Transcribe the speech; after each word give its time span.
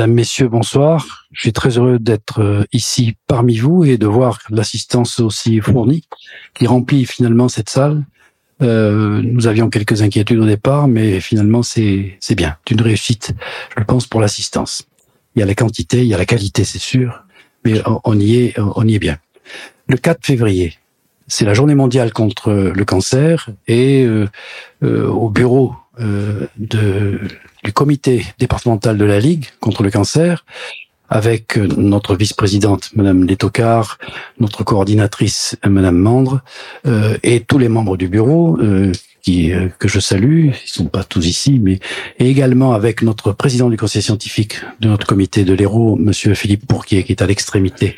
Mesdames, 0.00 0.14
Messieurs, 0.14 0.48
bonsoir. 0.48 1.26
Je 1.30 1.42
suis 1.42 1.52
très 1.52 1.76
heureux 1.76 1.98
d'être 1.98 2.40
euh, 2.40 2.64
ici 2.72 3.16
parmi 3.26 3.58
vous 3.58 3.84
et 3.84 3.98
de 3.98 4.06
voir 4.06 4.38
l'assistance 4.48 5.20
aussi 5.20 5.60
fournie 5.60 6.04
qui 6.54 6.66
remplit 6.66 7.04
finalement 7.04 7.50
cette 7.50 7.68
salle. 7.68 8.02
Euh, 8.62 9.20
nous 9.22 9.46
avions 9.46 9.68
quelques 9.68 10.00
inquiétudes 10.00 10.38
au 10.38 10.46
départ, 10.46 10.88
mais 10.88 11.20
finalement 11.20 11.62
c'est 11.62 12.16
bien, 12.34 12.56
c'est 12.66 12.74
une 12.74 12.80
réussite, 12.80 13.34
je 13.76 13.84
pense, 13.84 14.06
pour 14.06 14.22
l'assistance. 14.22 14.86
Il 15.36 15.40
y 15.40 15.42
a 15.42 15.46
la 15.46 15.54
quantité, 15.54 15.98
il 15.98 16.06
y 16.06 16.14
a 16.14 16.18
la 16.18 16.24
qualité, 16.24 16.64
c'est 16.64 16.78
sûr, 16.78 17.22
mais 17.66 17.82
on 18.04 18.18
y 18.18 18.36
est, 18.36 18.58
on 18.58 18.88
y 18.88 18.94
est 18.94 18.98
bien. 18.98 19.18
Le 19.86 19.98
4 19.98 20.24
février, 20.24 20.78
c'est 21.26 21.44
la 21.44 21.52
journée 21.52 21.74
mondiale 21.74 22.10
contre 22.14 22.72
le 22.74 22.84
cancer 22.86 23.50
et 23.68 24.06
euh, 24.06 24.26
au 24.80 25.28
bureau 25.28 25.74
euh, 26.00 26.46
de, 26.56 27.20
du 27.64 27.72
comité 27.72 28.24
départemental 28.38 28.96
de 28.98 29.04
la 29.04 29.20
Ligue 29.20 29.46
contre 29.60 29.82
le 29.82 29.90
cancer, 29.90 30.44
avec 31.10 31.56
notre 31.56 32.14
vice-présidente, 32.14 32.90
Madame 32.94 33.24
Letocard, 33.24 33.98
notre 34.38 34.62
coordinatrice, 34.62 35.56
Madame 35.66 35.98
Mandre, 35.98 36.40
euh, 36.86 37.16
et 37.24 37.40
tous 37.40 37.58
les 37.58 37.68
membres 37.68 37.96
du 37.96 38.08
bureau, 38.08 38.56
euh, 38.60 38.92
qui, 39.22 39.52
euh, 39.52 39.68
que 39.78 39.88
je 39.88 40.00
salue, 40.00 40.50
ils 40.64 40.70
sont 40.70 40.86
pas 40.86 41.04
tous 41.04 41.26
ici, 41.26 41.58
mais 41.60 41.80
et 42.18 42.30
également 42.30 42.72
avec 42.72 43.02
notre 43.02 43.32
président 43.32 43.68
du 43.68 43.76
conseil 43.76 44.02
scientifique 44.02 44.60
de 44.80 44.88
notre 44.88 45.06
comité 45.06 45.44
de 45.44 45.52
l'Hérault, 45.52 45.96
Monsieur 45.96 46.34
Philippe 46.34 46.66
Pourquier, 46.66 47.02
qui 47.02 47.12
est 47.12 47.22
à 47.22 47.26
l'extrémité 47.26 47.96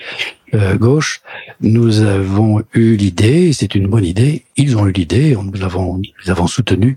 euh, 0.55 0.77
gauche, 0.77 1.21
nous 1.61 2.01
avons 2.01 2.63
eu 2.75 2.97
l'idée, 2.97 3.53
c'est 3.53 3.75
une 3.75 3.87
bonne 3.87 4.05
idée, 4.05 4.45
ils 4.57 4.77
ont 4.77 4.87
eu 4.87 4.93
l'idée, 4.93 5.35
nous 5.35 5.59
l'avons, 5.59 5.97
nous 5.97 6.31
avons 6.31 6.47
soutenu, 6.47 6.97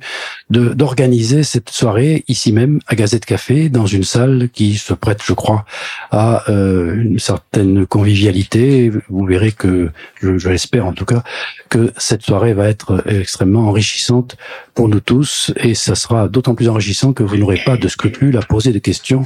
de 0.50 0.70
d'organiser 0.74 1.44
cette 1.44 1.70
soirée 1.70 2.24
ici 2.28 2.52
même 2.52 2.80
à 2.88 2.96
Gazette 2.96 3.26
Café, 3.26 3.70
dans 3.70 3.86
une 3.86 4.04
salle 4.04 4.50
qui 4.52 4.76
se 4.76 4.94
prête, 4.94 5.22
je 5.24 5.34
crois, 5.34 5.66
à 6.12 6.50
euh, 6.50 6.96
une 6.96 7.20
certaine 7.20 7.86
convivialité. 7.86 8.92
Vous 9.10 9.26
verrez 9.26 9.52
que, 9.52 9.90
je, 10.22 10.38
je 10.38 10.50
l'espère 10.50 10.86
en 10.86 10.94
tout 10.94 11.06
cas, 11.06 11.24
que 11.70 11.94
cette 11.98 12.24
soirée 12.24 12.54
va 12.54 12.68
être 12.68 13.04
extrêmement 13.08 13.68
enrichissante 13.70 14.38
pour 14.74 14.90
nous 14.90 15.00
tous, 15.00 15.54
et 15.56 15.74
ça 15.76 15.96
sera 15.96 16.28
d'autant 16.28 16.56
plus 16.56 16.68
enrichissant 16.68 17.14
que 17.14 17.24
vous 17.24 17.38
n'aurez 17.38 17.62
pas 17.66 17.78
de 17.78 17.88
scrupules 17.88 18.38
à 18.38 18.42
poser 18.42 18.74
des 18.74 18.82
questions 18.82 19.26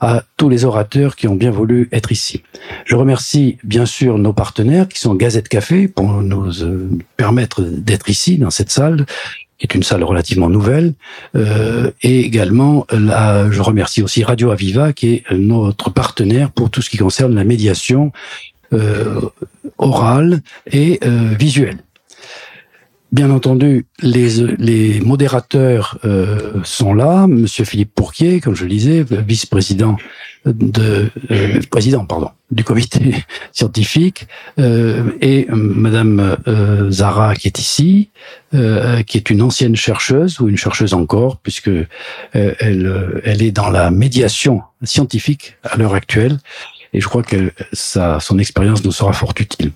à 0.00 0.24
tous 0.36 0.48
les 0.48 0.64
orateurs 0.64 1.16
qui 1.16 1.26
ont 1.26 1.34
bien 1.34 1.50
voulu 1.50 1.88
être 1.92 2.12
ici. 2.12 2.42
Je 2.84 2.94
remercie 2.94 3.56
bien 3.70 3.86
sûr 3.86 4.18
nos 4.18 4.32
partenaires 4.32 4.88
qui 4.88 4.98
sont 4.98 5.14
Gazette 5.14 5.48
Café 5.48 5.86
pour 5.86 6.08
nous 6.22 6.64
euh, 6.64 6.90
permettre 7.16 7.62
d'être 7.62 8.10
ici 8.10 8.36
dans 8.36 8.50
cette 8.50 8.70
salle 8.70 9.06
qui 9.58 9.66
est 9.66 9.74
une 9.74 9.82
salle 9.82 10.02
relativement 10.02 10.48
nouvelle, 10.48 10.94
euh, 11.36 11.90
et 12.00 12.20
également 12.20 12.86
je 12.90 13.60
remercie 13.60 14.02
aussi 14.02 14.24
Radio 14.24 14.50
Aviva 14.50 14.94
qui 14.94 15.06
est 15.12 15.24
notre 15.32 15.90
partenaire 15.90 16.50
pour 16.50 16.70
tout 16.70 16.80
ce 16.80 16.88
qui 16.88 16.96
concerne 16.96 17.34
la 17.34 17.44
médiation 17.44 18.10
euh, 18.72 19.20
orale 19.76 20.40
et 20.72 20.98
visuelle. 21.38 21.78
Bien 23.12 23.30
entendu, 23.32 23.86
les, 24.02 24.28
les 24.58 25.00
modérateurs 25.00 25.98
euh, 26.04 26.60
sont 26.62 26.94
là. 26.94 27.26
Monsieur 27.26 27.64
Philippe 27.64 27.92
Pourquier, 27.92 28.40
comme 28.40 28.54
je 28.54 28.62
le 28.62 28.70
disais, 28.70 29.04
vice-président 29.04 29.96
de 30.46 31.10
euh, 31.32 31.60
président, 31.70 32.04
pardon, 32.04 32.30
du 32.52 32.62
comité 32.62 33.16
scientifique, 33.52 34.28
euh, 34.60 35.10
et 35.20 35.48
Madame 35.50 36.36
euh, 36.46 36.88
Zara 36.92 37.34
qui 37.34 37.48
est 37.48 37.58
ici, 37.58 38.10
euh, 38.54 39.02
qui 39.02 39.16
est 39.16 39.28
une 39.28 39.42
ancienne 39.42 39.74
chercheuse 39.74 40.38
ou 40.38 40.48
une 40.48 40.56
chercheuse 40.56 40.94
encore, 40.94 41.38
puisque 41.38 41.68
euh, 41.68 41.84
elle, 42.32 43.20
elle 43.24 43.42
est 43.42 43.52
dans 43.52 43.70
la 43.70 43.90
médiation 43.90 44.62
scientifique 44.84 45.56
à 45.64 45.76
l'heure 45.76 45.94
actuelle 45.94 46.38
et 46.92 47.00
je 47.00 47.08
crois 47.08 47.22
que 47.22 47.52
ça, 47.72 48.20
son 48.20 48.38
expérience 48.38 48.84
nous 48.84 48.92
sera 48.92 49.12
fort 49.12 49.34
utile. 49.38 49.72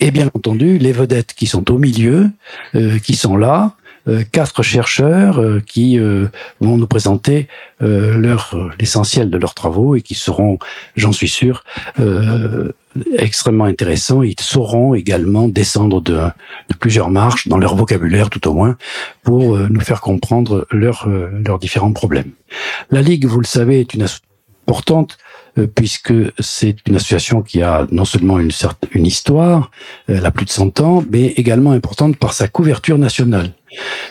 Et 0.00 0.10
bien 0.10 0.30
entendu, 0.34 0.78
les 0.78 0.92
vedettes 0.92 1.34
qui 1.34 1.46
sont 1.46 1.70
au 1.70 1.78
milieu, 1.78 2.30
euh, 2.74 2.98
qui 2.98 3.14
sont 3.14 3.36
là, 3.36 3.76
euh, 4.08 4.22
quatre 4.30 4.62
chercheurs 4.62 5.40
euh, 5.40 5.60
qui 5.60 5.98
euh, 5.98 6.28
vont 6.60 6.76
nous 6.76 6.86
présenter 6.86 7.48
euh, 7.82 8.16
leur 8.16 8.56
l'essentiel 8.78 9.28
de 9.28 9.36
leurs 9.38 9.54
travaux 9.54 9.96
et 9.96 10.02
qui 10.02 10.14
seront, 10.14 10.58
j'en 10.96 11.12
suis 11.12 11.28
sûr, 11.28 11.64
euh, 12.00 12.72
extrêmement 13.16 13.64
intéressants. 13.64 14.22
Ils 14.22 14.40
sauront 14.40 14.94
également 14.94 15.48
descendre 15.48 16.00
de, 16.00 16.14
de, 16.14 16.74
plusieurs 16.78 17.10
marches 17.10 17.48
dans 17.48 17.58
leur 17.58 17.76
vocabulaire, 17.76 18.30
tout 18.30 18.46
au 18.48 18.54
moins, 18.54 18.76
pour 19.22 19.58
nous 19.58 19.80
faire 19.80 20.00
comprendre 20.00 20.66
leurs 20.70 21.08
leurs 21.08 21.58
différents 21.58 21.92
problèmes. 21.92 22.30
La 22.90 23.02
Ligue, 23.02 23.26
vous 23.26 23.40
le 23.40 23.46
savez, 23.46 23.80
est 23.80 23.94
une 23.94 24.02
association 24.02 24.28
importante 24.68 25.16
puisque 25.66 26.14
c'est 26.38 26.76
une 26.86 26.96
association 26.96 27.42
qui 27.42 27.62
a 27.62 27.86
non 27.90 28.04
seulement 28.04 28.38
une, 28.38 28.50
certaine, 28.50 28.90
une 28.92 29.06
histoire, 29.06 29.70
elle 30.06 30.24
a 30.24 30.30
plus 30.30 30.44
de 30.44 30.50
100 30.50 30.80
ans, 30.80 31.04
mais 31.10 31.26
également 31.36 31.72
importante 31.72 32.16
par 32.16 32.32
sa 32.32 32.48
couverture 32.48 32.98
nationale. 32.98 33.52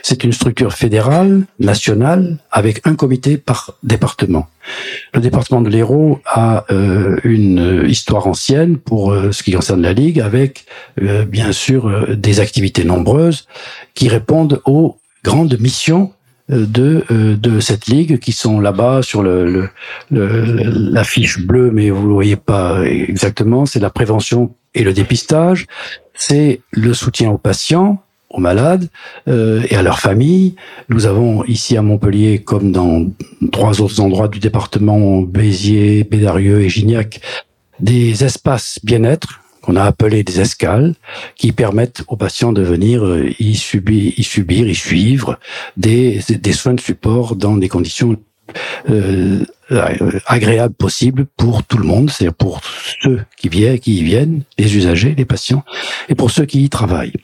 C'est 0.03 0.23
une 0.23 0.31
structure 0.31 0.73
fédérale, 0.73 1.45
nationale, 1.59 2.37
avec 2.51 2.85
un 2.85 2.95
comité 2.95 3.37
par 3.37 3.73
département. 3.83 4.47
Le 5.13 5.21
département 5.21 5.61
de 5.61 5.69
l'Hérault 5.69 6.19
a 6.25 6.65
euh, 6.71 7.17
une 7.23 7.85
histoire 7.87 8.27
ancienne 8.27 8.77
pour 8.77 9.11
euh, 9.11 9.31
ce 9.31 9.43
qui 9.43 9.51
concerne 9.51 9.81
la 9.81 9.93
Ligue, 9.93 10.19
avec 10.19 10.65
euh, 11.01 11.25
bien 11.25 11.51
sûr 11.51 11.87
euh, 11.87 12.15
des 12.15 12.39
activités 12.39 12.83
nombreuses 12.83 13.47
qui 13.95 14.09
répondent 14.09 14.61
aux 14.65 14.97
grandes 15.23 15.59
missions 15.59 16.13
de, 16.49 17.03
euh, 17.11 17.35
de 17.35 17.59
cette 17.59 17.87
ligue 17.87 18.19
qui 18.19 18.31
sont 18.31 18.59
là-bas 18.59 19.01
sur 19.01 19.21
le, 19.21 19.49
le, 19.51 19.69
le, 20.11 20.91
la 20.91 21.03
fiche 21.03 21.39
bleue, 21.39 21.71
mais 21.71 21.89
vous 21.89 22.07
ne 22.07 22.13
voyez 22.13 22.35
pas 22.37 22.83
exactement. 22.85 23.65
C'est 23.65 23.79
la 23.79 23.89
prévention 23.89 24.53
et 24.73 24.83
le 24.83 24.93
dépistage. 24.93 25.67
C'est 26.13 26.61
le 26.71 26.93
soutien 26.93 27.31
aux 27.31 27.37
patients, 27.37 28.01
aux 28.29 28.39
malades 28.39 28.87
euh, 29.27 29.63
et 29.69 29.75
à 29.75 29.81
leurs 29.81 29.99
familles. 29.99 30.55
Nous 30.89 31.05
avons 31.05 31.43
ici 31.45 31.77
à 31.77 31.81
Montpellier, 31.81 32.39
comme 32.39 32.71
dans 32.71 33.05
trois 33.51 33.81
autres 33.81 33.99
endroits 33.99 34.27
du 34.27 34.39
département, 34.39 35.21
Béziers, 35.21 36.03
Pédarieux 36.03 36.61
et 36.61 36.69
Gignac, 36.69 37.21
des 37.79 38.23
espaces 38.23 38.79
bien-être 38.83 39.41
qu'on 39.67 39.75
a 39.75 39.83
appelé 39.83 40.23
des 40.23 40.39
escales, 40.39 40.93
qui 41.35 41.51
permettent 41.51 42.03
aux 42.07 42.15
patients 42.15 42.53
de 42.53 42.61
venir 42.61 43.05
euh, 43.05 43.29
y 43.37 43.53
subir, 43.57 44.13
y, 44.17 44.75
suivre 44.75 45.37
des, 45.75 46.21
soins 46.53 46.73
de 46.73 46.79
support 46.79 47.35
dans 47.35 47.57
des 47.57 47.67
conditions 47.67 48.15
euh, 48.89 49.43
agréables 50.25 50.73
possibles 50.73 51.25
pour 51.35 51.63
tout 51.63 51.77
le 51.77 51.83
monde, 51.83 52.09
c'est-à-dire 52.09 52.33
pour 52.33 52.61
ceux 53.01 53.25
qui 53.35 53.49
viennent, 53.49 53.77
qui 53.77 53.97
y 53.97 54.03
viennent, 54.03 54.43
les 54.57 54.77
usagers, 54.77 55.13
les 55.17 55.25
patients, 55.25 55.65
et 56.07 56.15
pour 56.15 56.31
ceux 56.31 56.45
qui 56.45 56.63
y 56.63 56.69
travaillent. 56.69 57.17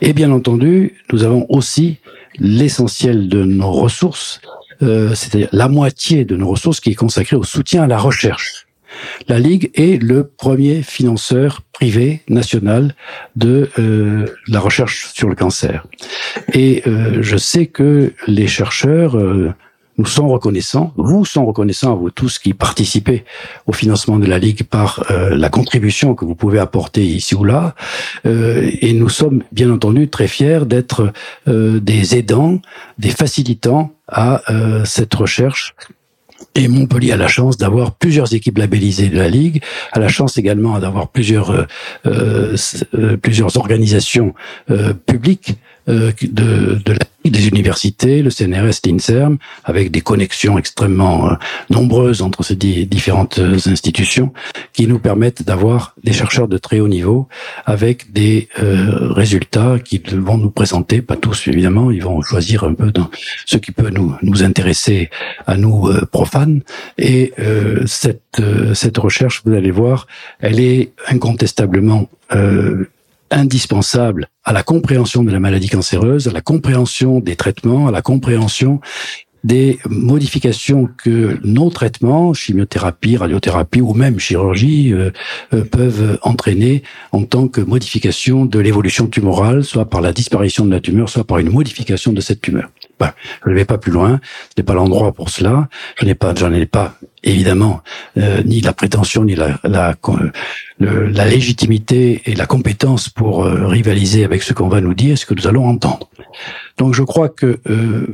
Et 0.00 0.12
bien 0.12 0.30
entendu, 0.30 1.02
nous 1.12 1.24
avons 1.24 1.46
aussi 1.48 1.96
l'essentiel 2.38 3.28
de 3.28 3.42
nos 3.42 3.72
ressources, 3.72 4.40
euh, 4.82 5.16
c'est-à-dire 5.16 5.48
la 5.50 5.66
moitié 5.66 6.24
de 6.24 6.36
nos 6.36 6.50
ressources 6.50 6.78
qui 6.78 6.90
est 6.90 6.94
consacrée 6.94 7.34
au 7.34 7.42
soutien 7.42 7.82
à 7.82 7.86
la 7.88 7.98
recherche. 7.98 8.67
La 9.28 9.38
Ligue 9.38 9.70
est 9.74 10.02
le 10.02 10.24
premier 10.24 10.82
financeur 10.82 11.62
privé 11.72 12.22
national 12.28 12.94
de 13.36 13.70
euh, 13.78 14.26
la 14.48 14.60
recherche 14.60 15.12
sur 15.14 15.28
le 15.28 15.34
cancer. 15.34 15.86
Et 16.52 16.82
euh, 16.86 17.18
je 17.20 17.36
sais 17.36 17.66
que 17.66 18.12
les 18.26 18.46
chercheurs 18.46 19.16
euh, 19.16 19.52
nous 19.96 20.06
sont 20.06 20.28
reconnaissants, 20.28 20.92
vous 20.96 21.24
sont 21.24 21.44
reconnaissants 21.44 21.96
vous 21.96 22.10
tous 22.10 22.38
qui 22.38 22.54
participez 22.54 23.24
au 23.66 23.72
financement 23.72 24.18
de 24.18 24.26
la 24.26 24.38
Ligue 24.38 24.62
par 24.62 25.04
la 25.10 25.48
contribution 25.48 26.14
que 26.14 26.24
vous 26.24 26.36
pouvez 26.36 26.60
apporter 26.60 27.04
ici 27.04 27.34
ou 27.34 27.42
là. 27.42 27.74
Euh, 28.24 28.70
et 28.80 28.92
nous 28.92 29.08
sommes 29.08 29.42
bien 29.50 29.72
entendu 29.72 30.08
très 30.08 30.28
fiers 30.28 30.66
d'être 30.66 31.12
des 31.46 32.16
aidants, 32.16 32.60
des 32.98 33.10
facilitants 33.10 33.90
à 34.06 34.42
cette 34.84 35.14
recherche 35.14 35.74
et 36.54 36.68
Montpellier 36.68 37.12
a 37.12 37.16
la 37.16 37.28
chance 37.28 37.56
d'avoir 37.56 37.92
plusieurs 37.92 38.34
équipes 38.34 38.58
labellisées 38.58 39.08
de 39.08 39.16
la 39.16 39.28
Ligue, 39.28 39.62
a 39.92 40.00
la 40.00 40.08
chance 40.08 40.38
également 40.38 40.78
d'avoir 40.78 41.08
plusieurs, 41.08 41.50
euh, 41.50 42.56
euh, 42.94 43.16
plusieurs 43.16 43.56
organisations 43.56 44.34
euh, 44.70 44.92
publiques 44.92 45.54
euh, 45.54 45.58
de, 45.88 46.80
de 46.84 46.92
la 46.92 46.98
des 47.30 47.48
universités, 47.48 48.22
le 48.22 48.30
CNRS, 48.30 48.80
l'INSERM, 48.84 49.38
avec 49.64 49.90
des 49.90 50.00
connexions 50.00 50.58
extrêmement 50.58 51.30
euh, 51.30 51.34
nombreuses 51.70 52.22
entre 52.22 52.42
ces 52.42 52.56
différentes 52.56 53.38
euh, 53.38 53.56
institutions, 53.66 54.32
qui 54.72 54.86
nous 54.86 54.98
permettent 54.98 55.42
d'avoir 55.42 55.94
des 56.02 56.12
chercheurs 56.12 56.48
de 56.48 56.58
très 56.58 56.80
haut 56.80 56.88
niveau, 56.88 57.28
avec 57.66 58.12
des 58.12 58.48
euh, 58.62 59.12
résultats 59.12 59.78
qui 59.78 60.00
vont 60.12 60.38
nous 60.38 60.50
présenter, 60.50 61.02
pas 61.02 61.16
tous 61.16 61.48
évidemment, 61.48 61.90
ils 61.90 62.02
vont 62.02 62.22
choisir 62.22 62.64
un 62.64 62.74
peu 62.74 62.90
dans 62.90 63.10
ce 63.46 63.58
qui 63.58 63.72
peut 63.72 63.90
nous, 63.90 64.14
nous 64.22 64.42
intéresser 64.42 65.10
à 65.46 65.56
nous 65.56 65.88
euh, 65.88 66.06
profanes, 66.10 66.62
et 66.96 67.32
euh, 67.38 67.82
cette, 67.86 68.40
cette 68.74 68.98
recherche, 68.98 69.42
vous 69.44 69.52
allez 69.52 69.70
voir, 69.70 70.06
elle 70.40 70.60
est 70.60 70.92
incontestablement 71.08 72.08
indispensable 73.30 74.28
à 74.44 74.52
la 74.52 74.62
compréhension 74.62 75.22
de 75.22 75.30
la 75.30 75.40
maladie 75.40 75.68
cancéreuse, 75.68 76.28
à 76.28 76.32
la 76.32 76.40
compréhension 76.40 77.20
des 77.20 77.36
traitements, 77.36 77.88
à 77.88 77.90
la 77.90 78.02
compréhension 78.02 78.80
des 79.44 79.78
modifications 79.88 80.88
que 81.02 81.38
nos 81.44 81.70
traitements, 81.70 82.34
chimiothérapie, 82.34 83.16
radiothérapie 83.16 83.80
ou 83.80 83.94
même 83.94 84.18
chirurgie, 84.18 84.92
euh, 84.92 85.10
euh, 85.54 85.64
peuvent 85.64 86.18
entraîner 86.22 86.82
en 87.12 87.24
tant 87.24 87.48
que 87.48 87.60
modification 87.60 88.46
de 88.46 88.58
l'évolution 88.58 89.06
tumorale, 89.06 89.64
soit 89.64 89.88
par 89.88 90.00
la 90.00 90.12
disparition 90.12 90.66
de 90.66 90.72
la 90.72 90.80
tumeur, 90.80 91.08
soit 91.08 91.24
par 91.24 91.38
une 91.38 91.50
modification 91.50 92.12
de 92.12 92.20
cette 92.20 92.40
tumeur. 92.40 92.68
Ben, 92.98 93.12
je 93.44 93.50
ne 93.50 93.54
vais 93.54 93.64
pas 93.64 93.78
plus 93.78 93.92
loin, 93.92 94.20
ce 94.50 94.54
n'est 94.56 94.64
pas 94.64 94.74
l'endroit 94.74 95.12
pour 95.12 95.30
cela. 95.30 95.68
Je 96.00 96.04
n'ai 96.04 96.14
pas, 96.14 96.34
j'en 96.34 96.52
ai 96.52 96.66
pas 96.66 96.94
évidemment 97.22 97.82
euh, 98.16 98.42
ni 98.44 98.60
la 98.60 98.72
prétention 98.72 99.24
ni 99.24 99.34
la, 99.34 99.58
la, 99.64 99.94
la, 100.78 101.24
légitimité 101.26 102.22
et 102.26 102.34
la 102.34 102.46
compétence 102.46 103.08
pour 103.08 103.44
rivaliser 103.44 104.24
avec 104.24 104.42
ce 104.42 104.52
qu'on 104.52 104.68
va 104.68 104.80
nous 104.80 104.94
dire, 104.94 105.18
ce 105.18 105.26
que 105.26 105.34
nous 105.34 105.46
allons 105.46 105.66
entendre. 105.66 106.08
Donc 106.78 106.94
je 106.94 107.02
crois 107.02 107.28
que 107.28 107.58
euh, 107.68 108.06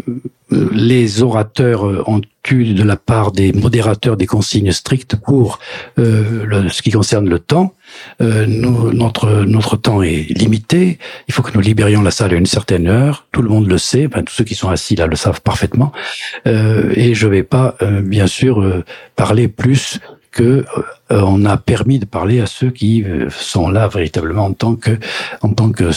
les 0.73 1.23
orateurs 1.23 2.09
ont 2.09 2.21
eu 2.51 2.75
de 2.75 2.83
la 2.83 2.97
part 2.97 3.33
des 3.33 3.53
modérateurs 3.53 4.17
des 4.17 4.27
consignes 4.27 4.73
strictes 4.73 5.17
pour 5.17 5.59
euh, 5.99 6.69
ce 6.69 6.83
qui 6.83 6.91
concerne 6.91 7.29
le 7.29 7.39
temps. 7.39 7.75
Euh, 8.20 8.46
notre 8.46 9.76
temps 9.76 10.02
est 10.02 10.29
limité. 10.31 10.99
Il 11.29 11.35
faut 11.35 11.43
que 11.43 11.52
nous 11.55 11.61
libérions 11.61 12.02
la 12.02 12.11
salle 12.11 12.32
à 12.32 12.37
une 12.37 12.46
certaine 12.46 12.87
heure. 12.88 13.26
Tout 13.32 13.43
le 13.43 13.49
monde 13.49 13.67
le 13.67 13.79
sait. 13.79 14.08
Tous 14.08 14.32
ceux 14.32 14.44
qui 14.44 14.55
sont 14.55 14.69
assis 14.69 14.96
là 14.96 15.06
le 15.06 15.17
savent 15.17 15.41
parfaitement. 15.41 15.93
et 16.46 17.14
je 17.14 17.26
vais 17.26 17.43
pas, 17.43 17.76
bien 18.02 18.26
sûr, 18.26 18.82
parler 19.17 19.49
plus 19.49 20.00
que 20.31 20.64
on 21.11 21.44
a 21.44 21.56
permis 21.56 21.99
de 21.99 22.05
parler 22.05 22.41
à 22.41 22.46
ceux 22.46 22.70
qui 22.70 23.05
sont 23.31 23.69
là 23.69 23.88
véritablement 23.88 24.47
en 24.47 24.52
tant 24.52 24.76
que 24.76 24.99
en 25.43 25.52
tant 25.52 25.70
que 25.70 25.90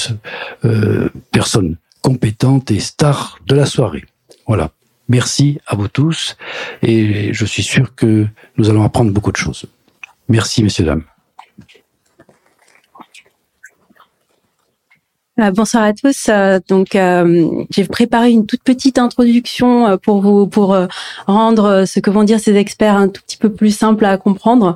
personnes 1.32 1.78
compétente 2.08 2.72
et 2.72 2.80
star 2.80 3.38
de 3.48 3.56
la 3.56 3.66
soirée. 3.66 4.06
Voilà. 4.48 4.72
Merci 5.10 5.60
à 5.68 5.76
vous 5.76 5.90
tous 5.90 6.38
et 6.82 7.34
je 7.34 7.46
suis 7.46 7.64
sûr 7.64 7.96
que 7.96 8.28
nous 8.56 8.70
allons 8.70 8.84
apprendre 8.84 9.12
beaucoup 9.12 9.34
de 9.34 9.38
choses. 9.38 9.66
Merci, 10.30 10.64
messieurs, 10.64 10.86
dames. 10.86 11.04
Euh, 11.04 11.64
bonsoir 15.54 15.84
à 15.84 15.94
tous. 15.94 16.28
Euh, 16.30 16.60
donc, 16.68 16.96
euh, 16.96 17.64
j'ai 17.70 17.86
préparé 17.86 18.32
une 18.32 18.46
toute 18.46 18.64
petite 18.64 18.98
introduction 18.98 19.98
pour 20.02 20.22
vous, 20.22 20.48
pour 20.48 20.76
rendre 21.28 21.86
ce 21.86 22.00
que 22.00 22.10
vont 22.10 22.24
dire 22.24 22.40
ces 22.40 22.56
experts 22.56 22.96
un 22.96 23.08
tout 23.08 23.22
petit 23.22 23.38
peu 23.38 23.52
plus 23.52 23.76
simple 23.76 24.06
à 24.06 24.18
comprendre. 24.18 24.76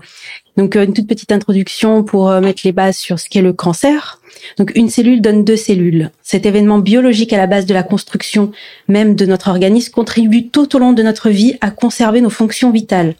Donc, 0.57 0.75
une 0.75 0.93
toute 0.93 1.07
petite 1.07 1.31
introduction 1.31 2.03
pour 2.03 2.29
mettre 2.41 2.61
les 2.65 2.71
bases 2.71 2.97
sur 2.97 3.19
ce 3.19 3.29
qu'est 3.29 3.41
le 3.41 3.53
cancer, 3.53 4.19
donc 4.57 4.71
une 4.75 4.89
cellule 4.89 5.21
donne 5.21 5.43
deux 5.43 5.55
cellules. 5.55 6.11
Cet 6.23 6.45
événement 6.45 6.79
biologique 6.79 7.33
à 7.33 7.37
la 7.37 7.47
base 7.47 7.65
de 7.65 7.73
la 7.73 7.83
construction 7.83 8.51
même 8.87 9.15
de 9.15 9.25
notre 9.25 9.49
organisme 9.49 9.91
contribue 9.91 10.49
tout 10.49 10.75
au 10.75 10.79
long 10.79 10.93
de 10.93 11.03
notre 11.03 11.29
vie 11.29 11.57
à 11.61 11.71
conserver 11.71 12.21
nos 12.21 12.29
fonctions 12.29 12.71
vitales. 12.71 13.15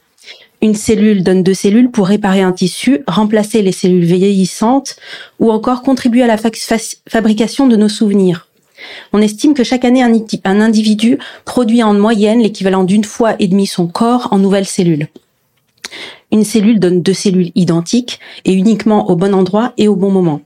Une 0.64 0.76
cellule 0.76 1.24
donne 1.24 1.42
deux 1.42 1.56
cellules 1.56 1.90
pour 1.90 2.08
réparer 2.08 2.42
un 2.42 2.52
tissu, 2.52 3.04
remplacer 3.08 3.64
les 3.64 3.72
cellules 3.72 4.06
vieillissantes 4.06 4.96
ou 5.40 5.52
encore 5.52 5.82
contribuer 5.82 6.22
à 6.22 6.28
la 6.28 6.38
fabrication 6.38 7.68
de 7.68 7.76
nos 7.76 7.90
souvenirs. 7.90 8.48
On 9.12 9.22
estime 9.22 9.56
que 9.56 9.64
chaque 9.64 9.86
année, 9.86 10.04
un 10.04 10.62
individu 10.62 11.18
produit 11.46 11.82
en 11.82 11.96
moyenne 11.96 12.42
l'équivalent 12.42 12.84
d'une 12.84 13.04
fois 13.04 13.36
et 13.40 13.48
demie 13.48 13.66
son 13.66 13.88
corps 13.88 14.28
en 14.32 14.38
nouvelles 14.38 14.68
cellules. 14.68 15.08
Une 16.32 16.44
cellule 16.44 16.80
donne 16.80 17.02
deux 17.02 17.14
cellules 17.14 17.52
identiques 17.56 18.20
et 18.46 18.54
uniquement 18.54 19.10
au 19.10 19.16
bon 19.16 19.34
endroit 19.34 19.74
et 19.78 19.88
au 19.88 19.96
bon 19.96 20.12
moment. 20.12 20.42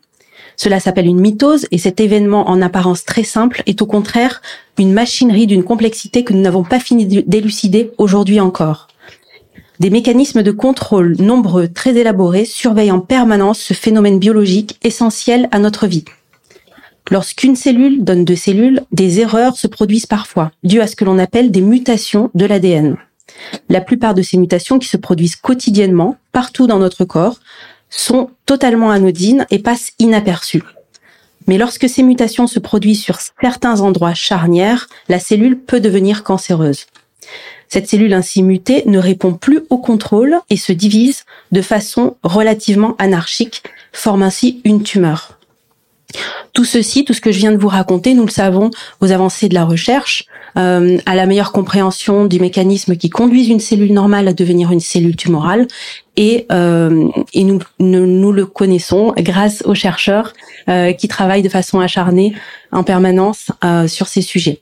Cela 0.57 0.79
s'appelle 0.79 1.07
une 1.07 1.19
mitose 1.19 1.67
et 1.71 1.77
cet 1.77 1.99
événement 1.99 2.49
en 2.49 2.61
apparence 2.61 3.03
très 3.03 3.23
simple 3.23 3.61
est 3.65 3.81
au 3.81 3.85
contraire 3.85 4.41
une 4.79 4.93
machinerie 4.93 5.47
d'une 5.47 5.63
complexité 5.63 6.23
que 6.23 6.31
nous 6.31 6.41
n'avons 6.41 6.63
pas 6.63 6.79
fini 6.79 7.05
d'élucider 7.05 7.91
aujourd'hui 7.97 8.39
encore. 8.39 8.87
Des 9.79 9.89
mécanismes 9.89 10.41
de 10.41 10.51
contrôle 10.51 11.15
nombreux, 11.19 11.67
très 11.67 11.95
élaborés, 11.97 12.45
surveillent 12.45 12.91
en 12.91 13.01
permanence 13.01 13.59
ce 13.59 13.73
phénomène 13.73 14.19
biologique 14.19 14.79
essentiel 14.83 15.49
à 15.51 15.59
notre 15.59 15.85
vie. 15.87 16.05
Lorsqu'une 17.11 17.55
cellule 17.55 18.03
donne 18.03 18.25
deux 18.25 18.35
cellules, 18.35 18.81
des 18.91 19.19
erreurs 19.19 19.57
se 19.57 19.67
produisent 19.67 20.07
parfois, 20.07 20.51
dues 20.63 20.81
à 20.81 20.87
ce 20.87 20.95
que 20.95 21.05
l'on 21.05 21.19
appelle 21.19 21.51
des 21.51 21.61
mutations 21.61 22.31
de 22.33 22.45
l'ADN. 22.45 22.97
La 23.69 23.81
plupart 23.81 24.13
de 24.13 24.21
ces 24.21 24.37
mutations 24.37 24.79
qui 24.79 24.87
se 24.87 24.97
produisent 24.97 25.35
quotidiennement, 25.35 26.17
partout 26.31 26.67
dans 26.67 26.79
notre 26.79 27.05
corps, 27.05 27.39
sont 27.89 28.29
totalement 28.45 28.91
anodines 28.91 29.45
et 29.51 29.59
passent 29.59 29.91
inaperçues. 29.99 30.63
Mais 31.47 31.57
lorsque 31.57 31.87
ces 31.87 32.01
mutations 32.01 32.47
se 32.47 32.59
produisent 32.59 33.03
sur 33.03 33.19
certains 33.41 33.81
endroits 33.81 34.15
charnières, 34.15 34.87
la 35.09 35.19
cellule 35.19 35.59
peut 35.59 35.79
devenir 35.79 36.23
cancéreuse. 36.23 36.87
Cette 37.67 37.87
cellule 37.87 38.13
ainsi 38.13 38.43
mutée 38.43 38.83
ne 38.85 38.99
répond 38.99 39.33
plus 39.33 39.61
au 39.69 39.77
contrôle 39.77 40.39
et 40.49 40.57
se 40.57 40.71
divise 40.71 41.25
de 41.51 41.61
façon 41.61 42.15
relativement 42.23 42.95
anarchique, 42.99 43.63
forme 43.91 44.23
ainsi 44.23 44.61
une 44.63 44.83
tumeur. 44.83 45.39
Tout 46.53 46.65
ceci, 46.65 47.03
tout 47.03 47.13
ce 47.13 47.21
que 47.21 47.31
je 47.31 47.39
viens 47.39 47.51
de 47.51 47.57
vous 47.57 47.67
raconter, 47.67 48.13
nous 48.13 48.25
le 48.25 48.31
savons 48.31 48.71
aux 49.01 49.11
avancées 49.11 49.49
de 49.49 49.55
la 49.55 49.65
recherche, 49.65 50.25
euh, 50.57 50.97
à 51.05 51.15
la 51.15 51.25
meilleure 51.25 51.51
compréhension 51.51 52.25
du 52.25 52.39
mécanisme 52.39 52.95
qui 52.95 53.09
conduit 53.09 53.47
une 53.47 53.59
cellule 53.59 53.93
normale 53.93 54.27
à 54.27 54.33
devenir 54.33 54.71
une 54.71 54.79
cellule 54.79 55.15
tumorale. 55.15 55.67
Et, 56.17 56.45
euh, 56.49 57.09
et 57.33 57.43
nous, 57.43 57.59
nous, 57.79 58.31
le 58.31 58.45
connaissons 58.45 59.13
grâce 59.17 59.63
aux 59.65 59.75
chercheurs 59.75 60.31
euh, 60.69 60.93
qui 60.93 61.09
travaillent 61.09 61.41
de 61.41 61.49
façon 61.49 61.81
acharnée 61.81 62.33
en 62.71 62.83
permanence 62.83 63.51
euh, 63.63 63.87
sur 63.87 64.07
ces 64.07 64.21
sujets. 64.21 64.61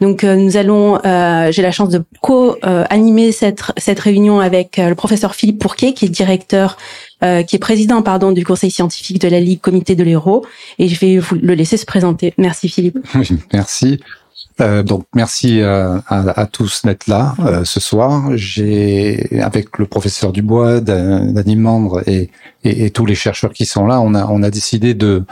Donc 0.00 0.24
euh, 0.24 0.36
nous 0.36 0.56
allons, 0.56 1.00
euh, 1.04 1.50
j'ai 1.50 1.62
la 1.62 1.70
chance 1.70 1.88
de 1.88 2.02
co-animer 2.20 3.32
cette, 3.32 3.62
cette 3.78 4.00
réunion 4.00 4.40
avec 4.40 4.76
le 4.76 4.94
professeur 4.94 5.34
Philippe 5.34 5.58
Pourquet, 5.58 5.92
qui 5.92 6.04
est 6.04 6.08
directeur, 6.08 6.76
qui 7.20 7.56
est 7.56 7.60
président 7.60 8.02
pardon 8.02 8.32
du 8.32 8.44
conseil 8.44 8.70
scientifique 8.72 9.20
de 9.20 9.28
la 9.28 9.38
Ligue 9.38 9.60
Comité 9.60 9.94
de 9.94 10.02
l'Héros, 10.02 10.44
et 10.80 10.88
je 10.88 10.98
vais 10.98 11.18
vous 11.18 11.36
le 11.36 11.54
laisser 11.54 11.76
se 11.76 11.86
présenter. 11.86 12.34
Merci 12.36 12.68
Philippe. 12.68 12.98
merci. 13.52 14.00
Euh, 14.60 14.82
donc 14.82 15.06
merci 15.14 15.60
euh, 15.60 15.98
à, 16.06 16.40
à, 16.40 16.46
tous 16.46 16.82
d'être 16.84 17.06
là 17.06 17.34
euh, 17.40 17.64
ce 17.64 17.80
soir. 17.80 18.36
J'ai 18.36 19.40
avec 19.40 19.78
le 19.78 19.86
professeur 19.86 20.32
Dubois, 20.32 20.80
Dani 20.80 21.56
Mandre 21.56 22.02
et, 22.06 22.30
et, 22.64 22.84
et, 22.84 22.90
tous 22.90 23.06
les 23.06 23.14
chercheurs 23.14 23.52
qui 23.52 23.66
sont 23.66 23.86
là, 23.86 24.00
on 24.00 24.14
a 24.14 24.26
on 24.26 24.42
a 24.42 24.50
décidé 24.50 24.94
de 24.94 25.24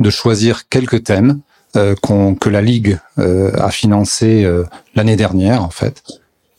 de 0.00 0.10
choisir 0.10 0.68
quelques 0.68 1.04
thèmes 1.04 1.40
euh, 1.76 1.94
que 2.40 2.48
la 2.48 2.62
Ligue 2.62 2.98
a 3.16 3.70
financé 3.70 4.46
l'année 4.94 5.16
dernière 5.16 5.62
en 5.62 5.70
fait. 5.70 6.02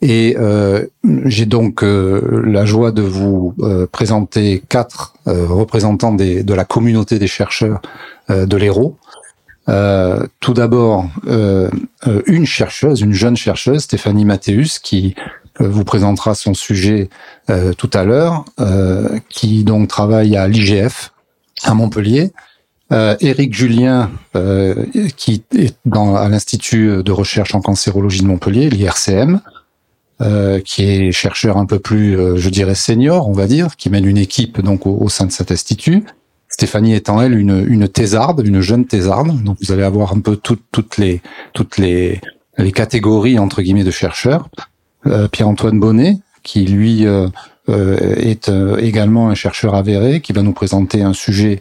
Et 0.02 0.36
j'ai 1.26 1.46
donc 1.46 1.82
la 1.84 2.66
joie 2.66 2.92
de 2.92 3.02
vous 3.02 3.56
présenter 3.92 4.64
quatre 4.68 5.14
représentants 5.26 6.14
des, 6.14 6.44
de 6.44 6.54
la 6.54 6.66
communauté 6.66 7.20
des 7.20 7.28
chercheurs 7.28 7.82
de 8.30 8.58
l'Hérault. 8.58 8.98
Euh, 9.70 10.26
tout 10.40 10.54
d'abord, 10.54 11.10
euh, 11.28 11.70
euh, 12.08 12.22
une 12.28 12.46
chercheuse, 12.46 13.02
une 13.02 13.14
jeune 13.14 13.38
chercheuse, 13.38 13.84
Stéphanie 13.84 14.26
Mathéus, 14.26 14.80
qui 14.80 15.16
vous 15.60 15.84
présentera 15.84 16.34
son 16.34 16.56
sujet 16.56 17.10
tout 17.78 17.90
à 17.94 18.04
l'heure, 18.04 18.44
qui 19.30 19.64
donc 19.64 19.88
travaille 19.88 20.36
à 20.36 20.48
l'IGF 20.48 21.14
à 21.62 21.76
Montpellier. 21.76 22.32
Éric 22.90 23.54
Julien, 23.54 24.10
qui 25.16 25.44
est 25.56 25.78
dans, 25.86 26.16
à 26.16 26.28
l'Institut 26.28 27.04
de 27.04 27.12
recherche 27.12 27.54
en 27.54 27.62
cancérologie 27.62 28.24
de 28.24 28.26
Montpellier, 28.26 28.72
l'IRCM, 28.72 29.42
qui 30.66 30.86
est 30.86 31.12
chercheur 31.12 31.58
un 31.58 31.68
peu 31.68 31.78
plus, 31.78 32.18
je 32.36 32.50
dirais, 32.50 32.74
senior, 32.74 33.30
on 33.30 33.34
va 33.34 33.46
dire, 33.46 33.76
qui 33.76 33.92
mène 33.92 34.06
une 34.06 34.18
équipe 34.18 34.60
donc 34.60 34.88
au 34.88 35.08
sein 35.08 35.28
de 35.28 35.32
cet 35.32 35.52
institut. 35.52 36.04
Stéphanie 36.54 36.94
étant 36.94 37.20
elle 37.20 37.36
une, 37.36 37.66
une 37.68 37.88
thésarde, 37.88 38.46
une 38.46 38.62
jeune 38.62 38.86
thésarde, 38.86 39.42
donc 39.44 39.58
vous 39.60 39.72
allez 39.72 39.82
avoir 39.82 40.14
un 40.14 40.20
peu 40.20 40.36
toutes 40.36 40.98
les 40.98 41.24
toutes 41.54 41.80
les, 41.80 42.22
les 42.60 42.72
catégories 42.72 43.40
entre 43.40 43.64
guillemets 43.64 43.84
de 43.84 43.90
chercheurs. 43.90 44.50
Euh, 45.08 45.28
Pierre-Antoine 45.28 45.80
Bonnet, 45.80 46.20
qui 46.44 46.66
lui 46.66 47.08
euh, 47.08 47.28
euh 47.70 47.98
est 48.18 48.50
euh, 48.50 48.78
également 48.78 49.30
un 49.30 49.36
chercheur 49.36 49.74
avéré, 49.74 50.22
qui 50.22 50.32
va 50.32 50.44
nous 50.44 50.54
présenter 50.54 51.02
un 51.02 51.14
sujet 51.14 51.60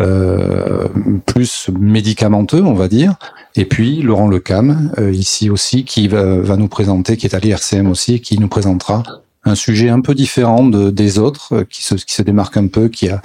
euh, 0.00 0.88
plus 1.24 1.70
médicamenteux, 1.78 2.64
on 2.64 2.74
va 2.74 2.88
dire. 2.88 3.14
Et 3.54 3.64
puis 3.64 4.02
Laurent 4.02 4.26
Lecam, 4.26 4.92
ici 5.12 5.50
aussi, 5.50 5.84
qui 5.84 6.08
va, 6.08 6.38
va, 6.38 6.56
nous 6.56 6.68
présenter, 6.68 7.16
qui 7.16 7.26
est 7.26 7.34
à 7.36 7.38
l'IRCM 7.38 7.86
aussi, 7.86 8.20
qui 8.20 8.40
nous 8.40 8.48
présentera 8.48 9.04
un 9.44 9.54
sujet 9.54 9.88
un 9.88 10.00
peu 10.00 10.16
différent 10.16 10.64
de, 10.64 10.90
des 10.90 11.20
autres, 11.20 11.62
qui 11.70 11.84
se, 11.84 11.94
qui 11.94 12.14
se 12.14 12.22
démarque 12.22 12.56
un 12.56 12.66
peu, 12.66 12.88
qui 12.88 13.08
a 13.08 13.22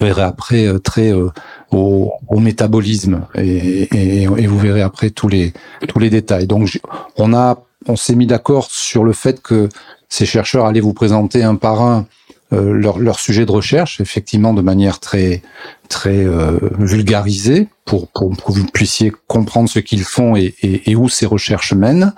vous 0.00 0.06
verrez 0.06 0.22
après 0.22 0.66
euh, 0.66 0.78
très 0.78 1.12
euh, 1.12 1.30
au, 1.70 2.12
au, 2.28 2.38
métabolisme 2.38 3.26
et, 3.34 3.42
et, 3.42 4.22
et, 4.22 4.46
vous 4.46 4.58
verrez 4.58 4.82
après 4.82 5.10
tous 5.10 5.28
les 5.28 5.52
tous 5.88 5.98
les 5.98 6.10
détails. 6.10 6.46
Donc 6.46 6.80
on 7.16 7.34
a 7.34 7.62
on 7.86 7.96
s'est 7.96 8.14
mis 8.14 8.26
d'accord 8.26 8.68
sur 8.70 9.04
le 9.04 9.12
fait 9.12 9.40
que 9.40 9.68
ces 10.08 10.26
chercheurs 10.26 10.66
allaient 10.66 10.80
vous 10.80 10.94
présenter 10.94 11.42
un 11.42 11.56
par 11.56 11.82
un 11.82 12.06
euh, 12.54 12.72
leur, 12.72 12.98
leur 12.98 13.18
sujet 13.20 13.44
de 13.44 13.52
recherche, 13.52 14.00
effectivement 14.00 14.54
de 14.54 14.62
manière 14.62 15.00
très 15.00 15.42
très 15.90 16.24
euh, 16.24 16.58
vulgarisée 16.78 17.68
pour, 17.84 18.08
pour, 18.08 18.30
pour 18.30 18.54
que 18.54 18.60
vous 18.60 18.66
puissiez 18.66 19.12
comprendre 19.26 19.68
ce 19.68 19.80
qu'ils 19.80 20.04
font 20.04 20.34
et, 20.34 20.54
et, 20.62 20.90
et, 20.90 20.96
où 20.96 21.08
ces 21.10 21.26
recherches 21.26 21.74
mènent. 21.74 22.14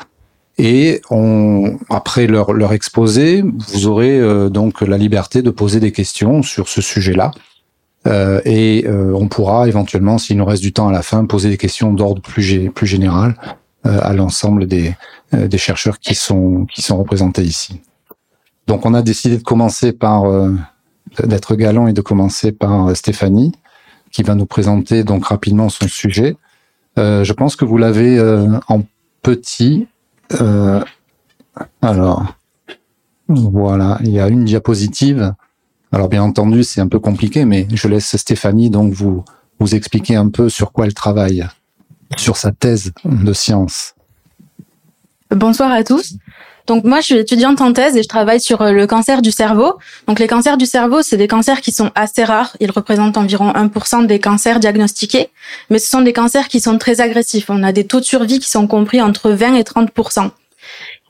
Et 0.56 1.00
on, 1.10 1.78
après 1.88 2.26
leur, 2.26 2.52
leur 2.52 2.72
exposé, 2.72 3.42
vous 3.42 3.86
aurez 3.86 4.20
donc 4.50 4.82
la 4.82 4.98
liberté 4.98 5.40
de 5.40 5.50
poser 5.50 5.80
des 5.80 5.90
questions 5.90 6.42
sur 6.42 6.68
ce 6.68 6.82
sujet-là. 6.82 7.30
Euh, 8.06 8.40
et 8.44 8.86
euh, 8.86 9.12
on 9.14 9.28
pourra 9.28 9.68
éventuellement, 9.68 10.18
s'il 10.18 10.38
nous 10.38 10.44
reste 10.44 10.62
du 10.62 10.72
temps 10.72 10.88
à 10.88 10.92
la 10.92 11.02
fin, 11.02 11.24
poser 11.26 11.50
des 11.50 11.58
questions 11.58 11.92
d'ordre 11.92 12.22
plus, 12.22 12.70
plus 12.70 12.86
général 12.86 13.36
euh, 13.86 13.98
à 14.02 14.14
l'ensemble 14.14 14.66
des, 14.66 14.94
des 15.32 15.58
chercheurs 15.58 15.98
qui 15.98 16.14
sont, 16.14 16.66
qui 16.66 16.82
sont 16.82 16.96
représentés 16.96 17.42
ici. 17.42 17.80
Donc 18.66 18.86
on 18.86 18.94
a 18.94 19.02
décidé 19.02 19.36
de 19.36 19.42
commencer 19.42 19.92
par 19.92 20.24
d'être 21.24 21.56
galant 21.56 21.88
et 21.88 21.92
de 21.92 22.00
commencer 22.00 22.52
par 22.52 22.96
Stéphanie, 22.96 23.52
qui 24.12 24.22
va 24.22 24.36
nous 24.36 24.46
présenter 24.46 25.02
donc 25.02 25.26
rapidement 25.26 25.68
son 25.68 25.88
sujet. 25.88 26.36
je 26.96 27.32
pense 27.32 27.56
que 27.56 27.64
vous 27.64 27.78
l'avez 27.78 28.20
en 28.68 28.82
petit. 29.22 29.88
alors 31.82 32.34
voilà, 33.28 33.98
il 34.02 34.10
y 34.10 34.20
a 34.20 34.28
une 34.28 34.44
diapositive 34.44 35.32
alors 35.92 36.08
bien 36.08 36.22
entendu, 36.22 36.62
c'est 36.62 36.80
un 36.80 36.88
peu 36.88 37.00
compliqué, 37.00 37.44
mais 37.44 37.66
je 37.72 37.88
laisse 37.88 38.16
Stéphanie 38.16 38.70
donc 38.70 38.92
vous 38.92 39.24
vous 39.58 39.74
expliquer 39.74 40.16
un 40.16 40.28
peu 40.28 40.48
sur 40.48 40.72
quoi 40.72 40.86
elle 40.86 40.94
travaille, 40.94 41.46
sur 42.16 42.36
sa 42.36 42.52
thèse 42.52 42.92
de 43.04 43.32
science. 43.32 43.94
Bonsoir 45.30 45.70
à 45.70 45.84
tous. 45.84 46.14
Donc 46.66 46.84
moi, 46.84 47.00
je 47.00 47.06
suis 47.06 47.16
étudiante 47.16 47.60
en 47.60 47.72
thèse 47.72 47.96
et 47.96 48.02
je 48.02 48.08
travaille 48.08 48.40
sur 48.40 48.62
euh, 48.62 48.72
le 48.72 48.86
cancer 48.86 49.22
du 49.22 49.32
cerveau. 49.32 49.78
Donc 50.06 50.20
les 50.20 50.28
cancers 50.28 50.56
du 50.56 50.66
cerveau, 50.66 51.02
c'est 51.02 51.16
des 51.16 51.26
cancers 51.26 51.60
qui 51.60 51.72
sont 51.72 51.90
assez 51.94 52.22
rares. 52.22 52.56
Ils 52.60 52.70
représentent 52.70 53.16
environ 53.16 53.50
1% 53.50 54.06
des 54.06 54.20
cancers 54.20 54.60
diagnostiqués, 54.60 55.30
mais 55.68 55.78
ce 55.78 55.90
sont 55.90 56.02
des 56.02 56.12
cancers 56.12 56.48
qui 56.48 56.60
sont 56.60 56.78
très 56.78 57.00
agressifs. 57.00 57.50
On 57.50 57.62
a 57.64 57.72
des 57.72 57.86
taux 57.86 57.98
de 57.98 58.04
survie 58.04 58.38
qui 58.38 58.48
sont 58.48 58.66
compris 58.66 59.00
entre 59.00 59.30
20 59.30 59.54
et 59.54 59.62
30%. 59.62 60.30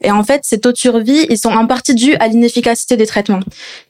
Et 0.03 0.11
en 0.11 0.25
fait, 0.25 0.41
ces 0.45 0.61
taux 0.61 0.73
de 0.73 0.77
survie, 0.77 1.27
ils 1.29 1.39
sont 1.39 1.51
en 1.51 1.67
partie 1.67 1.95
dus 1.95 2.15
à 2.21 2.29
l'inefficacité 2.29 2.97
des 2.97 3.07
traitements. 3.07 3.41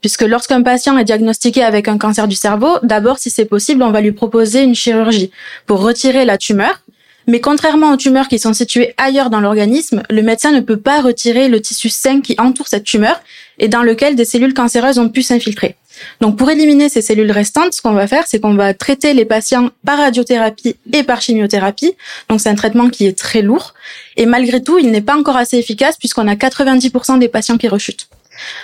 Puisque 0.00 0.22
lorsqu'un 0.22 0.62
patient 0.62 0.98
est 0.98 1.04
diagnostiqué 1.04 1.62
avec 1.62 1.88
un 1.88 1.98
cancer 1.98 2.26
du 2.26 2.34
cerveau, 2.34 2.78
d'abord, 2.82 3.18
si 3.18 3.30
c'est 3.30 3.44
possible, 3.44 3.82
on 3.82 3.92
va 3.92 4.00
lui 4.00 4.12
proposer 4.12 4.62
une 4.62 4.74
chirurgie 4.74 5.30
pour 5.66 5.80
retirer 5.80 6.24
la 6.24 6.36
tumeur. 6.36 6.80
Mais 7.26 7.40
contrairement 7.40 7.92
aux 7.92 7.96
tumeurs 7.96 8.28
qui 8.28 8.38
sont 8.38 8.52
situées 8.52 8.94
ailleurs 8.96 9.30
dans 9.30 9.40
l'organisme, 9.40 10.02
le 10.10 10.22
médecin 10.22 10.50
ne 10.50 10.60
peut 10.60 10.78
pas 10.78 11.00
retirer 11.00 11.48
le 11.48 11.60
tissu 11.60 11.88
sain 11.88 12.22
qui 12.22 12.34
entoure 12.38 12.66
cette 12.66 12.84
tumeur 12.84 13.20
et 13.58 13.68
dans 13.68 13.82
lequel 13.82 14.16
des 14.16 14.24
cellules 14.24 14.54
cancéreuses 14.54 14.98
ont 14.98 15.08
pu 15.08 15.22
s'infiltrer. 15.22 15.76
Donc 16.20 16.36
pour 16.36 16.50
éliminer 16.50 16.88
ces 16.88 17.02
cellules 17.02 17.30
restantes, 17.30 17.72
ce 17.72 17.82
qu'on 17.82 17.92
va 17.92 18.06
faire, 18.06 18.26
c'est 18.26 18.40
qu'on 18.40 18.54
va 18.54 18.74
traiter 18.74 19.14
les 19.14 19.24
patients 19.24 19.70
par 19.84 19.98
radiothérapie 19.98 20.76
et 20.92 21.02
par 21.02 21.20
chimiothérapie. 21.20 21.94
Donc 22.28 22.40
c'est 22.40 22.48
un 22.48 22.54
traitement 22.54 22.88
qui 22.88 23.06
est 23.06 23.18
très 23.18 23.42
lourd. 23.42 23.74
Et 24.16 24.26
malgré 24.26 24.62
tout, 24.62 24.78
il 24.78 24.90
n'est 24.90 25.00
pas 25.00 25.16
encore 25.16 25.36
assez 25.36 25.58
efficace 25.58 25.96
puisqu'on 25.96 26.28
a 26.28 26.34
90% 26.34 27.18
des 27.18 27.28
patients 27.28 27.58
qui 27.58 27.68
rechutent. 27.68 28.08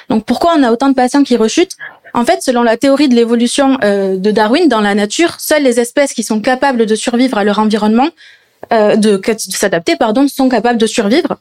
Donc 0.08 0.24
pourquoi 0.24 0.54
on 0.56 0.62
a 0.62 0.72
autant 0.72 0.88
de 0.88 0.94
patients 0.94 1.22
qui 1.22 1.36
rechutent? 1.36 1.76
En 2.14 2.24
fait, 2.24 2.42
selon 2.42 2.62
la 2.62 2.76
théorie 2.76 3.08
de 3.08 3.14
l'évolution 3.14 3.78
euh, 3.84 4.16
de 4.16 4.30
Darwin, 4.30 4.68
dans 4.68 4.80
la 4.80 4.94
nature, 4.94 5.38
seules 5.38 5.62
les 5.62 5.80
espèces 5.80 6.14
qui 6.14 6.22
sont 6.22 6.40
capables 6.40 6.86
de 6.86 6.94
survivre 6.94 7.36
à 7.36 7.44
leur 7.44 7.58
environnement, 7.58 8.08
euh, 8.72 8.96
de, 8.96 9.16
de 9.16 9.36
s'adapter, 9.52 9.96
pardon, 9.96 10.26
sont 10.26 10.48
capables 10.48 10.78
de 10.78 10.86
survivre. 10.86 11.36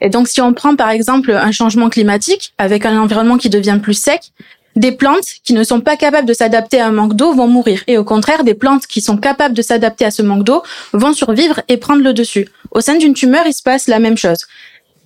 Et 0.00 0.08
donc 0.08 0.28
si 0.28 0.40
on 0.40 0.52
prend 0.52 0.76
par 0.76 0.90
exemple 0.90 1.32
un 1.32 1.52
changement 1.52 1.88
climatique 1.88 2.54
avec 2.58 2.86
un 2.86 2.98
environnement 3.00 3.36
qui 3.36 3.50
devient 3.50 3.78
plus 3.82 3.94
sec, 3.94 4.32
des 4.76 4.92
plantes 4.92 5.26
qui 5.44 5.52
ne 5.52 5.64
sont 5.64 5.80
pas 5.80 5.96
capables 5.96 6.28
de 6.28 6.32
s'adapter 6.32 6.80
à 6.80 6.86
un 6.86 6.92
manque 6.92 7.14
d'eau 7.14 7.32
vont 7.32 7.48
mourir. 7.48 7.82
Et 7.86 7.98
au 7.98 8.04
contraire, 8.04 8.44
des 8.44 8.54
plantes 8.54 8.86
qui 8.86 9.00
sont 9.00 9.16
capables 9.16 9.54
de 9.54 9.62
s'adapter 9.62 10.04
à 10.04 10.10
ce 10.10 10.22
manque 10.22 10.44
d'eau 10.44 10.62
vont 10.92 11.12
survivre 11.12 11.60
et 11.68 11.76
prendre 11.76 12.02
le 12.02 12.12
dessus. 12.12 12.48
Au 12.70 12.80
sein 12.80 12.96
d'une 12.96 13.14
tumeur, 13.14 13.46
il 13.46 13.52
se 13.52 13.62
passe 13.62 13.86
la 13.86 13.98
même 13.98 14.16
chose. 14.16 14.46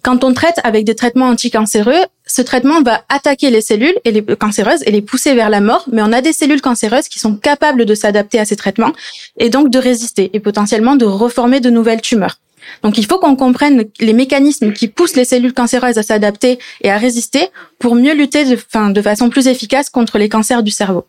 Quand 0.03 0.23
on 0.23 0.33
traite 0.33 0.61
avec 0.63 0.85
des 0.85 0.95
traitements 0.95 1.27
anticancéreux, 1.27 2.05
ce 2.27 2.41
traitement 2.41 2.81
va 2.81 3.03
attaquer 3.09 3.51
les 3.51 3.61
cellules 3.61 3.97
et 4.05 4.13
les 4.13 4.25
cancéreuses 4.25 4.85
et 4.87 4.93
les 4.93 5.03
pousser 5.03 5.35
vers 5.35 5.51
la 5.51 5.61
mort, 5.61 5.85
mais 5.91 6.01
on 6.01 6.13
a 6.13 6.21
des 6.21 6.33
cellules 6.33 6.61
cancéreuses 6.61 7.09
qui 7.09 7.19
sont 7.19 7.35
capables 7.35 7.85
de 7.85 7.95
s'adapter 7.97 8.39
à 8.39 8.45
ces 8.45 8.55
traitements 8.55 8.93
et 9.37 9.51
donc 9.51 9.69
de 9.69 9.81
résister 9.81 10.31
et 10.33 10.39
potentiellement 10.39 10.95
de 10.95 11.05
reformer 11.05 11.59
de 11.59 11.71
nouvelles 11.71 12.03
tumeurs. 12.03 12.39
Donc 12.83 12.99
il 12.99 13.07
faut 13.07 13.19
qu'on 13.19 13.37
comprenne 13.37 13.85
les 14.01 14.13
mécanismes 14.13 14.73
qui 14.73 14.89
poussent 14.89 15.17
les 15.17 15.25
cellules 15.25 15.53
cancéreuses 15.53 15.99
à 15.99 16.03
s'adapter 16.03 16.59
et 16.83 16.91
à 16.91 16.99
résister 16.99 17.49
pour 17.79 17.95
mieux 17.95 18.15
lutter 18.15 18.45
de, 18.45 18.93
de 18.93 19.03
façon 19.03 19.29
plus 19.29 19.47
efficace 19.49 19.91
contre 19.91 20.19
les 20.19 20.29
cancers 20.29 20.63
du 20.63 20.71
cerveau. 20.71 21.07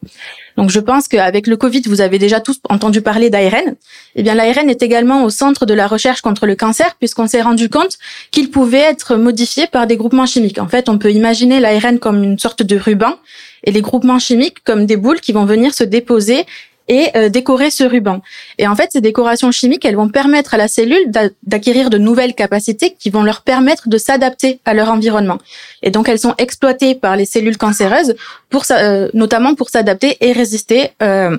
Donc 0.57 0.71
je 0.71 0.79
pense 0.79 1.07
qu'avec 1.07 1.45
le 1.45 1.55
Covid, 1.55 1.83
vous 1.85 2.01
avez 2.01 2.17
déjà 2.17 2.39
tous 2.39 2.59
entendu 2.67 3.01
parler 3.01 3.29
d'ARN. 3.29 3.75
Eh 4.15 4.23
bien 4.23 4.33
l'ARN 4.33 4.69
est 4.69 4.81
également 4.81 5.23
au 5.23 5.29
centre 5.29 5.65
de 5.65 5.73
la 5.73 5.87
recherche 5.87 6.21
contre 6.21 6.47
le 6.47 6.55
cancer 6.55 6.95
puisqu'on 6.95 7.27
s'est 7.27 7.41
rendu 7.43 7.69
compte 7.69 7.97
qu'il 8.31 8.49
pouvait 8.49 8.79
être 8.79 9.15
modifié 9.15 9.67
par 9.67 9.85
des 9.85 9.97
groupements 9.97 10.25
chimiques. 10.25 10.59
En 10.59 10.67
fait, 10.67 10.89
on 10.89 10.97
peut 10.97 11.11
imaginer 11.11 11.59
l'ARN 11.59 11.99
comme 11.99 12.23
une 12.23 12.39
sorte 12.39 12.63
de 12.63 12.75
ruban 12.75 13.15
et 13.63 13.71
les 13.71 13.81
groupements 13.81 14.19
chimiques 14.19 14.63
comme 14.63 14.85
des 14.85 14.97
boules 14.97 15.19
qui 15.19 15.31
vont 15.31 15.45
venir 15.45 15.73
se 15.73 15.83
déposer 15.83 16.45
et 16.87 17.09
euh, 17.15 17.29
décorer 17.29 17.69
ce 17.69 17.83
ruban. 17.83 18.21
Et 18.57 18.67
en 18.67 18.75
fait, 18.75 18.89
ces 18.91 19.01
décorations 19.01 19.51
chimiques, 19.51 19.85
elles 19.85 19.95
vont 19.95 20.09
permettre 20.09 20.53
à 20.53 20.57
la 20.57 20.67
cellule 20.67 21.11
d'acquérir 21.43 21.89
de 21.89 21.97
nouvelles 21.97 22.33
capacités 22.33 22.95
qui 22.97 23.09
vont 23.09 23.23
leur 23.23 23.41
permettre 23.41 23.89
de 23.89 23.97
s'adapter 23.97 24.59
à 24.65 24.73
leur 24.73 24.89
environnement. 24.89 25.37
Et 25.83 25.91
donc, 25.91 26.09
elles 26.09 26.19
sont 26.19 26.35
exploitées 26.37 26.95
par 26.95 27.15
les 27.15 27.25
cellules 27.25 27.57
cancéreuses, 27.57 28.15
pour, 28.49 28.63
euh, 28.71 29.09
notamment 29.13 29.55
pour 29.55 29.69
s'adapter 29.69 30.17
et 30.21 30.31
résister 30.31 30.91
euh, 31.01 31.37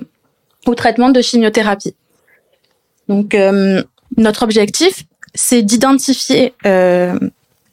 au 0.65 0.75
traitement 0.75 1.09
de 1.09 1.21
chimiothérapie. 1.21 1.95
Donc, 3.07 3.33
euh, 3.33 3.83
notre 4.17 4.43
objectif, 4.43 5.03
c'est 5.33 5.61
d'identifier 5.61 6.53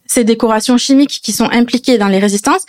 ces 0.06 0.24
décorations 0.24 0.78
chimiques 0.78 1.20
qui 1.22 1.32
sont 1.32 1.48
impliquées 1.50 1.98
dans 1.98 2.08
les 2.08 2.18
résistances 2.18 2.64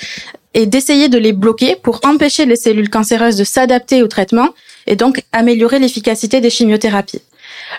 et 0.54 0.66
d'essayer 0.66 1.10
de 1.10 1.18
les 1.18 1.34
bloquer 1.34 1.76
pour 1.76 2.00
empêcher 2.04 2.46
les 2.46 2.56
cellules 2.56 2.90
cancéreuses 2.90 3.36
de 3.36 3.44
s'adapter 3.44 4.02
au 4.02 4.08
traitement 4.08 4.50
et 4.88 4.96
donc 4.96 5.24
améliorer 5.32 5.80
l'efficacité 5.80 6.42
des 6.42 6.50
chimiothérapies. 6.50 7.22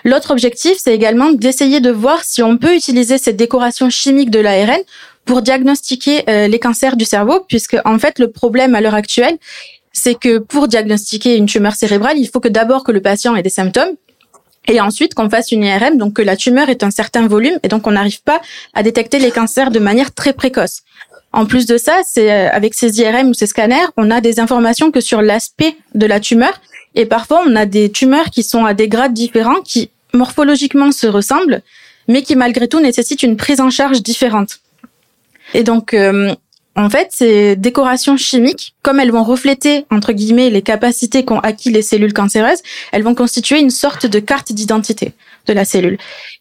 L'autre 0.03 0.31
objectif, 0.31 0.77
c'est 0.77 0.93
également 0.93 1.31
d'essayer 1.31 1.79
de 1.79 1.91
voir 1.91 2.23
si 2.23 2.41
on 2.41 2.57
peut 2.57 2.75
utiliser 2.75 3.17
cette 3.17 3.37
décoration 3.37 3.89
chimique 3.89 4.29
de 4.29 4.39
l'ARN 4.39 4.79
pour 5.25 5.41
diagnostiquer 5.41 6.23
euh, 6.29 6.47
les 6.47 6.59
cancers 6.59 6.95
du 6.95 7.05
cerveau, 7.05 7.41
puisque 7.47 7.77
en 7.85 7.99
fait 7.99 8.19
le 8.19 8.31
problème 8.31 8.75
à 8.75 8.81
l'heure 8.81 8.95
actuelle, 8.95 9.37
c'est 9.91 10.15
que 10.15 10.37
pour 10.37 10.67
diagnostiquer 10.67 11.35
une 11.35 11.45
tumeur 11.45 11.75
cérébrale, 11.75 12.17
il 12.17 12.27
faut 12.27 12.39
que 12.39 12.47
d'abord 12.47 12.83
que 12.83 12.91
le 12.91 13.01
patient 13.01 13.35
ait 13.35 13.43
des 13.43 13.49
symptômes, 13.49 13.95
et 14.69 14.79
ensuite 14.79 15.13
qu'on 15.15 15.29
fasse 15.29 15.51
une 15.51 15.63
IRM, 15.63 15.97
donc 15.97 16.13
que 16.13 16.21
la 16.21 16.37
tumeur 16.37 16.69
est 16.69 16.83
un 16.83 16.91
certain 16.91 17.27
volume, 17.27 17.59
et 17.63 17.67
donc 17.67 17.87
on 17.87 17.91
n'arrive 17.91 18.21
pas 18.21 18.41
à 18.73 18.83
détecter 18.83 19.19
les 19.19 19.31
cancers 19.31 19.71
de 19.71 19.79
manière 19.79 20.13
très 20.13 20.33
précoce. 20.33 20.83
En 21.33 21.45
plus 21.45 21.65
de 21.65 21.77
ça, 21.77 21.99
c'est 22.05 22.31
euh, 22.31 22.49
avec 22.51 22.73
ces 22.73 22.99
IRM 22.99 23.29
ou 23.29 23.33
ces 23.33 23.47
scanners, 23.47 23.87
on 23.97 24.09
a 24.09 24.21
des 24.21 24.39
informations 24.39 24.91
que 24.91 25.01
sur 25.01 25.21
l'aspect 25.21 25.75
de 25.95 26.05
la 26.05 26.19
tumeur, 26.19 26.61
et 26.95 27.05
parfois, 27.05 27.43
on 27.45 27.55
a 27.55 27.65
des 27.65 27.91
tumeurs 27.91 28.29
qui 28.31 28.43
sont 28.43 28.65
à 28.65 28.73
des 28.73 28.87
grades 28.87 29.13
différents, 29.13 29.61
qui 29.61 29.89
morphologiquement 30.13 30.91
se 30.91 31.07
ressemblent, 31.07 31.61
mais 32.07 32.23
qui 32.23 32.35
malgré 32.35 32.67
tout 32.67 32.79
nécessitent 32.79 33.23
une 33.23 33.37
prise 33.37 33.61
en 33.61 33.69
charge 33.69 34.01
différente. 34.01 34.59
Et 35.53 35.63
donc, 35.63 35.93
euh, 35.93 36.33
en 36.75 36.89
fait, 36.89 37.09
ces 37.11 37.55
décorations 37.55 38.15
chimiques, 38.15 38.73
comme 38.83 38.99
elles 38.99 39.11
vont 39.11 39.23
refléter, 39.23 39.85
entre 39.91 40.13
guillemets, 40.13 40.49
les 40.49 40.61
capacités 40.61 41.25
qu'ont 41.25 41.39
acquis 41.39 41.71
les 41.71 41.81
cellules 41.81 42.13
cancéreuses, 42.13 42.59
elles 42.91 43.03
vont 43.03 43.15
constituer 43.15 43.59
une 43.59 43.69
sorte 43.69 44.05
de 44.05 44.19
carte 44.19 44.53
d'identité 44.53 45.13
de 45.47 45.53
la 45.53 45.65
cellule. 45.65 45.97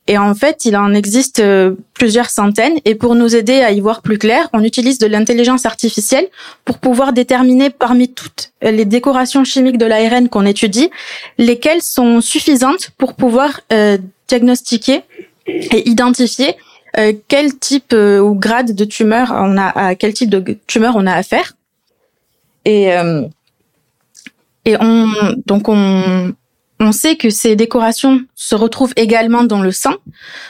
Et 0.06 0.16
en 0.16 0.34
fait, 0.34 0.64
il 0.64 0.76
en 0.76 0.94
existe 0.94 1.40
euh, 1.40 1.74
plusieurs 1.94 2.30
centaines. 2.30 2.78
Et 2.84 2.94
pour 2.94 3.14
nous 3.14 3.34
aider 3.34 3.60
à 3.60 3.72
y 3.72 3.80
voir 3.80 4.00
plus 4.00 4.18
clair, 4.18 4.48
on 4.52 4.62
utilise 4.62 4.98
de 4.98 5.06
l'intelligence 5.06 5.66
artificielle 5.66 6.28
pour 6.64 6.78
pouvoir 6.78 7.12
déterminer 7.12 7.70
parmi 7.70 8.08
toutes 8.08 8.52
les 8.62 8.84
décorations 8.84 9.44
chimiques 9.44 9.78
de 9.78 9.86
l'ARN 9.86 10.28
qu'on 10.28 10.46
étudie, 10.46 10.90
lesquelles 11.38 11.82
sont 11.82 12.20
suffisantes 12.20 12.90
pour 12.96 13.14
pouvoir 13.14 13.60
euh, 13.72 13.98
diagnostiquer 14.28 15.02
et 15.46 15.88
identifier 15.88 16.54
euh, 16.96 17.12
quel 17.28 17.58
type 17.58 17.92
ou 17.92 18.34
grade 18.34 18.74
de 18.74 18.84
tumeur 18.84 19.32
on 19.32 19.56
a, 19.56 19.68
à 19.88 19.94
quel 19.94 20.14
type 20.14 20.30
de 20.30 20.58
tumeur 20.66 20.96
on 20.96 21.06
a 21.06 21.12
affaire. 21.12 21.54
Et 22.64 22.88
et 24.64 24.76
on 24.80 25.06
donc 25.46 25.68
on 25.68 26.34
on 26.80 26.92
sait 26.92 27.16
que 27.16 27.28
ces 27.30 27.56
décorations 27.56 28.20
se 28.34 28.54
retrouvent 28.54 28.92
également 28.96 29.42
dans 29.42 29.60
le 29.60 29.72
sang. 29.72 29.94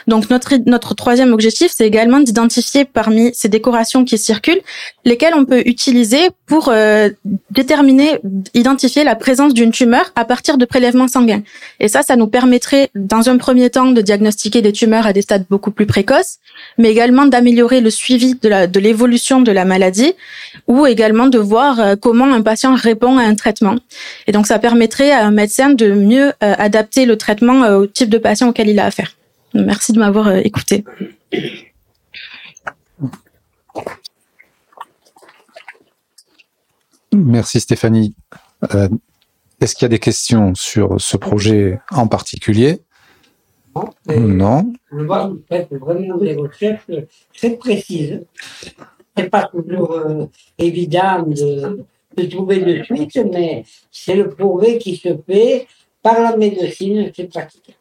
Donc 0.07 0.29
notre 0.29 0.55
notre 0.67 0.93
troisième 0.93 1.33
objectif, 1.33 1.71
c'est 1.75 1.87
également 1.87 2.19
d'identifier 2.19 2.85
parmi 2.85 3.31
ces 3.33 3.49
décorations 3.49 4.05
qui 4.05 4.17
circulent 4.17 4.61
lesquelles 5.05 5.33
on 5.35 5.45
peut 5.45 5.63
utiliser 5.65 6.29
pour 6.45 6.69
euh, 6.69 7.09
déterminer, 7.49 8.19
identifier 8.53 9.03
la 9.03 9.15
présence 9.15 9.53
d'une 9.55 9.71
tumeur 9.71 10.11
à 10.15 10.23
partir 10.23 10.57
de 10.57 10.65
prélèvements 10.65 11.07
sanguins. 11.07 11.41
Et 11.79 11.87
ça, 11.87 12.03
ça 12.03 12.15
nous 12.15 12.27
permettrait, 12.27 12.89
dans 12.93 13.29
un 13.29 13.37
premier 13.37 13.69
temps, 13.71 13.91
de 13.91 14.01
diagnostiquer 14.01 14.61
des 14.61 14.71
tumeurs 14.71 15.07
à 15.07 15.13
des 15.13 15.23
stades 15.23 15.45
beaucoup 15.49 15.71
plus 15.71 15.87
précoces, 15.87 16.37
mais 16.77 16.91
également 16.91 17.25
d'améliorer 17.25 17.81
le 17.81 17.89
suivi 17.89 18.35
de 18.35 18.49
la 18.49 18.67
de 18.67 18.79
l'évolution 18.79 19.41
de 19.41 19.51
la 19.51 19.65
maladie, 19.65 20.13
ou 20.67 20.85
également 20.85 21.27
de 21.27 21.39
voir 21.39 21.79
euh, 21.79 21.95
comment 21.95 22.31
un 22.31 22.41
patient 22.41 22.75
répond 22.75 23.17
à 23.17 23.23
un 23.23 23.33
traitement. 23.33 23.75
Et 24.27 24.31
donc 24.31 24.45
ça 24.45 24.59
permettrait 24.59 25.11
à 25.11 25.25
un 25.25 25.31
médecin 25.31 25.69
de 25.71 25.91
mieux 25.91 26.18
euh, 26.19 26.31
adapter 26.57 27.05
le 27.05 27.17
traitement 27.17 27.63
euh, 27.63 27.79
au 27.79 27.87
type 27.87 28.09
de 28.09 28.17
patient 28.17 28.49
auquel 28.49 28.67
il 28.69 28.79
a 28.79 28.85
affaire. 28.85 29.15
Merci 29.53 29.93
de 29.93 29.99
m'avoir 29.99 30.27
euh, 30.27 30.37
écouté. 30.37 30.83
Merci 37.13 37.59
Stéphanie. 37.59 38.15
Est-ce 39.61 39.75
qu'il 39.75 39.83
y 39.83 39.85
a 39.85 39.89
des 39.89 39.99
questions 39.99 40.53
sur 40.55 40.99
ce 40.99 41.17
projet 41.17 41.79
en 41.91 42.07
particulier? 42.07 42.81
Non. 44.07 44.73
Je 44.91 45.03
vois 45.03 45.25
que 45.25 45.29
vous 45.29 45.43
faites 45.49 45.73
vraiment 45.73 46.17
des 46.17 46.35
recherches 46.35 46.91
très 47.35 47.51
précises. 47.51 48.21
C'est 49.15 49.29
pas 49.29 49.49
toujours 49.51 49.99
évident 50.57 51.23
de, 51.23 51.85
de 52.15 52.23
trouver 52.25 52.59
de 52.59 52.83
suite, 52.83 53.19
mais 53.31 53.63
c'est 53.91 54.15
le 54.15 54.29
progrès 54.29 54.77
qui 54.77 54.95
se 54.95 55.17
fait 55.27 55.67
par 56.01 56.19
la 56.21 56.37
médecine, 56.37 57.11
c'est 57.15 57.29
pratique. 57.29 57.75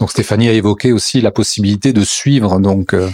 Donc 0.00 0.10
Stéphanie 0.10 0.48
a 0.48 0.52
évoqué 0.52 0.92
aussi 0.92 1.20
la 1.20 1.30
possibilité 1.30 1.92
de 1.92 2.02
suivre 2.04 2.58
donc 2.58 2.94
euh, 2.94 3.10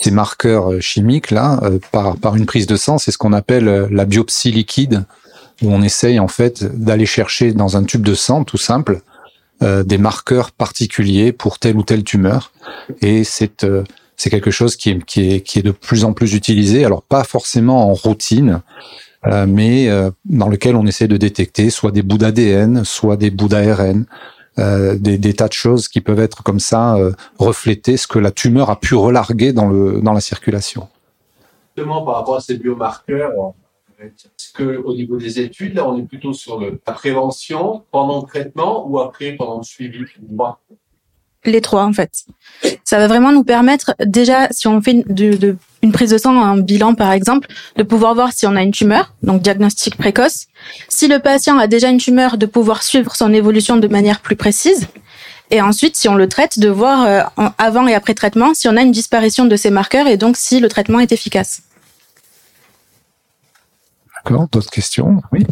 ces 0.00 0.10
marqueurs 0.10 0.72
euh, 0.72 0.80
chimiques 0.80 1.30
là 1.30 1.60
euh, 1.62 1.78
par 1.92 2.36
une 2.36 2.46
prise 2.46 2.66
de 2.66 2.76
sang, 2.76 2.96
c'est 2.96 3.10
ce 3.10 3.18
qu'on 3.18 3.34
appelle 3.34 3.88
la 3.90 4.04
biopsie 4.06 4.50
liquide 4.50 5.04
où 5.62 5.70
on 5.70 5.82
essaye 5.82 6.18
en 6.18 6.28
fait 6.28 6.64
d'aller 6.64 7.06
chercher 7.06 7.52
dans 7.52 7.76
un 7.76 7.84
tube 7.84 8.02
de 8.02 8.14
sang 8.14 8.44
tout 8.44 8.58
simple 8.58 9.02
des 9.60 9.98
marqueurs 9.98 10.50
particuliers 10.50 11.32
pour 11.32 11.58
telle 11.58 11.76
ou 11.76 11.84
telle 11.84 12.02
tumeur. 12.02 12.52
Et 13.00 13.24
c'est 13.24 13.64
c'est 14.16 14.28
quelque 14.28 14.50
chose 14.50 14.76
qui 14.76 14.98
qui 15.06 15.40
qui 15.42 15.60
est 15.60 15.62
de 15.62 15.70
plus 15.70 16.04
en 16.04 16.12
plus 16.12 16.34
utilisé. 16.34 16.84
Alors 16.84 17.02
pas 17.02 17.22
forcément 17.22 17.88
en 17.88 17.94
routine 17.94 18.60
euh, 19.26 19.46
mais 19.48 19.88
euh, 19.88 20.10
dans 20.24 20.48
lequel 20.48 20.76
on 20.76 20.86
essaie 20.86 21.08
de 21.08 21.16
détecter 21.16 21.70
soit 21.70 21.90
des 21.90 22.02
bouts 22.02 22.18
d'ADN, 22.18 22.84
soit 22.84 23.16
des 23.16 23.30
bouts 23.30 23.48
d'ARN, 23.48 24.04
euh, 24.58 24.96
des, 24.96 25.18
des 25.18 25.34
tas 25.34 25.48
de 25.48 25.52
choses 25.52 25.88
qui 25.88 26.00
peuvent 26.00 26.20
être 26.20 26.42
comme 26.42 26.60
ça 26.60 26.94
euh, 26.96 27.12
refléter 27.38 27.96
ce 27.96 28.06
que 28.06 28.18
la 28.18 28.30
tumeur 28.30 28.70
a 28.70 28.78
pu 28.78 28.94
relarguer 28.94 29.52
dans 29.52 29.66
le 29.68 30.00
dans 30.00 30.12
la 30.12 30.20
circulation. 30.20 30.88
Justement, 31.76 32.04
par 32.04 32.16
rapport 32.16 32.36
à 32.36 32.40
ces 32.40 32.56
biomarqueurs, 32.56 33.32
est-ce 34.00 34.52
que 34.52 34.76
au 34.76 34.94
niveau 34.94 35.16
des 35.16 35.40
études, 35.40 35.74
là, 35.74 35.88
on 35.88 35.98
est 35.98 36.02
plutôt 36.06 36.32
sur 36.32 36.60
le, 36.60 36.80
la 36.86 36.92
prévention 36.92 37.82
pendant 37.90 38.20
le 38.20 38.26
traitement 38.28 38.86
ou 38.86 39.00
après 39.00 39.32
pendant 39.32 39.58
le 39.58 39.64
suivi 39.64 40.04
Les 41.44 41.60
trois, 41.60 41.84
en 41.84 41.92
fait. 41.92 42.24
Ça 42.84 42.98
va 42.98 43.08
vraiment 43.08 43.32
nous 43.32 43.44
permettre, 43.44 43.94
déjà, 44.04 44.48
si 44.50 44.68
on 44.68 44.80
fait 44.80 45.02
de, 45.08 45.36
de- 45.36 45.56
une 45.84 45.92
prise 45.92 46.10
de 46.10 46.18
sang, 46.18 46.42
un 46.42 46.56
bilan, 46.56 46.94
par 46.94 47.12
exemple, 47.12 47.46
de 47.76 47.82
pouvoir 47.82 48.14
voir 48.14 48.32
si 48.32 48.46
on 48.46 48.56
a 48.56 48.62
une 48.62 48.72
tumeur, 48.72 49.12
donc 49.22 49.42
diagnostic 49.42 49.96
précoce. 49.96 50.46
Si 50.88 51.08
le 51.08 51.18
patient 51.18 51.58
a 51.58 51.66
déjà 51.66 51.90
une 51.90 51.98
tumeur, 51.98 52.38
de 52.38 52.46
pouvoir 52.46 52.82
suivre 52.82 53.14
son 53.14 53.32
évolution 53.32 53.76
de 53.76 53.86
manière 53.86 54.20
plus 54.20 54.34
précise. 54.34 54.88
Et 55.50 55.60
ensuite, 55.60 55.94
si 55.94 56.08
on 56.08 56.14
le 56.14 56.26
traite, 56.26 56.58
de 56.58 56.70
voir 56.70 57.04
euh, 57.04 57.22
avant 57.58 57.86
et 57.86 57.94
après 57.94 58.14
traitement 58.14 58.54
si 58.54 58.66
on 58.66 58.76
a 58.76 58.82
une 58.82 58.92
disparition 58.92 59.44
de 59.44 59.56
ces 59.56 59.70
marqueurs 59.70 60.06
et 60.06 60.16
donc 60.16 60.38
si 60.38 60.58
le 60.58 60.68
traitement 60.68 61.00
est 61.00 61.12
efficace. 61.12 61.62
D'accord 64.16 64.48
D'autres 64.50 64.70
questions? 64.70 65.22
Oui. 65.32 65.46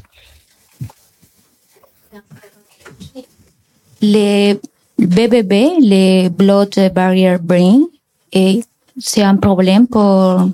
les 4.00 4.58
BBB, 4.98 5.78
les 5.80 6.28
Blood 6.30 6.74
Barrier 6.92 7.36
Brain, 7.38 7.82
et 8.32 8.64
c'est 8.98 9.22
un 9.22 9.36
problème 9.36 9.86
pour, 9.86 10.48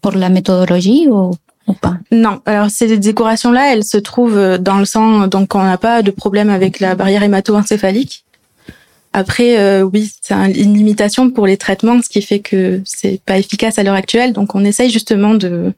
pour 0.00 0.12
la 0.12 0.28
méthodologie 0.28 1.06
ou, 1.08 1.32
ou 1.66 1.72
pas? 1.74 1.96
Non, 2.10 2.40
alors 2.46 2.70
ces 2.70 2.98
décorations-là, 2.98 3.72
elles 3.72 3.84
se 3.84 3.98
trouvent 3.98 4.36
euh, 4.38 4.58
dans 4.58 4.78
le 4.78 4.84
sang, 4.84 5.26
donc 5.26 5.54
on 5.54 5.62
n'a 5.62 5.78
pas 5.78 6.02
de 6.02 6.10
problème 6.10 6.50
avec 6.50 6.80
la 6.80 6.94
barrière 6.94 7.22
hémato-encéphalique. 7.22 8.24
Après, 9.14 9.58
euh, 9.58 9.82
oui, 9.82 10.10
c'est 10.22 10.32
un- 10.34 10.48
une 10.50 10.74
limitation 10.74 11.30
pour 11.30 11.46
les 11.46 11.58
traitements, 11.58 12.00
ce 12.00 12.08
qui 12.08 12.22
fait 12.22 12.38
que 12.40 12.80
c'est 12.84 13.20
pas 13.26 13.38
efficace 13.38 13.78
à 13.78 13.82
l'heure 13.82 13.94
actuelle. 13.94 14.32
Donc 14.32 14.54
on 14.54 14.64
essaye 14.64 14.90
justement 14.90 15.34
de 15.34 15.72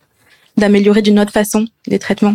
d'améliorer 0.56 1.02
d'une 1.02 1.18
autre 1.18 1.32
façon 1.32 1.66
les 1.88 1.98
traitements. 1.98 2.34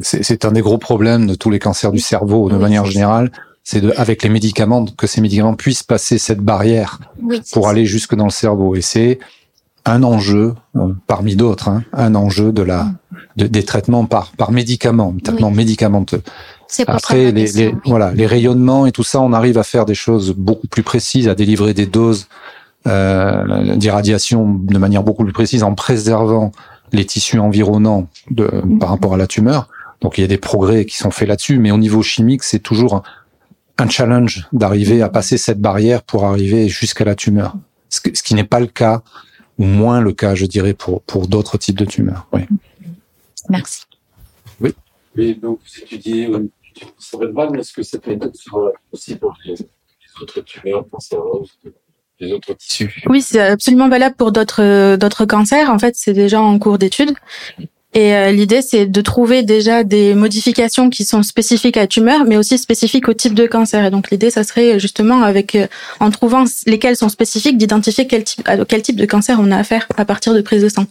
C'est 0.00 0.44
un 0.46 0.52
des 0.52 0.62
gros 0.62 0.78
problèmes 0.78 1.26
de 1.26 1.34
tous 1.34 1.50
les 1.50 1.58
cancers 1.58 1.92
du 1.92 1.98
cerveau 1.98 2.48
de 2.48 2.54
Oui, 2.54 2.60
manière 2.62 2.86
générale. 2.86 3.30
C'est 3.64 3.80
de, 3.80 3.92
avec 3.96 4.22
les 4.22 4.28
médicaments 4.28 4.84
que 4.86 5.06
ces 5.06 5.20
médicaments 5.20 5.54
puissent 5.54 5.84
passer 5.84 6.18
cette 6.18 6.40
barrière 6.40 6.98
Oui. 7.22 7.40
pour 7.52 7.68
aller 7.68 7.86
jusque 7.86 8.14
dans 8.16 8.24
le 8.24 8.30
cerveau. 8.30 8.74
Et 8.74 8.80
c'est 8.80 9.18
un 9.84 10.02
enjeu 10.02 10.54
euh, 10.76 10.92
parmi 11.06 11.36
d'autres, 11.36 11.68
hein, 11.68 11.82
un 11.92 12.14
enjeu 12.14 12.52
de 12.52 12.62
la 12.62 12.90
de- 13.36 13.46
des 13.46 13.62
traitements 13.64 14.04
par 14.04 14.32
par 14.32 14.50
médicament, 14.52 15.14
traitement 15.22 15.50
médicamenteux. 15.50 16.22
Après 16.86 17.30
les, 17.32 17.44
question, 17.44 17.60
les 17.62 17.72
oui. 17.74 17.80
voilà 17.86 18.12
les 18.12 18.26
rayonnements 18.26 18.86
et 18.86 18.92
tout 18.92 19.02
ça, 19.02 19.20
on 19.20 19.32
arrive 19.32 19.58
à 19.58 19.62
faire 19.64 19.84
des 19.84 19.94
choses 19.94 20.34
beaucoup 20.36 20.66
plus 20.68 20.82
précises, 20.82 21.28
à 21.28 21.34
délivrer 21.34 21.74
des 21.74 21.86
doses 21.86 22.28
euh, 22.86 23.76
d'irradiation 23.76 24.48
de 24.54 24.78
manière 24.78 25.02
beaucoup 25.02 25.24
plus 25.24 25.32
précise 25.32 25.62
en 25.62 25.74
préservant 25.74 26.50
les 26.92 27.04
tissus 27.04 27.38
environnants 27.38 28.08
de, 28.30 28.50
par 28.80 28.88
rapport 28.90 29.14
à 29.14 29.16
la 29.16 29.26
tumeur. 29.26 29.68
Donc 30.00 30.18
il 30.18 30.22
y 30.22 30.24
a 30.24 30.28
des 30.28 30.38
progrès 30.38 30.84
qui 30.84 30.96
sont 30.96 31.10
faits 31.10 31.28
là-dessus, 31.28 31.58
mais 31.58 31.70
au 31.70 31.78
niveau 31.78 32.02
chimique, 32.02 32.42
c'est 32.42 32.58
toujours 32.58 33.02
un, 33.78 33.88
challenge 33.88 34.46
d'arriver 34.52 35.02
à 35.02 35.08
passer 35.08 35.38
cette 35.38 35.60
barrière 35.60 36.02
pour 36.02 36.24
arriver 36.24 36.68
jusqu'à 36.68 37.04
la 37.04 37.14
tumeur. 37.14 37.54
Ce, 37.88 38.00
que- 38.00 38.16
ce 38.16 38.22
qui 38.22 38.34
n'est 38.34 38.44
pas 38.44 38.60
le 38.60 38.66
cas, 38.66 39.02
ou 39.58 39.64
moins 39.64 40.00
le 40.00 40.12
cas, 40.12 40.34
je 40.34 40.46
dirais, 40.46 40.74
pour, 40.74 41.02
pour 41.02 41.28
d'autres 41.28 41.58
types 41.58 41.78
de 41.78 41.84
tumeurs. 41.84 42.26
Oui. 42.32 42.42
Merci. 43.48 43.82
Oui, 45.14 45.34
donc 45.34 45.58
vous 45.60 45.82
étudiez 45.82 46.26
euh, 46.26 46.48
l'étude 46.64 46.88
cérébrale, 46.98 47.50
mais 47.52 47.58
est-ce 47.60 47.72
que 47.74 47.82
ça 47.82 47.98
peut 47.98 48.12
être 48.12 48.34
sur, 48.34 48.56
euh, 48.56 48.72
aussi 48.92 49.14
pour 49.16 49.34
les, 49.44 49.52
les 49.52 50.22
autres 50.22 50.40
tumeurs 50.40 50.88
cancéreuses, 50.90 51.50
les 52.18 52.32
autres 52.32 52.54
tissus? 52.54 53.02
Oui, 53.10 53.20
c'est 53.20 53.40
absolument 53.40 53.90
valable 53.90 54.16
pour 54.16 54.32
d'autres 54.32 54.62
euh, 54.62 54.96
d'autres 54.96 55.26
cancers. 55.26 55.68
En 55.68 55.78
fait, 55.78 55.96
c'est 55.96 56.14
déjà 56.14 56.40
en 56.40 56.58
cours 56.58 56.78
d'étude. 56.78 57.12
Et 57.94 58.14
euh, 58.14 58.32
l'idée, 58.32 58.62
c'est 58.62 58.86
de 58.86 59.00
trouver 59.02 59.42
déjà 59.42 59.84
des 59.84 60.14
modifications 60.14 60.88
qui 60.88 61.04
sont 61.04 61.22
spécifiques 61.22 61.76
à 61.76 61.80
la 61.80 61.86
tumeur, 61.86 62.24
mais 62.24 62.38
aussi 62.38 62.56
spécifiques 62.56 63.06
au 63.08 63.12
type 63.12 63.34
de 63.34 63.46
cancer. 63.46 63.84
Et 63.84 63.90
donc, 63.90 64.10
l'idée, 64.10 64.30
ça 64.30 64.44
serait 64.44 64.80
justement 64.80 65.22
avec, 65.22 65.54
euh, 65.54 65.66
en 66.00 66.10
trouvant 66.10 66.44
lesquels 66.66 66.96
sont 66.96 67.10
spécifiques, 67.10 67.58
d'identifier 67.58 68.06
quel 68.06 68.24
type, 68.24 68.48
à 68.48 68.64
quel 68.64 68.80
type 68.80 68.96
de 68.96 69.04
cancer 69.04 69.38
on 69.40 69.50
a 69.50 69.58
affaire 69.58 69.86
à 69.98 70.06
partir 70.06 70.32
de 70.32 70.40
prise 70.40 70.62
de 70.62 70.70
sang. 70.70 70.86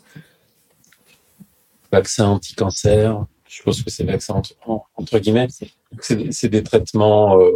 vaccin 1.91 2.25
anti-cancer, 2.27 3.25
je 3.49 3.55
suppose 3.55 3.81
que 3.83 3.89
c'est 3.89 4.03
vaccin 4.05 4.35
entre, 4.35 4.51
en- 4.67 4.83
entre 4.95 5.17
guillemets. 5.19 5.47
C'est 5.99 6.47
des- 6.49 6.63
traitements 6.63 7.37
euh, 7.37 7.49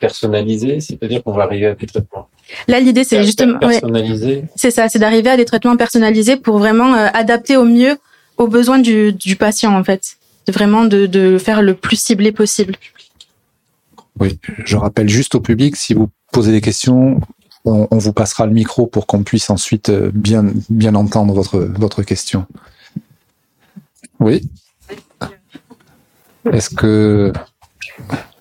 personnalisés, 0.00 0.80
c'est-à-dire 0.80 1.22
qu'on 1.22 1.32
va 1.32 1.42
arriver 1.42 1.66
à 1.66 1.74
des 1.74 1.86
traitements 1.86 2.28
Là, 2.68 2.80
l'idée, 2.80 3.04
c'est 3.04 3.22
justement, 3.24 3.54
ouais, 3.54 3.80
personnalisés. 3.80 4.44
c'est 4.56 4.70
ça, 4.70 4.88
c'est 4.88 4.98
d'arriver 4.98 5.30
à 5.30 5.36
des 5.36 5.44
traitements 5.44 5.76
personnalisés 5.76 6.36
pour 6.36 6.58
vraiment 6.58 6.94
euh, 6.94 7.08
adapter 7.12 7.56
au 7.58 7.64
mieux 7.64 7.96
aux 8.36 8.48
besoins 8.48 8.78
du, 8.78 9.36
patient, 9.38 9.76
en 9.76 9.84
fait. 9.84 10.16
Vraiment 10.48 10.84
de, 10.84 11.38
faire 11.38 11.62
le 11.62 11.74
plus 11.74 12.00
ciblé 12.00 12.32
possible. 12.32 12.76
Oui. 14.20 14.38
Je 14.64 14.76
rappelle 14.76 15.08
juste 15.08 15.34
au 15.34 15.40
public, 15.40 15.76
si 15.76 15.94
vous 15.94 16.10
posez 16.32 16.52
des 16.52 16.60
questions, 16.60 17.20
on, 17.64 17.88
vous 17.90 18.12
passera 18.12 18.46
le 18.46 18.52
micro 18.52 18.86
pour 18.86 19.06
qu'on 19.06 19.22
puisse 19.22 19.50
ensuite 19.50 19.88
euh, 19.88 20.10
bien, 20.12 20.44
bien 20.68 20.94
entendre 20.94 21.34
votre, 21.34 22.02
question. 22.02 22.46
Oui. 24.20 24.48
Est-ce 26.52 26.70
que 26.70 27.32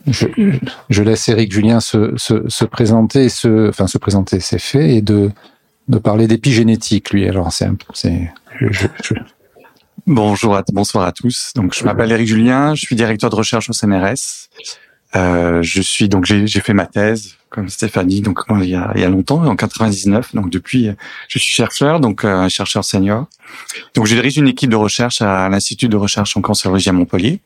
je, 0.07 1.03
laisse 1.03 1.29
Eric 1.29 1.51
Julien 1.51 1.79
se, 1.79 2.13
se, 2.17 2.47
se 2.49 2.65
présenter, 2.65 3.29
se, 3.29 3.69
enfin 3.69 3.87
se 3.87 3.97
présenter, 3.97 4.41
c'est 4.41 4.59
fait, 4.59 4.95
et 4.95 5.01
de, 5.01 5.31
parler 6.03 6.27
d'épigénétique, 6.27 7.11
lui. 7.11 7.27
Alors 7.27 7.51
c'est, 7.53 7.69
je- 8.59 8.87
je- 9.01 9.13
Bonjour, 10.05 10.55
à, 10.55 10.63
bonsoir 10.73 11.05
à 11.05 11.11
tous. 11.11 11.51
Donc, 11.55 11.73
je 11.73 11.83
m'appelle 11.83 12.11
Eric 12.11 12.27
Julien, 12.27 12.75
je 12.75 12.81
suis 12.81 12.95
directeur 12.95 13.29
de 13.29 13.35
recherche 13.35 13.69
au 13.69 13.73
CNRS. 13.73 14.49
Euh, 15.15 15.61
je 15.61 15.81
suis 15.81 16.09
donc 16.09 16.25
j'ai 16.25 16.47
fait 16.59 16.73
ma 16.73 16.87
thèse 16.87 17.35
comme 17.51 17.69
Stéphanie 17.69 18.21
donc 18.21 18.39
il 18.49 18.65
y 18.65 18.73
a 18.73 18.91
il 18.95 19.01
y 19.01 19.03
a 19.03 19.09
longtemps 19.09 19.45
en 19.45 19.55
99 19.55 20.33
donc 20.33 20.49
depuis 20.49 20.89
je 21.27 21.37
suis 21.37 21.51
chercheur 21.51 21.99
donc 21.99 22.25
euh, 22.25 22.49
chercheur 22.49 22.83
senior 22.83 23.27
donc 23.93 24.07
je 24.07 24.15
dirige 24.15 24.37
une 24.37 24.47
équipe 24.47 24.71
de 24.71 24.75
recherche 24.75 25.21
à 25.21 25.49
l'institut 25.49 25.87
de 25.87 25.97
recherche 25.97 26.35
en 26.35 26.41
cancérologie 26.41 26.89
à 26.89 26.93
Montpellier 26.93 27.41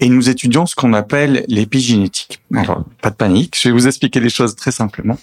et 0.00 0.08
nous 0.08 0.28
étudions 0.28 0.66
ce 0.66 0.74
qu'on 0.76 0.92
appelle 0.92 1.44
l'épigénétique. 1.48 2.40
Alors, 2.54 2.84
pas 3.02 3.10
de 3.10 3.16
panique, 3.16 3.56
je 3.60 3.68
vais 3.68 3.72
vous 3.72 3.86
expliquer 3.86 4.20
les 4.20 4.28
choses 4.28 4.54
très 4.54 4.70
simplement. 4.70 5.18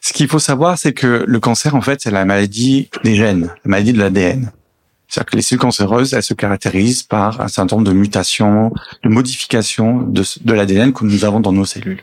Ce 0.00 0.12
qu'il 0.12 0.28
faut 0.28 0.38
savoir, 0.38 0.78
c'est 0.78 0.94
que 0.94 1.24
le 1.26 1.40
cancer, 1.40 1.74
en 1.74 1.82
fait, 1.82 2.00
c'est 2.00 2.10
la 2.10 2.24
maladie 2.24 2.88
des 3.02 3.16
gènes, 3.16 3.52
la 3.64 3.68
maladie 3.68 3.92
de 3.92 3.98
l'ADN. 3.98 4.50
C'est-à-dire 5.08 5.30
que 5.30 5.36
les 5.36 5.42
cellules 5.42 5.60
cancéreuses, 5.60 6.14
elles 6.14 6.22
se 6.22 6.34
caractérisent 6.34 7.02
par 7.02 7.40
un 7.40 7.48
certain 7.48 7.76
nombre 7.76 7.88
de 7.88 7.94
mutations, 7.94 8.72
de 9.02 9.08
modifications 9.08 10.02
de, 10.02 10.24
l'ADN 10.52 10.92
que 10.92 11.04
nous 11.04 11.24
avons 11.24 11.40
dans 11.40 11.52
nos 11.52 11.64
cellules. 11.64 12.02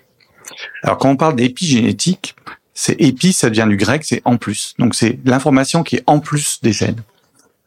Alors, 0.83 0.97
quand 0.97 1.09
on 1.09 1.15
parle 1.15 1.35
d'épigénétique, 1.35 2.35
c'est 2.73 2.99
épi, 3.01 3.33
ça 3.33 3.49
vient 3.49 3.67
du 3.67 3.77
grec, 3.77 4.03
c'est 4.05 4.21
en 4.25 4.37
plus. 4.37 4.75
Donc, 4.79 4.95
c'est 4.95 5.19
l'information 5.25 5.83
qui 5.83 5.97
est 5.97 6.03
en 6.07 6.19
plus 6.19 6.59
des 6.61 6.73
gènes. 6.73 7.01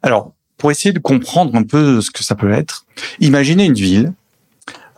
Alors, 0.03 0.33
pour 0.57 0.71
essayer 0.71 0.93
de 0.93 0.99
comprendre 0.99 1.55
un 1.57 1.63
peu 1.63 2.01
ce 2.01 2.11
que 2.11 2.23
ça 2.25 2.35
peut 2.35 2.53
être, 2.53 2.87
imaginez 3.21 3.65
une 3.65 3.75
ville 3.75 4.13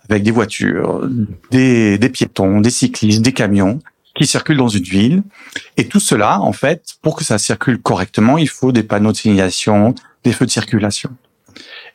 avec 0.09 0.23
des 0.23 0.31
voitures, 0.31 1.09
des, 1.51 1.99
des 1.99 2.09
piétons, 2.09 2.61
des 2.61 2.71
cyclistes, 2.71 3.23
des 3.23 3.33
camions 3.33 3.81
qui 4.17 4.27
circulent 4.27 4.57
dans 4.57 4.69
une 4.69 4.83
ville. 4.83 5.23
Et 5.77 5.87
tout 5.87 6.01
cela, 6.01 6.41
en 6.41 6.53
fait, 6.53 6.95
pour 7.03 7.17
que 7.17 7.25
ça 7.25 7.39
circule 7.39 7.79
correctement, 7.79 8.39
il 8.39 8.49
faut 8.49 8.73
des 8.73 8.83
panneaux 8.83 9.13
de 9.13 9.17
signalisation, 9.17 9.95
des 10.27 10.33
feux 10.33 10.47
de 10.47 10.51
circulation. 10.51 11.11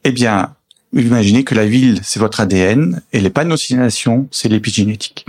Eh 0.04 0.12
bien, 0.12 0.56
imaginez 0.94 1.44
que 1.44 1.54
la 1.54 1.66
ville, 1.66 2.00
c'est 2.02 2.20
votre 2.20 2.40
ADN 2.40 3.02
et 3.12 3.20
les 3.20 3.30
panneaux 3.30 3.56
de 3.56 3.60
signalisation, 3.60 4.28
c'est 4.32 4.48
l'épigénétique. 4.48 5.26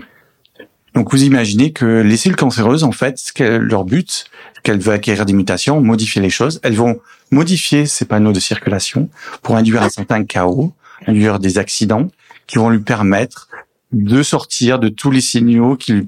Donc 0.94 1.10
vous 1.10 1.24
imaginez 1.24 1.72
que 1.72 2.00
les 2.02 2.16
cellules 2.16 2.36
cancéreuses, 2.36 2.84
en 2.84 2.92
fait, 2.92 3.18
leur 3.38 3.84
but, 3.84 4.26
qu'elles 4.62 4.78
veulent 4.78 4.94
acquérir 4.94 5.26
des 5.26 5.32
mutations, 5.32 5.80
modifier 5.80 6.22
les 6.22 6.30
choses, 6.30 6.60
elles 6.62 6.76
vont 6.76 7.00
modifier 7.30 7.86
ces 7.86 8.04
panneaux 8.04 8.32
de 8.32 8.40
circulation 8.40 9.08
pour 9.42 9.56
induire 9.56 9.82
un 9.82 9.88
certain 9.88 10.24
chaos, 10.24 10.72
induire 11.06 11.40
des 11.40 11.58
accidents 11.58 12.08
qui 12.46 12.58
vont 12.58 12.70
lui 12.70 12.80
permettre 12.80 13.48
de 13.90 14.22
sortir 14.22 14.78
de 14.78 14.88
tous 14.88 15.10
les 15.10 15.20
signaux 15.20 15.76
qui 15.76 16.06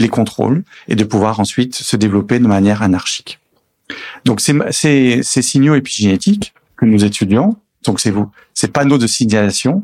les 0.00 0.08
contrôlent 0.08 0.64
et 0.88 0.96
de 0.96 1.04
pouvoir 1.04 1.38
ensuite 1.38 1.74
se 1.74 1.96
développer 1.96 2.38
de 2.40 2.46
manière 2.46 2.82
anarchique. 2.82 3.38
Donc 4.24 4.40
ces, 4.40 4.54
ces, 4.70 5.20
ces 5.22 5.42
signaux 5.42 5.74
épigénétiques 5.74 6.54
que 6.76 6.84
nous 6.86 7.04
étudions, 7.04 7.56
donc 7.84 8.00
c'est 8.00 8.10
vous, 8.10 8.30
ces 8.54 8.68
panneaux 8.68 8.98
de 8.98 9.06
signalisation, 9.06 9.82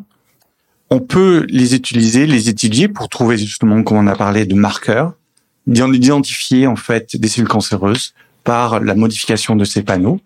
on 0.91 1.01
peut 1.01 1.45
les 1.49 1.75
utiliser, 1.75 2.27
les 2.27 2.49
étudier 2.49 2.89
pour 2.89 3.09
trouver 3.09 3.37
justement, 3.37 3.83
comme 3.83 3.99
on 3.99 4.07
a 4.07 4.17
parlé, 4.17 4.47
de 4.47 4.55
marqueurs, 4.55 5.15
d'ident- 5.67 5.89
d'identifier 5.89 6.67
en 6.67 6.77
fait 6.77 7.17
des 7.17 7.29
cellules 7.29 7.49
cancéreuses 7.49 8.15
par 8.45 8.81
la 8.81 8.95
modification 8.95 9.55
de 9.57 9.65
ces 9.65 9.83
panneaux. 9.83 10.21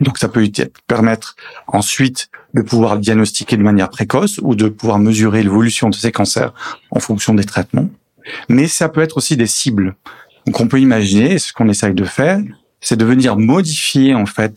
Donc 0.00 0.16
ça 0.16 0.28
peut 0.28 0.42
ut- 0.42 0.70
permettre 0.86 1.36
ensuite 1.66 2.30
de 2.54 2.62
pouvoir 2.62 2.98
diagnostiquer 2.98 3.58
de 3.58 3.62
manière 3.62 3.90
précoce 3.90 4.40
ou 4.42 4.54
de 4.54 4.68
pouvoir 4.68 4.98
mesurer 4.98 5.42
l'évolution 5.42 5.90
de 5.90 5.94
ces 5.94 6.10
cancers 6.10 6.54
en 6.90 7.00
fonction 7.00 7.34
des 7.34 7.44
traitements. 7.44 7.90
Mais 8.48 8.66
ça 8.66 8.88
peut 8.88 9.02
être 9.02 9.18
aussi 9.18 9.36
des 9.36 9.46
cibles. 9.46 9.94
Donc 10.46 10.58
on 10.58 10.68
peut 10.68 10.80
imaginer, 10.80 11.38
ce 11.38 11.52
qu'on 11.52 11.68
essaye 11.68 11.92
de 11.92 12.04
faire, 12.04 12.40
c'est 12.80 12.96
de 12.96 13.04
venir 13.04 13.36
modifier 13.36 14.14
en 14.14 14.26
fait 14.26 14.54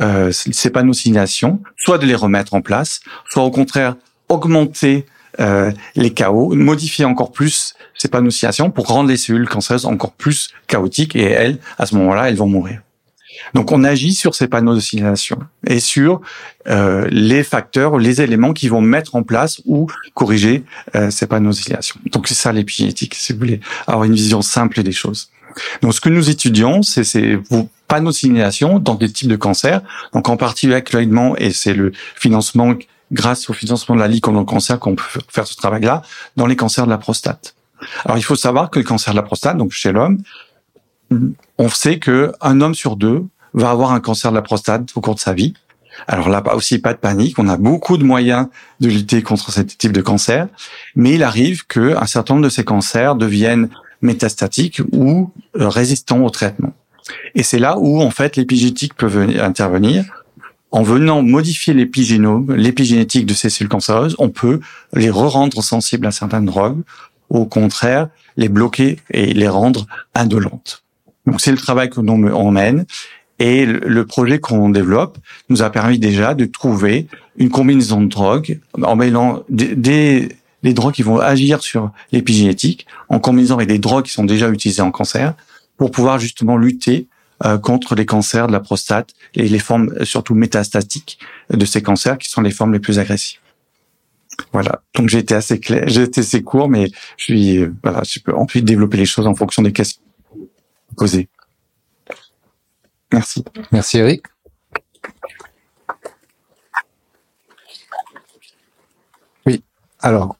euh, 0.00 0.32
ces 0.32 0.70
panneaux 0.70 0.92
de 0.92 0.96
signalisation, 0.96 1.60
soit 1.76 1.98
de 1.98 2.06
les 2.06 2.14
remettre 2.14 2.54
en 2.54 2.62
place, 2.62 3.00
soit 3.28 3.42
au 3.42 3.50
contraire 3.50 3.96
augmenter 4.28 5.06
euh, 5.40 5.72
les 5.96 6.10
chaos, 6.10 6.54
modifier 6.54 7.04
encore 7.04 7.32
plus 7.32 7.74
ces 7.96 8.08
panneaux 8.08 8.28
de 8.28 8.32
signalisation 8.32 8.70
pour 8.70 8.86
rendre 8.86 9.08
les 9.08 9.16
cellules 9.16 9.48
cancéreuses 9.48 9.86
encore 9.86 10.12
plus 10.12 10.50
chaotiques 10.66 11.16
et 11.16 11.24
elles, 11.24 11.58
à 11.78 11.86
ce 11.86 11.94
moment-là, 11.96 12.28
elles 12.28 12.36
vont 12.36 12.48
mourir. 12.48 12.80
Donc 13.54 13.72
on 13.72 13.84
agit 13.84 14.12
sur 14.12 14.34
ces 14.34 14.48
panneaux 14.48 14.74
de 14.74 14.80
signalisation 14.80 15.38
et 15.66 15.80
sur 15.80 16.20
euh, 16.68 17.06
les 17.10 17.42
facteurs, 17.42 17.98
les 17.98 18.20
éléments 18.20 18.52
qui 18.52 18.68
vont 18.68 18.80
mettre 18.80 19.14
en 19.14 19.22
place 19.22 19.60
ou 19.64 19.86
corriger 20.14 20.64
euh, 20.94 21.10
ces 21.10 21.26
panneaux 21.26 21.50
de 21.50 21.54
signalisation. 21.54 22.00
Donc 22.12 22.28
c'est 22.28 22.34
ça 22.34 22.52
l'épigénétique, 22.52 23.14
si 23.14 23.32
vous 23.32 23.38
voulez 23.38 23.60
avoir 23.86 24.04
une 24.04 24.14
vision 24.14 24.42
simple 24.42 24.82
des 24.82 24.92
choses. 24.92 25.30
Donc 25.82 25.94
ce 25.94 26.00
que 26.00 26.08
nous 26.08 26.30
étudions, 26.30 26.82
c'est 26.82 27.04
ces 27.04 27.38
panneaux 27.88 28.10
de 28.10 28.14
signalisation 28.14 28.78
dans 28.78 28.94
des 28.94 29.10
types 29.10 29.28
de 29.28 29.36
cancers. 29.36 29.82
Donc 30.12 30.28
en 30.28 30.36
particulier 30.36 30.74
actuellement, 30.74 31.36
et 31.36 31.50
c'est 31.50 31.74
le 31.74 31.92
financement 32.16 32.74
grâce 33.12 33.50
au 33.50 33.52
financement 33.52 33.96
de 33.96 34.00
la 34.00 34.08
Ligue 34.08 34.22
contre 34.22 34.38
le 34.38 34.44
cancer 34.44 34.78
qu'on 34.78 34.94
peut 34.94 35.20
faire 35.28 35.46
ce 35.46 35.56
travail-là 35.56 36.02
dans 36.36 36.46
les 36.46 36.56
cancers 36.56 36.84
de 36.84 36.90
la 36.90 36.98
prostate. 36.98 37.54
Alors 38.04 38.18
il 38.18 38.22
faut 38.22 38.36
savoir 38.36 38.70
que 38.70 38.78
le 38.78 38.84
cancer 38.84 39.12
de 39.12 39.16
la 39.16 39.22
prostate, 39.22 39.56
donc 39.56 39.72
chez 39.72 39.92
l'homme, 39.92 40.18
on 41.58 41.68
sait 41.68 41.98
que 41.98 42.32
un 42.40 42.60
homme 42.60 42.74
sur 42.74 42.96
deux 42.96 43.24
va 43.52 43.70
avoir 43.70 43.92
un 43.92 44.00
cancer 44.00 44.30
de 44.30 44.36
la 44.36 44.42
prostate 44.42 44.90
au 44.94 45.00
cours 45.00 45.14
de 45.14 45.20
sa 45.20 45.32
vie. 45.32 45.54
Alors 46.06 46.28
là, 46.28 46.42
aussi 46.54 46.78
pas 46.78 46.94
de 46.94 46.98
panique. 46.98 47.38
On 47.38 47.48
a 47.48 47.56
beaucoup 47.56 47.96
de 47.96 48.04
moyens 48.04 48.46
de 48.78 48.88
lutter 48.88 49.22
contre 49.22 49.50
ce 49.50 49.60
type 49.60 49.92
de 49.92 50.00
cancer, 50.00 50.46
mais 50.94 51.14
il 51.14 51.22
arrive 51.22 51.66
que 51.66 51.96
un 51.96 52.06
certain 52.06 52.34
nombre 52.34 52.44
de 52.44 52.50
ces 52.50 52.64
cancers 52.64 53.16
deviennent 53.16 53.68
métastatiques 54.02 54.80
ou 54.92 55.30
euh, 55.56 55.68
résistants 55.68 56.22
au 56.24 56.30
traitement. 56.30 56.72
Et 57.34 57.42
c'est 57.42 57.58
là 57.58 57.78
où 57.78 58.00
en 58.00 58.10
fait 58.10 58.36
l'épigénétique 58.36 58.94
peut 58.94 59.06
venir 59.06 59.44
intervenir. 59.44 60.04
En 60.72 60.82
venant 60.82 61.22
modifier 61.22 61.74
l'épigénome, 61.74 62.54
l'épigénétique 62.54 63.26
de 63.26 63.34
ces 63.34 63.50
cellules 63.50 63.68
cancéreuses, 63.68 64.14
on 64.18 64.28
peut 64.28 64.60
les 64.92 65.10
re-rendre 65.10 65.64
sensibles 65.64 66.06
à 66.06 66.12
certaines 66.12 66.44
drogues, 66.44 66.82
au 67.28 67.44
contraire 67.44 68.08
les 68.36 68.48
bloquer 68.48 68.98
et 69.10 69.34
les 69.34 69.48
rendre 69.48 69.86
indolentes. 70.14 70.84
Donc 71.26 71.40
c'est 71.40 71.50
le 71.50 71.58
travail 71.58 71.90
que 71.90 72.00
l'on 72.00 72.22
on 72.32 72.50
mène 72.52 72.86
et 73.40 73.64
le 73.64 74.04
projet 74.04 74.38
qu'on 74.38 74.68
développe 74.68 75.18
nous 75.48 75.62
a 75.62 75.70
permis 75.70 75.98
déjà 75.98 76.34
de 76.34 76.44
trouver 76.44 77.06
une 77.38 77.48
combinaison 77.48 78.02
de 78.02 78.08
drogues 78.08 78.60
en 78.80 78.96
mêlant 78.96 79.42
des, 79.48 80.28
des 80.62 80.74
drogues 80.74 80.94
qui 80.94 81.02
vont 81.02 81.18
agir 81.18 81.62
sur 81.62 81.90
l'épigénétique 82.12 82.86
en 83.08 83.18
combinaison 83.18 83.56
avec 83.56 83.68
des 83.68 83.78
drogues 83.78 84.04
qui 84.04 84.12
sont 84.12 84.24
déjà 84.24 84.48
utilisées 84.48 84.82
en 84.82 84.90
cancer 84.90 85.34
pour 85.76 85.90
pouvoir 85.90 86.18
justement 86.18 86.56
lutter 86.56 87.08
euh, 87.44 87.56
contre 87.56 87.94
les 87.94 88.04
cancers 88.04 88.46
de 88.48 88.52
la 88.52 88.60
prostate 88.60 89.14
et 89.34 89.48
les 89.48 89.58
formes 89.58 89.94
euh, 89.98 90.04
surtout 90.04 90.34
métastatiques 90.34 91.18
de 91.48 91.64
ces 91.64 91.80
cancers 91.82 92.18
qui 92.18 92.28
sont 92.28 92.42
les 92.42 92.50
formes 92.50 92.74
les 92.74 92.80
plus 92.80 92.98
agressives. 92.98 93.40
Voilà. 94.52 94.82
Donc 94.94 95.08
j'ai 95.08 95.18
été 95.18 95.34
assez 95.34 95.58
clair, 95.58 95.84
j'ai 95.86 96.02
été 96.02 96.20
assez 96.20 96.42
court, 96.42 96.68
mais 96.68 96.88
je 97.16 97.24
suis 97.24 97.58
euh, 97.58 97.74
voilà, 97.82 98.02
je 98.06 98.20
peux 98.20 98.34
ensuite 98.34 98.66
développer 98.66 98.98
les 98.98 99.06
choses 99.06 99.26
en 99.26 99.34
fonction 99.34 99.62
des 99.62 99.72
questions 99.72 100.02
posées. 100.96 101.30
Merci. 103.10 103.42
Merci 103.72 103.98
Eric. 103.98 104.22
Oui. 109.46 109.62
Alors, 110.00 110.36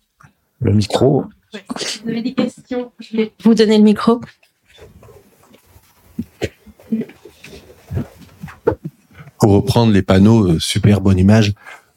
le 0.61 0.73
micro. 0.73 1.25
Vous 1.53 2.09
avez 2.09 2.23
des 2.23 2.35
questions 2.35 2.93
Je 3.01 3.17
vais 3.17 3.33
vous 3.43 3.55
donner 3.55 3.79
le 3.79 3.85
micro. 3.85 4.21
pour 9.41 9.53
reprendre 9.53 9.93
les 9.93 10.03
panneaux, 10.03 10.47
euh, 10.47 10.59
super 10.61 11.01
bonne 11.01 11.19
image. 11.19 11.55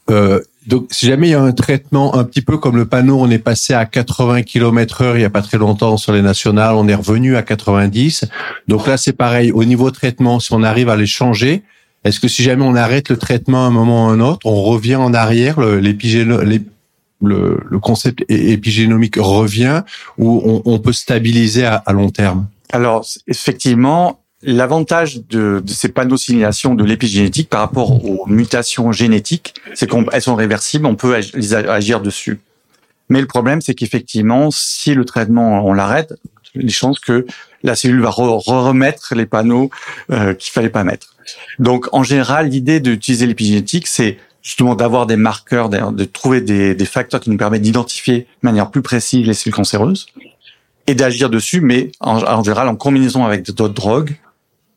Euh, 0.09 0.39
donc, 0.65 0.87
si 0.91 1.07
jamais 1.07 1.27
il 1.27 1.31
y 1.31 1.35
a 1.35 1.41
un 1.41 1.51
traitement 1.51 2.15
un 2.15 2.23
petit 2.23 2.41
peu 2.41 2.57
comme 2.57 2.77
le 2.77 2.85
panneau, 2.85 3.19
on 3.19 3.29
est 3.29 3.37
passé 3.37 3.73
à 3.73 3.85
80 3.85 4.43
km 4.43 5.01
heure 5.01 5.17
il 5.17 5.21
y 5.21 5.25
a 5.25 5.29
pas 5.29 5.41
très 5.41 5.57
longtemps 5.57 5.97
sur 5.97 6.13
les 6.13 6.21
nationales, 6.21 6.75
on 6.75 6.87
est 6.87 6.95
revenu 6.95 7.35
à 7.35 7.41
90. 7.41 8.25
Donc 8.69 8.87
là, 8.87 8.95
c'est 8.95 9.13
pareil. 9.13 9.51
Au 9.51 9.65
niveau 9.65 9.91
traitement, 9.91 10.39
si 10.39 10.53
on 10.53 10.63
arrive 10.63 10.87
à 10.87 10.95
les 10.95 11.05
changer, 11.05 11.63
est-ce 12.05 12.21
que 12.21 12.29
si 12.29 12.43
jamais 12.43 12.63
on 12.63 12.75
arrête 12.75 13.09
le 13.09 13.17
traitement 13.17 13.65
à 13.65 13.67
un 13.67 13.71
moment 13.71 14.07
ou 14.07 14.09
à 14.09 14.13
un 14.13 14.19
autre, 14.21 14.45
on 14.45 14.61
revient 14.63 14.95
en 14.95 15.13
arrière, 15.13 15.57
le, 17.27 17.79
concept 17.79 18.23
épigénomique 18.29 19.15
revient 19.17 19.83
ou 20.17 20.61
on, 20.65 20.79
peut 20.79 20.93
stabiliser 20.93 21.65
à, 21.65 21.83
long 21.91 22.09
terme? 22.09 22.47
Alors, 22.71 23.05
effectivement, 23.27 24.19
l'avantage 24.41 25.21
de, 25.27 25.63
ces 25.67 25.89
panneaux 25.89 26.15
de 26.15 26.19
signalisation 26.19 26.75
de 26.75 26.83
l'épigénétique 26.83 27.49
par 27.49 27.61
rapport 27.61 28.03
aux 28.05 28.25
mutations 28.27 28.91
génétiques, 28.91 29.53
c'est 29.73 29.89
qu'elles 29.89 30.21
sont 30.21 30.35
réversibles, 30.35 30.85
on 30.85 30.95
peut 30.95 31.15
ag- 31.15 31.31
les 31.33 31.53
a- 31.53 31.71
agir 31.71 32.01
dessus. 32.01 32.39
Mais 33.09 33.21
le 33.21 33.27
problème, 33.27 33.61
c'est 33.61 33.75
qu'effectivement, 33.75 34.49
si 34.51 34.93
le 34.93 35.05
traitement, 35.05 35.65
on 35.65 35.73
l'arrête, 35.73 36.13
les 36.55 36.69
chances 36.69 36.99
que 36.99 37.25
la 37.63 37.75
cellule 37.75 38.01
va 38.01 38.09
re- 38.09 38.43
re- 38.43 38.67
remettre 38.67 39.15
les 39.15 39.25
panneaux 39.25 39.69
euh, 40.11 40.33
qu'il 40.33 40.51
fallait 40.51 40.69
pas 40.69 40.83
mettre. 40.83 41.15
Donc, 41.59 41.87
en 41.93 42.03
général, 42.03 42.49
l'idée 42.49 42.79
d'utiliser 42.79 43.25
l'épigénétique, 43.25 43.87
c'est 43.87 44.17
justement 44.43 44.75
d'avoir 44.75 45.07
des 45.07 45.15
marqueurs, 45.15 45.69
de 45.69 46.03
trouver 46.03 46.41
des, 46.41 46.75
des 46.75 46.85
facteurs 46.85 47.21
qui 47.21 47.31
nous 47.31 47.37
permettent 47.37 47.63
d'identifier 47.63 48.19
de 48.19 48.27
manière 48.43 48.69
plus 48.69 48.81
précise 48.83 49.25
les 49.25 49.33
cellules 49.33 49.55
cancéreuses 49.55 50.05
et 50.85 50.95
d'agir 50.95 51.29
dessus, 51.29 51.61
mais 51.61 51.91
en, 52.01 52.21
en 52.21 52.43
général 52.43 52.67
en 52.67 52.75
combinaison 52.75 53.23
avec 53.25 53.49
d'autres 53.51 53.73
drogues 53.73 54.19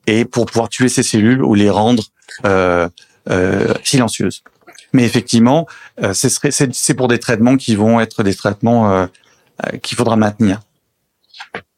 et 0.07 0.25
pour 0.25 0.47
pouvoir 0.47 0.69
tuer 0.69 0.89
ces 0.89 1.03
cellules 1.03 1.43
ou 1.43 1.55
les 1.55 1.69
rendre 1.69 2.05
euh, 2.45 2.89
euh, 3.29 3.75
silencieuses. 3.83 4.43
Mais 4.93 5.05
effectivement, 5.05 5.67
euh, 6.01 6.15
c'est 6.15 6.95
pour 6.95 7.09
des 7.09 7.19
traitements 7.19 7.57
qui 7.57 7.75
vont 7.75 8.01
être 8.01 8.23
des 8.23 8.35
traitements 8.35 8.91
euh, 8.91 9.07
euh, 9.67 9.79
qu'il 9.79 9.97
faudra 9.99 10.17
maintenir. 10.17 10.61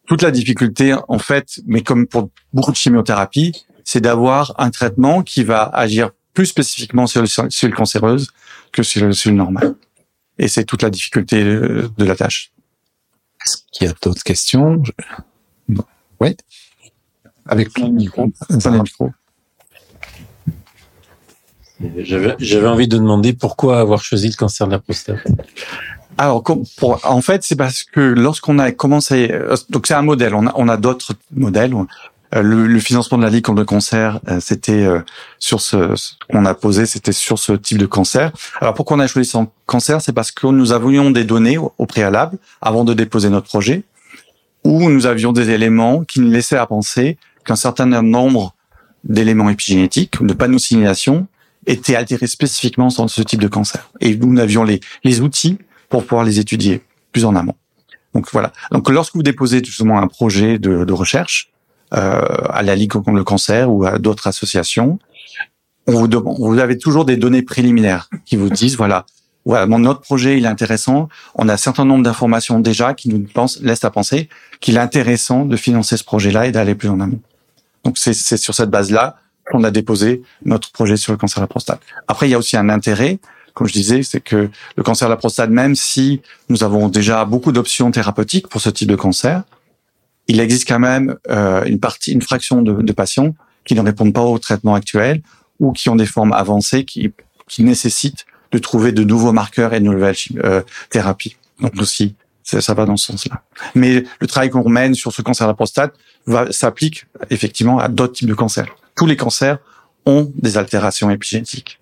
Toute 0.07 0.23
la 0.23 0.31
difficulté, 0.31 0.95
en 1.09 1.19
fait, 1.19 1.61
mais 1.67 1.81
comme 1.83 2.07
pour 2.07 2.31
beaucoup 2.53 2.71
de 2.71 2.77
chimiothérapie, 2.77 3.65
c'est 3.83 4.01
d'avoir 4.01 4.55
un 4.59 4.71
traitement 4.71 5.23
qui 5.23 5.43
va 5.43 5.63
agir 5.63 6.11
plus 6.39 6.47
spécifiquement 6.47 7.09
cellules 7.09 7.75
cancéreuses 7.75 8.31
que 8.71 8.85
cellules 8.85 9.35
normales. 9.35 9.75
Et 10.39 10.47
c'est 10.47 10.63
toute 10.63 10.83
la 10.83 10.91
difficulté 10.91 11.43
euh, 11.43 11.91
de 11.99 12.05
la 12.05 12.15
tâche. 12.15 12.53
Est-ce 13.45 13.57
qu'il 13.73 13.89
y 13.89 13.91
a 13.91 13.95
d'autres 14.01 14.23
questions? 14.23 14.81
Oui. 16.21 16.37
Avec 17.45 17.77
le 17.81 17.89
micro. 17.89 18.31
Prenez 18.49 18.77
le 18.77 18.83
micro. 18.85 19.11
J'avais 21.97 22.37
j'avais 22.39 22.69
envie 22.69 22.87
de 22.87 22.99
demander 22.99 23.33
pourquoi 23.33 23.81
avoir 23.81 24.01
choisi 24.05 24.29
le 24.29 24.37
cancer 24.37 24.69
de 24.69 24.73
la 24.73 24.79
prostate? 24.79 25.27
Alors, 26.19 26.45
pour, 26.77 27.01
en 27.05 27.21
fait, 27.21 27.43
c'est 27.43 27.57
parce 27.57 27.83
que 27.83 28.01
lorsqu'on 28.01 28.61
a 28.61 28.71
commencé, 28.71 29.33
euh, 29.33 29.57
donc 29.71 29.89
c'est 29.89 29.95
un 29.95 30.03
modèle. 30.03 30.37
On 30.37 30.47
a, 30.47 30.53
on 30.55 30.69
a 30.69 30.77
d'autres 30.77 31.15
modèles. 31.33 31.75
Euh, 32.35 32.43
Le, 32.43 32.67
le 32.67 32.81
financement 32.81 33.19
de 33.19 33.23
la 33.23 33.31
Ligue 33.31 33.45
contre 33.45 33.61
le 33.61 33.65
cancer, 33.65 34.21
euh, 34.29 34.39
c'était 34.41 34.85
euh, 34.85 35.01
sur 35.39 35.61
ce, 35.61 35.95
qu'on 36.31 36.45
a 36.45 36.55
posé, 36.55 36.87
c'était 36.87 37.13
sur 37.13 37.39
ce 37.39 37.53
type 37.53 37.79
de 37.79 37.87
cancer. 37.87 38.33
Alors, 38.61 38.75
pourquoi 38.75 38.97
on 38.97 39.01
a 39.01 39.07
choisi 39.07 39.29
ce 39.31 39.39
cancer? 39.67 40.01
C'est 40.03 40.13
parce 40.13 40.31
que 40.31 40.47
nous 40.47 40.73
avions 40.73 41.11
des 41.11 41.25
données 41.25 41.59
au, 41.59 41.87
préalable 41.87 42.39
avant 42.61 42.85
de 42.85 42.93
déposer 42.95 43.31
notre 43.31 43.47
projet, 43.47 43.83
où 44.65 44.91
nous 44.91 45.07
avions 45.07 45.33
des 45.33 45.51
éléments 45.51 46.05
qui 46.05 46.21
nous 46.21 46.31
laissaient 46.31 46.59
à 46.59 46.67
penser 46.67 47.17
qu'un 47.45 47.57
certain 47.57 47.87
nombre 48.03 48.55
d'éléments 49.05 49.49
épigénétiques, 49.49 50.23
de 50.23 50.35
panneaux 50.35 50.57
de 50.57 50.61
signalisation, 50.61 51.27
étaient 51.67 51.97
altérées 51.97 52.27
spécifiquement 52.27 52.89
dans 52.89 53.09
ce 53.09 53.23
type 53.23 53.41
de 53.41 53.49
cancer. 53.49 53.89
Et 54.01 54.17
nous 54.17 54.39
avions 54.39 54.65
les, 54.65 54.81
les 55.05 55.21
outils 55.21 55.59
pour 55.89 56.05
pouvoir 56.05 56.25
les 56.25 56.39
étudier 56.39 56.83
plus 57.13 57.25
en 57.25 57.35
amont. 57.37 57.55
Donc 58.15 58.27
voilà. 58.33 58.53
Donc 58.71 58.91
lorsque 58.91 59.15
vous 59.15 59.23
déposez 59.23 59.63
justement 59.65 59.99
un 59.99 60.09
projet 60.09 60.59
de, 60.59 60.85
de 60.85 60.93
recherche 60.93 61.51
à 61.91 62.63
la 62.63 62.75
Ligue 62.75 62.93
contre 62.93 63.11
le 63.11 63.25
cancer 63.25 63.71
ou 63.71 63.85
à 63.85 63.99
d'autres 63.99 64.27
associations, 64.27 64.99
on 65.87 65.93
vous 65.93 66.09
demande, 66.09 66.37
vous 66.39 66.59
avez 66.59 66.77
toujours 66.77 67.05
des 67.05 67.17
données 67.17 67.43
préliminaires 67.43 68.11
qui 68.27 68.37
vous 68.37 68.51
disent 68.51 68.77
voilà, 68.77 69.07
voilà, 69.47 69.67
mon 69.67 69.79
notre 69.79 70.03
projet 70.03 70.37
il 70.37 70.45
est 70.45 70.49
intéressant. 70.49 71.09
On 71.35 71.49
a 71.49 71.55
un 71.55 71.57
certain 71.57 71.87
nombre 71.87 72.05
d'informations 72.05 72.61
déjà 72.61 72.93
qui 72.93 73.09
nous 73.09 73.21
pensent, 73.21 73.59
laissent 73.63 73.85
à 73.85 73.91
penser 73.91 74.29
qu'il 74.61 74.77
est 74.77 74.81
intéressant 74.81 75.47
de 75.47 75.57
financer 75.57 75.97
ce 75.97 76.05
projet-là 76.05 76.47
et 76.47 76.53
d'aller 76.53 76.75
plus 76.75 76.91
en 76.91 77.01
amont. 77.01 77.21
Donc 77.85 77.97
c'est 77.97 78.13
sur 78.13 78.55
cette 78.55 78.69
base-là 78.69 79.17
qu'on 79.51 79.65
a 79.65 79.71
déposé 79.71 80.23
notre 80.45 80.71
projet 80.73 80.99
sur 80.99 81.13
le 81.13 81.19
cancer 81.19 81.41
de 81.41 81.45
la 81.45 81.49
prostate. 81.49 81.81
Après, 82.07 82.29
il 82.29 82.33
y 82.33 82.35
a 82.35 82.39
aussi 82.39 82.59
un 82.59 82.69
intérêt, 82.69 83.19
comme 83.55 83.67
je 83.67 83.73
disais, 83.73 84.03
c'est 84.03 84.21
que 84.21 84.51
le 84.77 84.83
cancer 84.83 85.09
de 85.09 85.13
la 85.13 85.17
prostate, 85.17 85.49
même 85.49 85.75
si 85.75 86.21
nous 86.51 86.65
avons 86.65 86.89
déjà 86.89 87.25
beaucoup 87.25 87.51
d'options 87.51 87.91
thérapeutiques 87.91 88.49
pour 88.49 88.61
ce 88.61 88.69
type 88.69 88.89
de 88.89 88.97
cancer, 88.97 89.43
il 90.29 90.41
existe 90.41 90.69
quand 90.69 90.79
même 90.79 91.17
euh, 91.31 91.65
une 91.65 91.81
partie, 91.81 92.13
une 92.13 92.23
fraction 92.23 92.63
de, 92.63 92.93
patients 92.93 93.35
qui 93.65 93.75
ne 93.75 93.81
répondent 93.81 94.13
pas 94.13 94.23
au 94.23 94.39
traitement 94.39 94.75
actuel 94.75 95.23
ou 95.59 95.73
qui 95.73 95.89
ont 95.89 95.97
des 95.97 96.07
formes 96.07 96.33
avancées 96.33 96.85
qui, 96.85 97.13
nécessitent 97.59 98.27
de 98.53 98.59
trouver 98.59 98.93
de 98.93 99.03
nouveaux 99.05 99.33
marqueurs 99.33 99.75
et 99.75 99.81
de 99.81 99.85
nouvelles 99.85 100.15
euh, 100.45 100.63
thérapies. 100.91 101.37
Donc 101.61 101.75
aussi, 101.81 102.15
ça, 102.43 102.75
va 102.75 102.85
dans 102.85 102.97
ce 102.97 103.07
sens-là. 103.07 103.43
Mais 103.75 104.05
le 104.21 104.27
travail 104.27 104.51
qu'on 104.51 104.69
mène 104.69 104.95
sur 104.95 105.13
ce 105.13 105.23
cancer 105.23 105.47
de 105.47 105.51
la 105.51 105.55
prostate 105.55 105.95
s'applique 106.51 107.07
effectivement 107.31 107.79
à 107.79 107.89
d'autres 107.89 108.15
types 108.15 108.29
de 108.29 108.35
cancers. 108.35 108.77
Tous 108.97 109.07
les 109.07 109.17
cancers 109.17 109.59
ont 110.07 110.31
des 110.35 110.57
altérations 110.57 111.11
épigénétiques. 111.11 111.81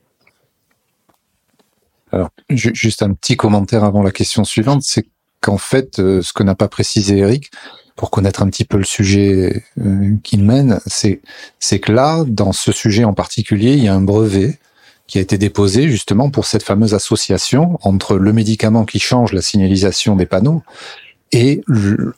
Alors, 2.13 2.31
ju- 2.49 2.75
juste 2.75 3.03
un 3.03 3.13
petit 3.13 3.37
commentaire 3.37 3.85
avant 3.85 4.03
la 4.03 4.13
question 4.13 4.45
suivante, 4.45 4.83
c'est 4.83 5.07
qu'en 5.41 5.59
fait, 5.59 5.99
euh, 5.99 6.23
ce 6.23 6.33
que 6.33 6.43
n'a 6.43 6.55
pas 6.55 6.69
précisé 6.69 7.19
Eric, 7.19 7.51
pour 7.97 8.11
connaître 8.11 8.43
un 8.43 8.49
petit 8.49 8.65
peu 8.65 8.77
le 8.77 8.85
sujet 8.85 9.65
euh, 9.81 10.15
qu'il 10.23 10.45
mène, 10.45 10.81
c'est 10.87 11.21
que 11.81 11.93
là, 11.93 12.25
dans 12.27 12.53
ce 12.53 12.71
sujet 12.71 13.05
en 13.05 13.15
particulier, 13.15 13.73
il 13.73 13.83
y 13.83 13.89
a 13.89 13.95
un 13.95 14.03
brevet 14.03 14.59
qui 15.07 15.19
a 15.19 15.21
été 15.21 15.39
déposé 15.39 15.89
justement 15.89 16.31
pour 16.31 16.47
cette 16.47 16.63
fameuse 16.63 16.95
association 16.95 17.79
entre 17.83 18.17
le 18.17 18.33
médicament 18.33 18.85
qui 18.85 18.99
change 18.99 19.33
la 19.33 19.41
signalisation 19.41 20.17
des 20.17 20.27
panneaux 20.27 20.63
et 21.33 21.63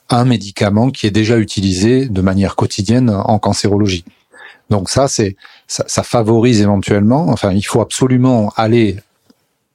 un 0.09 0.25
médicament 0.25 0.91
qui 0.91 1.07
est 1.07 1.11
déjà 1.11 1.39
utilisé 1.39 2.07
de 2.07 2.21
manière 2.21 2.57
quotidienne 2.57 3.11
en 3.11 3.39
cancérologie. 3.39 4.05
Donc 4.71 4.91
ça, 4.91 5.09
c'est 5.09 5.37
ça, 5.67 5.85
ça 5.87 6.03
favorise 6.03 6.61
éventuellement. 6.61 7.29
Enfin, 7.29 7.53
il 7.53 7.63
faut 7.63 7.81
absolument 7.81 8.53
aller 8.57 8.97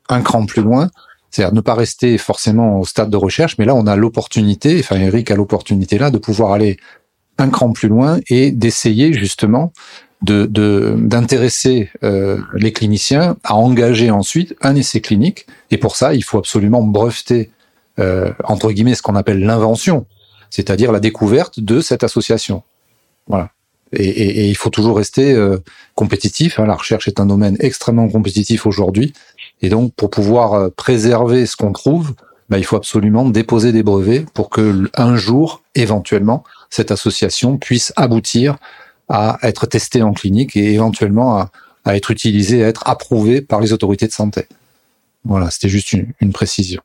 un 0.09 0.21
cran 0.21 0.45
plus 0.45 0.61
loin, 0.61 0.89
c'est-à-dire 1.33 1.53
ne 1.55 1.61
pas 1.61 1.73
rester 1.73 2.17
forcément 2.19 2.79
au 2.79 2.85
stade 2.85 3.09
de 3.09 3.17
recherche, 3.17 3.57
mais 3.57 3.65
là 3.65 3.73
on 3.75 3.87
a 3.87 3.95
l'opportunité, 3.95 4.77
enfin 4.79 4.97
Eric 4.97 5.31
a 5.31 5.35
l'opportunité 5.35 5.97
là 5.97 6.11
de 6.11 6.19
pouvoir 6.19 6.53
aller 6.53 6.77
un 7.39 7.49
cran 7.49 7.71
plus 7.73 7.89
loin 7.89 8.19
et 8.29 8.51
d'essayer 8.51 9.11
justement 9.13 9.73
de 10.21 10.45
d'intéresser 10.95 11.89
euh, 12.03 12.37
les 12.53 12.71
cliniciens 12.71 13.35
à 13.43 13.55
engager 13.55 14.11
ensuite 14.11 14.55
un 14.61 14.75
essai 14.75 15.01
clinique. 15.01 15.47
Et 15.71 15.77
pour 15.77 15.95
ça, 15.95 16.13
il 16.13 16.23
faut 16.23 16.37
absolument 16.37 16.81
breveter 16.83 17.49
euh, 17.99 18.31
entre 18.43 18.71
guillemets 18.71 18.95
ce 18.95 19.01
qu'on 19.01 19.15
appelle 19.15 19.39
l'invention, 19.39 20.05
c'est-à-dire 20.49 20.91
la 20.91 20.99
découverte 20.99 21.59
de 21.59 21.81
cette 21.81 22.03
association. 22.03 22.63
Voilà. 23.27 23.49
Et, 23.91 24.05
et- 24.07 24.39
et 24.41 24.49
il 24.49 24.55
faut 24.55 24.69
toujours 24.69 24.97
rester 24.97 25.33
euh, 25.33 25.57
compétitif. 25.95 26.59
hein. 26.59 26.65
La 26.65 26.75
recherche 26.75 27.07
est 27.07 27.19
un 27.19 27.25
domaine 27.25 27.57
extrêmement 27.59 28.07
compétitif 28.09 28.65
aujourd'hui. 28.65 29.13
Et 29.63 29.69
donc, 29.69 29.93
pour 29.95 30.11
pouvoir 30.11 30.53
euh, 30.53 30.69
préserver 30.69 31.47
ce 31.47 31.55
qu'on 31.55 31.71
trouve, 31.71 32.13
bah, 32.49 32.59
il 32.59 32.65
faut 32.65 32.75
absolument 32.75 33.27
déposer 33.27 33.71
des 33.71 33.81
brevets 33.81 34.29
pour 34.33 34.49
que 34.49 34.91
un 34.93 35.15
jour, 35.15 35.63
éventuellement, 35.73 36.43
cette 36.69 36.91
association 36.91 37.57
puisse 37.57 37.93
aboutir 37.95 38.57
à 39.09 39.39
être 39.41 39.65
testée 39.65 40.03
en 40.03 40.13
clinique 40.13 40.55
et 40.55 40.73
éventuellement 40.73 41.39
à, 41.85 41.95
être 41.95 42.11
utilisée, 42.11 42.63
à 42.63 42.67
être 42.67 42.83
approuvée 42.85 43.41
par 43.41 43.61
les 43.61 43.73
autorités 43.73 44.05
de 44.05 44.11
santé. 44.11 44.45
Voilà, 45.23 45.49
c'était 45.49 45.69
juste 45.69 45.93
une, 45.93 46.07
une 46.19 46.33
précision. 46.33 46.81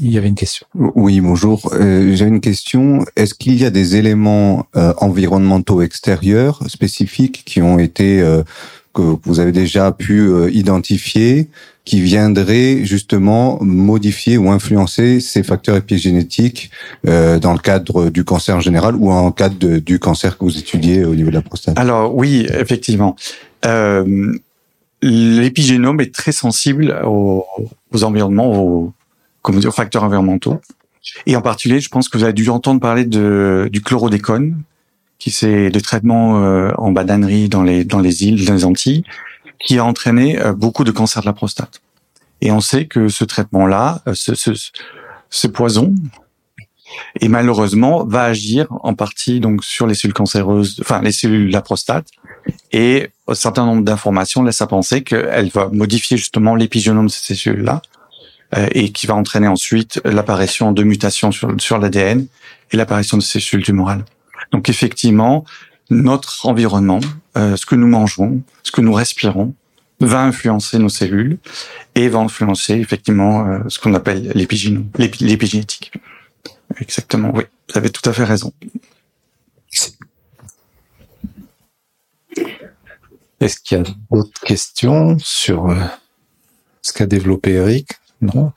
Il 0.00 0.12
y 0.12 0.18
avait 0.18 0.28
une 0.28 0.34
question. 0.34 0.66
Oui, 0.74 1.20
bonjour. 1.20 1.70
Euh, 1.72 2.14
J'ai 2.14 2.26
une 2.26 2.40
question. 2.40 3.04
Est-ce 3.16 3.34
qu'il 3.34 3.58
y 3.58 3.64
a 3.64 3.70
des 3.70 3.96
éléments 3.96 4.66
euh, 4.76 4.92
environnementaux 4.98 5.80
extérieurs 5.80 6.62
spécifiques 6.68 7.42
qui 7.46 7.62
ont 7.62 7.78
été 7.78 8.20
euh, 8.20 8.42
que 8.98 9.28
vous 9.28 9.38
avez 9.40 9.52
déjà 9.52 9.92
pu 9.92 10.20
euh, 10.20 10.50
identifier, 10.50 11.48
qui 11.84 12.00
viendraient 12.00 12.84
justement 12.84 13.58
modifier 13.62 14.36
ou 14.36 14.50
influencer 14.50 15.20
ces 15.20 15.42
facteurs 15.42 15.76
épigénétiques 15.76 16.70
euh, 17.06 17.38
dans 17.38 17.52
le 17.52 17.58
cadre 17.58 18.10
du 18.10 18.24
cancer 18.24 18.56
en 18.56 18.60
général 18.60 18.94
ou 18.96 19.10
en 19.10 19.30
cadre 19.32 19.56
de- 19.58 19.78
du 19.78 19.98
cancer 19.98 20.36
que 20.36 20.44
vous 20.44 20.58
étudiez 20.58 21.04
au 21.04 21.14
niveau 21.14 21.30
de 21.30 21.36
la 21.36 21.42
prostate? 21.42 21.78
Alors 21.78 22.14
oui, 22.14 22.46
effectivement. 22.64 23.16
Euh, 23.64 24.32
L'épigénome 25.00 26.00
est 26.00 26.12
très 26.12 26.32
sensible 26.32 26.86
aux, 27.06 27.44
environnements, 28.02 28.50
aux 28.64 28.92
facteurs 29.70 30.02
environnementaux. 30.02 30.60
Et 31.24 31.36
en 31.36 31.40
particulier, 31.40 31.78
je 31.80 31.88
pense 31.88 32.08
que 32.08 32.18
vous 32.18 32.24
avez 32.24 32.32
dû 32.32 32.48
entendre 32.50 32.80
parler 32.80 33.04
de, 33.04 33.68
du 33.70 33.80
chlordécone, 33.80 34.56
qui 35.18 35.30
c'est 35.30 35.68
le 35.68 35.80
traitement 35.80 36.42
euh, 36.42 36.70
en 36.78 36.92
bananerie 36.92 37.48
dans 37.48 37.62
les 37.62 37.84
dans 37.84 38.00
les 38.00 38.24
îles, 38.24 38.44
dans 38.44 38.54
les 38.54 38.64
Antilles, 38.64 39.04
qui 39.58 39.78
a 39.78 39.84
entraîné 39.84 40.40
euh, 40.40 40.52
beaucoup 40.52 40.84
de 40.84 40.90
cancers 40.90 41.22
de 41.22 41.26
la 41.26 41.32
prostate. 41.32 41.80
Et 42.40 42.52
on 42.52 42.60
sait 42.60 42.86
que 42.86 43.08
ce 43.08 43.24
traitement-là, 43.24 44.00
euh, 44.06 44.14
ce, 44.14 45.46
poison, 45.48 45.92
et 47.20 47.28
malheureusement 47.28 48.04
va 48.04 48.22
agir 48.24 48.68
en 48.70 48.94
partie 48.94 49.40
donc 49.40 49.64
sur 49.64 49.86
les 49.86 49.94
cellules 49.94 50.14
cancéreuses, 50.14 50.78
enfin 50.80 51.02
les 51.02 51.12
cellules 51.12 51.48
de 51.48 51.52
la 51.52 51.62
prostate, 51.62 52.06
et 52.72 53.10
un 53.26 53.34
certain 53.34 53.66
nombre 53.66 53.82
d'informations 53.82 54.42
laissent 54.42 54.62
à 54.62 54.68
penser 54.68 55.02
qu'elle 55.02 55.50
va 55.50 55.68
modifier 55.68 56.16
justement 56.16 56.54
l'épigénome 56.54 57.06
de 57.06 57.10
ces 57.10 57.34
cellules-là, 57.34 57.82
et 58.72 58.92
qui 58.92 59.06
va 59.06 59.14
entraîner 59.14 59.48
ensuite 59.48 60.00
l'apparition 60.06 60.72
de 60.72 60.82
mutations 60.82 61.30
sur, 61.30 61.54
sur 61.58 61.76
l'ADN 61.76 62.26
et 62.70 62.76
l'apparition 62.78 63.18
de 63.18 63.22
ces 63.22 63.40
cellules 63.40 63.66
tumorales. 63.66 64.04
Donc 64.52 64.68
effectivement, 64.68 65.44
notre 65.90 66.46
environnement, 66.46 67.00
euh, 67.36 67.56
ce 67.56 67.66
que 67.66 67.74
nous 67.74 67.88
mangeons, 67.88 68.42
ce 68.62 68.72
que 68.72 68.80
nous 68.80 68.92
respirons, 68.92 69.54
va 70.00 70.22
influencer 70.22 70.78
nos 70.78 70.88
cellules 70.88 71.38
et 71.94 72.08
va 72.08 72.20
influencer 72.20 72.74
effectivement 72.74 73.46
euh, 73.46 73.58
ce 73.68 73.78
qu'on 73.78 73.94
appelle 73.94 74.32
l'épigénétique. 74.34 75.92
Exactement, 76.80 77.32
oui, 77.34 77.44
vous 77.70 77.78
avez 77.78 77.90
tout 77.90 78.08
à 78.08 78.12
fait 78.12 78.24
raison. 78.24 78.52
Est-ce 83.40 83.60
qu'il 83.60 83.78
y 83.78 83.80
a 83.80 83.84
d'autres 84.10 84.40
questions 84.40 85.16
sur 85.20 85.70
euh, 85.70 85.76
ce 86.82 86.92
qu'a 86.92 87.06
développé 87.06 87.52
Eric? 87.52 87.88
Non? 88.20 88.52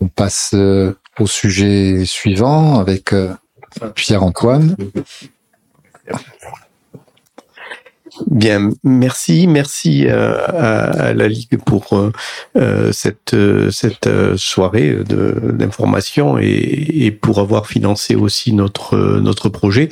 On 0.00 0.08
passe 0.08 0.52
euh, 0.54 0.94
au 1.18 1.26
sujet 1.26 2.04
suivant 2.06 2.78
avec 2.78 3.12
euh, 3.12 3.34
Pierre-Antoine. 3.94 4.76
Bien, 8.30 8.70
merci, 8.84 9.46
merci 9.46 10.06
euh, 10.06 10.34
à, 10.48 11.14
la 11.14 11.28
Ligue 11.28 11.58
pour 11.64 11.94
euh, 11.94 12.12
euh, 12.56 12.92
cette 12.92 14.08
soirée 14.36 14.98
d'information 15.06 16.38
et, 16.38 16.46
et 16.46 17.10
pour 17.10 17.38
avoir 17.38 17.66
financé 17.66 18.14
aussi 18.14 18.52
notre 18.52 19.48
projet. 19.48 19.88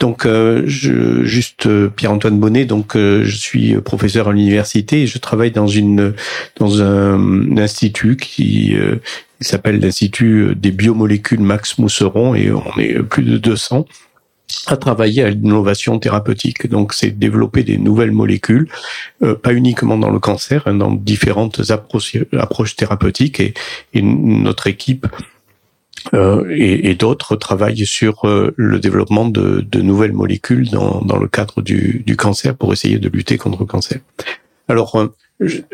Donc, 0.00 0.26
juste 0.64 1.68
Pierre-Antoine 1.90 2.38
Bonnet. 2.38 2.64
Donc, 2.64 2.96
je 2.96 3.36
suis 3.36 3.74
professeur 3.80 4.28
à 4.28 4.32
l'université 4.32 5.02
et 5.02 5.06
je 5.06 5.18
travaille 5.18 5.52
dans 5.52 5.68
un, 6.82 7.56
institut 7.58 8.16
qui 8.16 8.74
euh, 9.40 9.42
il 9.42 9.46
s'appelle 9.46 9.80
l'Institut 9.80 10.54
des 10.54 10.70
biomolécules 10.70 11.40
Max 11.40 11.78
Mousseron 11.78 12.34
et 12.34 12.50
on 12.50 12.78
est 12.78 13.02
plus 13.02 13.22
de 13.22 13.38
200 13.38 13.86
à 14.66 14.76
travailler 14.76 15.22
à 15.22 15.30
l'innovation 15.30 15.98
thérapeutique. 15.98 16.68
Donc, 16.68 16.92
c'est 16.92 17.10
développer 17.10 17.62
des 17.62 17.78
nouvelles 17.78 18.12
molécules, 18.12 18.68
euh, 19.22 19.34
pas 19.34 19.52
uniquement 19.52 19.96
dans 19.96 20.10
le 20.10 20.18
cancer, 20.18 20.62
hein, 20.66 20.74
dans 20.74 20.92
différentes 20.92 21.70
approches, 21.70 22.16
approches 22.32 22.76
thérapeutiques. 22.76 23.40
Et, 23.40 23.54
et 23.94 24.02
notre 24.02 24.66
équipe 24.66 25.06
euh, 26.14 26.46
et, 26.50 26.90
et 26.90 26.94
d'autres 26.94 27.36
travaillent 27.36 27.86
sur 27.86 28.26
euh, 28.26 28.52
le 28.56 28.80
développement 28.80 29.26
de, 29.26 29.60
de 29.60 29.80
nouvelles 29.82 30.12
molécules 30.12 30.68
dans, 30.70 31.02
dans 31.02 31.18
le 31.18 31.28
cadre 31.28 31.62
du, 31.62 32.02
du 32.06 32.16
cancer 32.16 32.56
pour 32.56 32.72
essayer 32.72 32.98
de 32.98 33.08
lutter 33.08 33.38
contre 33.38 33.60
le 33.60 33.66
cancer. 33.66 33.98
Alors, 34.68 35.10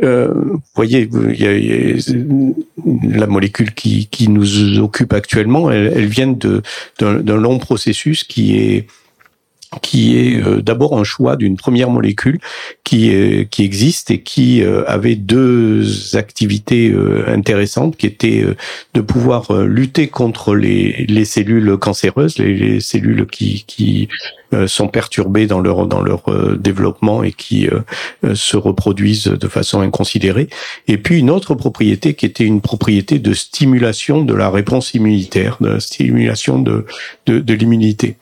euh, 0.02 0.32
vous 0.32 0.62
voyez, 0.74 1.08
la 3.02 3.26
molécule 3.26 3.72
qui, 3.74 4.06
qui 4.06 4.28
nous 4.28 4.78
occupe 4.78 5.12
actuellement, 5.12 5.70
elle, 5.70 5.92
elle 5.94 6.06
vient 6.06 6.36
d'un 7.00 7.36
long 7.36 7.58
processus 7.58 8.24
qui 8.24 8.56
est 8.56 8.86
qui 9.82 10.16
est 10.16 10.42
euh, 10.42 10.62
d'abord 10.62 10.98
un 10.98 11.04
choix 11.04 11.36
d'une 11.36 11.56
première 11.56 11.90
molécule 11.90 12.38
qui 12.84 13.14
euh, 13.14 13.44
qui 13.44 13.64
existe 13.64 14.10
et 14.10 14.20
qui 14.20 14.62
euh, 14.62 14.84
avait 14.86 15.16
deux 15.16 16.16
activités 16.16 16.94
intéressantes 17.26 17.96
qui 17.96 18.06
étaient 18.06 18.44
de 18.94 19.00
pouvoir 19.00 19.52
lutter 19.64 20.08
contre 20.08 20.54
les, 20.54 21.04
les 21.08 21.24
cellules 21.24 21.76
cancéreuses 21.76 22.38
les, 22.38 22.54
les 22.54 22.80
cellules 22.80 23.26
qui 23.26 23.64
qui 23.66 24.08
sont 24.66 24.88
perturbées 24.88 25.46
dans 25.46 25.60
leur 25.60 25.86
dans 25.86 26.02
leur 26.02 26.22
développement 26.56 27.22
et 27.22 27.32
qui 27.32 27.68
se 28.34 28.56
reproduisent 28.56 29.26
de 29.26 29.48
façon 29.48 29.80
inconsidérée. 29.80 30.48
Et 30.88 30.98
puis 30.98 31.18
une 31.18 31.30
autre 31.30 31.54
propriété 31.54 32.14
qui 32.14 32.26
était 32.26 32.44
une 32.44 32.60
propriété 32.60 33.18
de 33.18 33.32
stimulation 33.32 34.22
de 34.22 34.34
la 34.34 34.50
réponse 34.50 34.94
immunitaire 34.94 35.58
de 35.60 35.78
stimulation 35.78 36.58
de 36.60 36.86
de, 37.26 37.40
de 37.40 37.54
l'immunité 37.54 38.16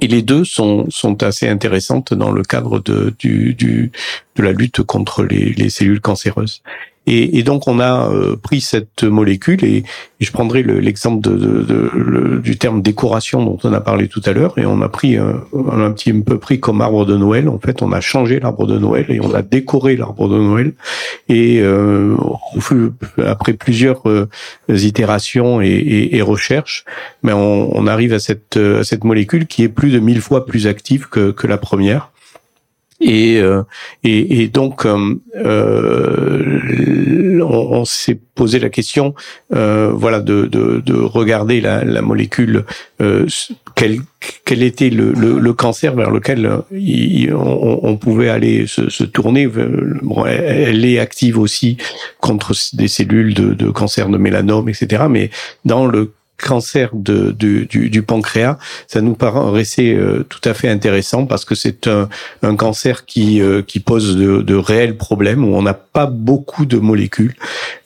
et 0.00 0.08
les 0.08 0.22
deux 0.22 0.44
sont, 0.44 0.86
sont 0.90 1.22
assez 1.22 1.48
intéressantes 1.48 2.14
dans 2.14 2.30
le 2.30 2.42
cadre 2.42 2.80
de, 2.80 3.14
du, 3.18 3.54
du, 3.54 3.92
de 4.36 4.42
la 4.42 4.52
lutte 4.52 4.82
contre 4.82 5.22
les, 5.22 5.52
les 5.52 5.70
cellules 5.70 6.00
cancéreuses. 6.00 6.62
Et, 7.06 7.38
et, 7.38 7.42
donc 7.42 7.66
on 7.66 7.80
a 7.80 8.10
euh, 8.10 8.36
pris 8.36 8.60
cette 8.60 9.04
molécule 9.04 9.64
et, 9.64 9.84
je 10.20 10.30
prendrai 10.32 10.62
l'exemple 10.62 11.26
de, 11.26 11.34
de, 11.34 11.64
de, 11.64 12.38
du 12.44 12.58
terme 12.58 12.82
décoration 12.82 13.42
dont 13.42 13.58
on 13.64 13.72
a 13.72 13.80
parlé 13.80 14.06
tout 14.06 14.20
à 14.26 14.32
l'heure 14.32 14.58
et 14.58 14.66
on 14.66 14.82
a 14.82 14.88
pris 14.90 15.16
euh, 15.16 15.32
on 15.54 15.80
a 15.80 15.84
un 15.86 15.92
petit 15.92 16.12
peu 16.12 16.38
pris 16.38 16.60
comme 16.60 16.82
arbre 16.82 17.06
de 17.06 17.16
Noël. 17.16 17.48
En 17.48 17.58
fait, 17.58 17.80
on 17.80 17.90
a 17.92 18.02
changé 18.02 18.38
l'arbre 18.38 18.66
de 18.66 18.78
Noël 18.78 19.06
et 19.08 19.18
on 19.18 19.32
a 19.32 19.40
décoré 19.40 19.96
l'arbre 19.96 20.28
de 20.28 20.36
Noël. 20.36 20.74
Et 21.30 21.60
euh, 21.62 22.16
après 23.24 23.54
plusieurs 23.54 24.06
euh, 24.10 24.28
itérations 24.68 25.62
et, 25.62 26.10
et, 26.12 26.20
recherches, 26.20 26.84
mais 27.22 27.32
on, 27.32 27.74
on, 27.74 27.86
arrive 27.86 28.12
à 28.12 28.18
cette 28.18 28.58
à 28.58 28.84
cette 28.84 29.04
molécule 29.04 29.46
qui 29.46 29.62
est 29.62 29.70
plus 29.70 29.90
de 29.90 30.00
mille 30.00 30.20
fois 30.20 30.44
plus 30.44 30.66
active 30.66 31.08
que, 31.08 31.30
que 31.30 31.46
la 31.46 31.56
première. 31.56 32.10
Et, 33.00 33.40
euh, 33.40 33.62
et, 34.04 34.42
et, 34.42 34.48
donc, 34.48 34.84
euh, 34.84 35.14
euh, 35.36 37.40
on, 37.40 37.80
on 37.80 37.84
s'est 37.84 38.18
posé 38.34 38.58
la 38.58 38.68
question, 38.68 39.14
euh, 39.54 39.90
voilà, 39.94 40.20
de, 40.20 40.44
de, 40.44 40.82
de, 40.84 40.94
regarder 40.94 41.60
la, 41.60 41.84
la 41.84 42.02
molécule, 42.02 42.64
euh, 43.00 43.26
quel, 43.74 44.00
quel 44.44 44.62
était 44.62 44.90
le, 44.90 45.12
le, 45.12 45.38
le, 45.38 45.52
cancer 45.54 45.94
vers 45.94 46.10
lequel 46.10 46.50
on, 46.72 47.80
on, 47.82 47.96
pouvait 47.96 48.28
aller 48.28 48.66
se, 48.66 48.90
se 48.90 49.04
tourner. 49.04 49.46
Bon, 49.46 50.26
elle 50.26 50.84
est 50.84 50.98
active 50.98 51.38
aussi 51.38 51.78
contre 52.20 52.52
des 52.74 52.88
cellules 52.88 53.32
de, 53.32 53.54
de 53.54 53.70
cancer 53.70 54.10
de 54.10 54.18
mélanome, 54.18 54.68
etc. 54.68 55.04
Mais 55.08 55.30
dans 55.64 55.86
le 55.86 56.12
cancer 56.40 56.90
du, 56.94 57.66
du, 57.66 58.02
pancréas, 58.02 58.58
ça 58.86 59.00
nous 59.00 59.14
paraissait 59.14 59.94
euh, 59.94 60.24
tout 60.28 60.40
à 60.44 60.54
fait 60.54 60.68
intéressant 60.68 61.26
parce 61.26 61.44
que 61.44 61.54
c'est 61.54 61.88
un, 61.88 62.56
cancer 62.56 63.04
qui, 63.04 63.40
euh, 63.40 63.62
pose 63.84 64.16
de, 64.16 64.54
réels 64.54 64.96
problèmes 64.96 65.44
où 65.44 65.54
on 65.54 65.62
n'a 65.62 65.74
pas 65.74 66.06
beaucoup 66.06 66.66
de 66.66 66.78
molécules. 66.78 67.34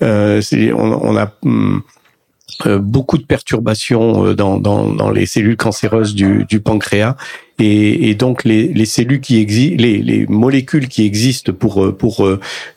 Euh, 0.02 0.40
on, 0.76 1.16
a 1.16 1.32
hum, 1.44 1.82
beaucoup 2.66 3.18
de 3.18 3.24
perturbations 3.24 4.34
dans, 4.34 5.10
les 5.10 5.26
cellules 5.26 5.56
cancéreuses 5.56 6.14
du 6.14 6.60
pancréas 6.60 7.16
et, 7.58 8.10
et, 8.10 8.14
donc 8.14 8.44
les, 8.44 8.68
les 8.68 8.84
cellules 8.84 9.20
qui 9.20 9.38
existent, 9.38 9.82
les, 9.82 9.98
les, 9.98 10.26
molécules 10.26 10.88
qui 10.88 11.04
existent 11.04 11.52
pour 11.52 11.96
pour 11.96 12.26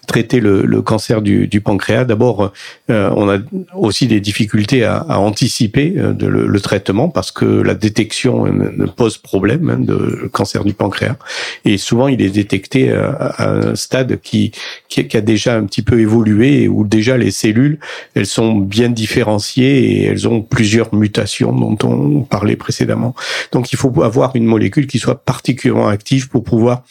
traiter 0.08 0.40
le, 0.40 0.64
le 0.66 0.82
cancer 0.82 1.22
du, 1.22 1.48
du 1.48 1.62
pancréas, 1.62 2.06
d'abord, 2.06 2.54
euh, 2.90 3.12
on 3.16 3.30
a 3.30 3.38
aussi 3.76 4.08
des 4.08 4.22
difficultés 4.22 4.84
à, 4.84 4.96
à 4.98 5.18
anticiper 5.18 5.94
euh, 5.98 6.14
de 6.14 6.26
le, 6.26 6.48
le, 6.48 6.60
traitement 6.62 7.10
parce 7.10 7.32
que 7.32 7.46
la 7.46 7.76
détection 7.76 8.46
ne 8.48 8.86
pose 8.86 9.18
problème 9.18 9.70
hein, 9.70 9.80
de 9.80 10.30
cancer 10.32 10.64
du 10.64 10.74
pancréas. 10.74 11.18
Et 11.66 11.78
souvent, 11.78 12.08
il 12.08 12.22
est 12.22 12.30
détecté 12.30 12.92
à, 12.92 13.10
à 13.10 13.52
un 13.52 13.76
stade 13.76 14.20
qui, 14.22 14.54
qui, 14.88 15.06
qui, 15.08 15.18
a 15.18 15.22
déjà 15.22 15.56
un 15.56 15.66
petit 15.66 15.82
peu 15.82 16.00
évolué 16.00 16.68
où 16.70 16.86
déjà 16.86 17.18
les 17.18 17.32
cellules, 17.32 17.78
elles 18.16 18.26
sont 18.26 18.56
bien 18.56 18.90
différenciées 18.90 19.92
et 19.92 20.06
elles 20.06 20.28
ont 20.28 20.42
plusieurs 20.42 20.96
mutations 20.96 21.52
dont 21.52 21.78
on 21.84 22.22
parlait 22.22 22.56
précédemment. 22.56 23.14
Donc, 23.52 23.74
il 23.74 23.78
faut 23.78 24.02
avoir 24.02 24.36
une 24.36 24.46
molécule 24.46 24.67
qui 24.70 25.00
soit 25.00 25.24
particulièrement 25.24 25.88
active 25.88 26.30
pour 26.30 26.44
pouvoir 26.44 26.84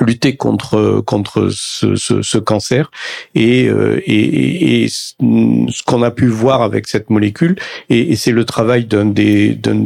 lutter 0.00 0.36
contre 0.36 1.02
contre 1.04 1.50
ce, 1.50 1.96
ce, 1.96 2.22
ce 2.22 2.38
cancer. 2.38 2.90
Et, 3.34 3.68
euh, 3.68 4.00
et, 4.06 4.84
et, 4.84 4.88
ce 4.88 5.82
qu'on 5.84 6.02
a 6.02 6.10
pu 6.10 6.26
voir 6.26 6.62
avec 6.62 6.88
cette 6.88 7.10
molécule 7.10 7.56
et, 7.90 8.12
et 8.12 8.16
c'est 8.16 8.32
le 8.32 8.44
travail 8.44 8.86
d'un 8.86 9.04
des 9.04 9.54
d'un 9.54 9.84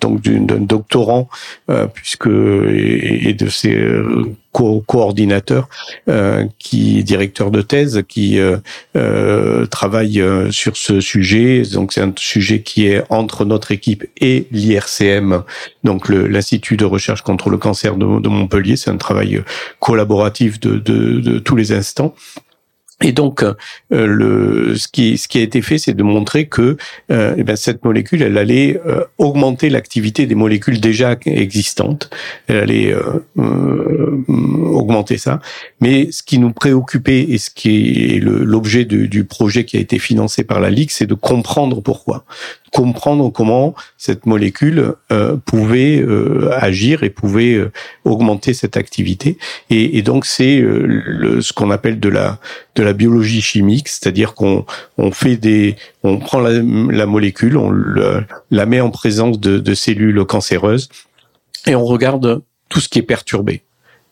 donc 0.00 0.20
d'un 0.22 0.60
doctorant 0.60 1.28
euh, 1.70 1.86
puisque 1.86 2.26
et, 2.26 3.34
de 3.34 3.48
ses 3.48 3.74
euh, 3.74 4.36
co-coordinateur 4.56 5.68
euh, 6.08 6.46
qui 6.58 7.04
directeur 7.04 7.50
de 7.50 7.60
thèse, 7.60 8.02
qui 8.08 8.38
euh, 8.38 8.56
euh, 8.96 9.66
travaille 9.66 10.22
sur 10.50 10.78
ce 10.78 11.00
sujet. 11.00 11.62
Donc 11.72 11.92
c'est 11.92 12.00
un 12.00 12.12
sujet 12.16 12.62
qui 12.62 12.86
est 12.86 13.02
entre 13.10 13.44
notre 13.44 13.70
équipe 13.70 14.06
et 14.18 14.46
l'IRCM, 14.52 15.42
donc 15.84 16.08
l'Institut 16.08 16.78
de 16.78 16.86
recherche 16.86 17.20
contre 17.20 17.50
le 17.50 17.58
cancer 17.58 17.96
de, 17.96 18.20
de 18.20 18.28
Montpellier. 18.28 18.76
C'est 18.76 18.90
un 18.90 18.96
travail 18.96 19.42
collaboratif 19.78 20.58
de, 20.58 20.76
de, 20.76 21.20
de 21.20 21.38
tous 21.38 21.56
les 21.56 21.72
instants. 21.72 22.14
Et 23.02 23.12
donc, 23.12 23.42
euh, 23.42 23.54
le, 23.90 24.74
ce, 24.74 24.88
qui, 24.88 25.18
ce 25.18 25.28
qui 25.28 25.38
a 25.38 25.42
été 25.42 25.60
fait, 25.60 25.76
c'est 25.76 25.92
de 25.92 26.02
montrer 26.02 26.46
que 26.46 26.78
euh, 27.10 27.34
eh 27.36 27.44
ben, 27.44 27.54
cette 27.54 27.84
molécule, 27.84 28.22
elle 28.22 28.38
allait 28.38 28.80
euh, 28.86 29.04
augmenter 29.18 29.68
l'activité 29.68 30.24
des 30.24 30.34
molécules 30.34 30.80
déjà 30.80 31.14
existantes. 31.26 32.08
Elle 32.46 32.56
allait 32.56 32.94
euh, 32.94 34.24
augmenter 34.26 35.18
ça. 35.18 35.40
Mais 35.82 36.10
ce 36.10 36.22
qui 36.22 36.38
nous 36.38 36.52
préoccupait 36.52 37.20
et 37.20 37.36
ce 37.36 37.50
qui 37.50 38.14
est 38.14 38.18
l'objet 38.18 38.86
du 38.86 39.24
projet 39.24 39.66
qui 39.66 39.76
a 39.76 39.80
été 39.80 39.98
financé 39.98 40.42
par 40.42 40.60
la 40.60 40.70
Ligue, 40.70 40.90
c'est 40.90 41.06
de 41.06 41.14
comprendre 41.14 41.82
pourquoi 41.82 42.24
comprendre 42.76 43.30
comment 43.30 43.74
cette 43.96 44.26
molécule 44.26 44.92
euh, 45.10 45.36
pouvait 45.46 45.98
euh, 45.98 46.50
agir 46.52 47.04
et 47.04 47.10
pouvait 47.10 47.54
euh, 47.54 47.72
augmenter 48.04 48.52
cette 48.52 48.76
activité. 48.76 49.38
Et, 49.70 49.96
et 49.96 50.02
donc 50.02 50.26
c'est 50.26 50.58
ce 50.58 51.52
qu'on 51.54 51.70
appelle 51.70 51.98
de 52.00 52.10
la 52.10 52.38
de 52.74 52.82
biologie 52.92 53.42
chimique, 53.42 53.88
c'est-à-dire 53.88 54.34
qu'on 54.34 54.64
on 54.98 55.10
fait 55.10 55.36
des, 55.36 55.76
on 56.02 56.18
prend 56.18 56.40
la, 56.40 57.06
molécule, 57.06 57.56
on 57.56 57.72
la 58.50 58.66
met 58.66 58.80
en 58.80 58.90
présence 58.90 59.40
de, 59.40 59.58
de 59.58 59.74
cellules 59.74 60.24
cancéreuses 60.24 60.88
et 61.66 61.74
on 61.74 61.84
regarde 61.84 62.42
tout 62.68 62.80
ce 62.80 62.88
qui 62.88 62.98
est 62.98 63.02
perturbé. 63.02 63.62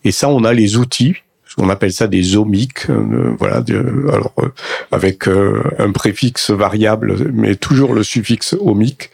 Et 0.03 0.11
ça, 0.11 0.29
on 0.29 0.43
a 0.43 0.53
les 0.53 0.77
outils 0.77 1.15
on 1.57 1.69
appelle 1.69 1.93
ça 1.93 2.07
des 2.07 2.35
omiques, 2.35 2.89
euh, 2.89 3.35
voilà, 3.39 3.63
alors 4.11 4.33
euh, 4.39 4.49
avec 4.91 5.27
euh, 5.27 5.63
un 5.79 5.91
préfixe 5.91 6.51
variable, 6.51 7.31
mais 7.33 7.55
toujours 7.55 7.93
le 7.93 8.03
suffixe 8.03 8.55
omique, 8.59 9.09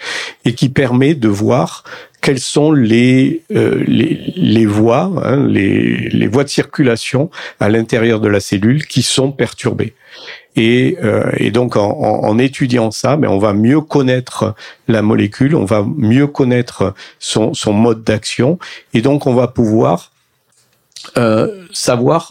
et 0.45 0.54
qui 0.54 0.69
permet 0.69 1.13
de 1.13 1.28
voir 1.28 1.84
quelles 2.21 2.39
sont 2.39 2.71
les 2.71 3.41
les, 3.49 4.34
les, 4.36 4.65
voies, 4.65 5.12
hein, 5.23 5.47
les, 5.47 6.10
les 6.10 6.27
voies 6.27 6.43
de 6.43 6.49
circulation 6.49 7.29
à 7.60 7.69
l'intérieur 7.69 8.19
de 8.19 8.27
la 8.27 8.39
cellule 8.39 8.86
qui 8.86 9.01
sont 9.01 9.31
perturbées. 9.31 9.93
Et, 10.55 10.97
et, 11.38 11.49
donc 11.51 11.77
en, 11.77 11.89
en, 11.89 12.38
étudiant 12.38 12.91
ça, 12.91 13.15
mais 13.15 13.27
ben, 13.27 13.34
on 13.34 13.39
va 13.39 13.53
mieux 13.53 13.79
connaître 13.79 14.53
la 14.89 15.01
molécule, 15.01 15.55
on 15.55 15.63
va 15.65 15.84
mieux 15.84 16.27
connaître 16.27 16.93
son, 17.19 17.53
son 17.53 17.71
mode 17.71 18.03
d'action, 18.03 18.60
et 18.93 19.01
donc 19.01 19.28
on 19.28 19.34
va 19.34 19.47
pouvoir 19.47 20.11
euh, 21.17 21.65
savoir 21.74 22.30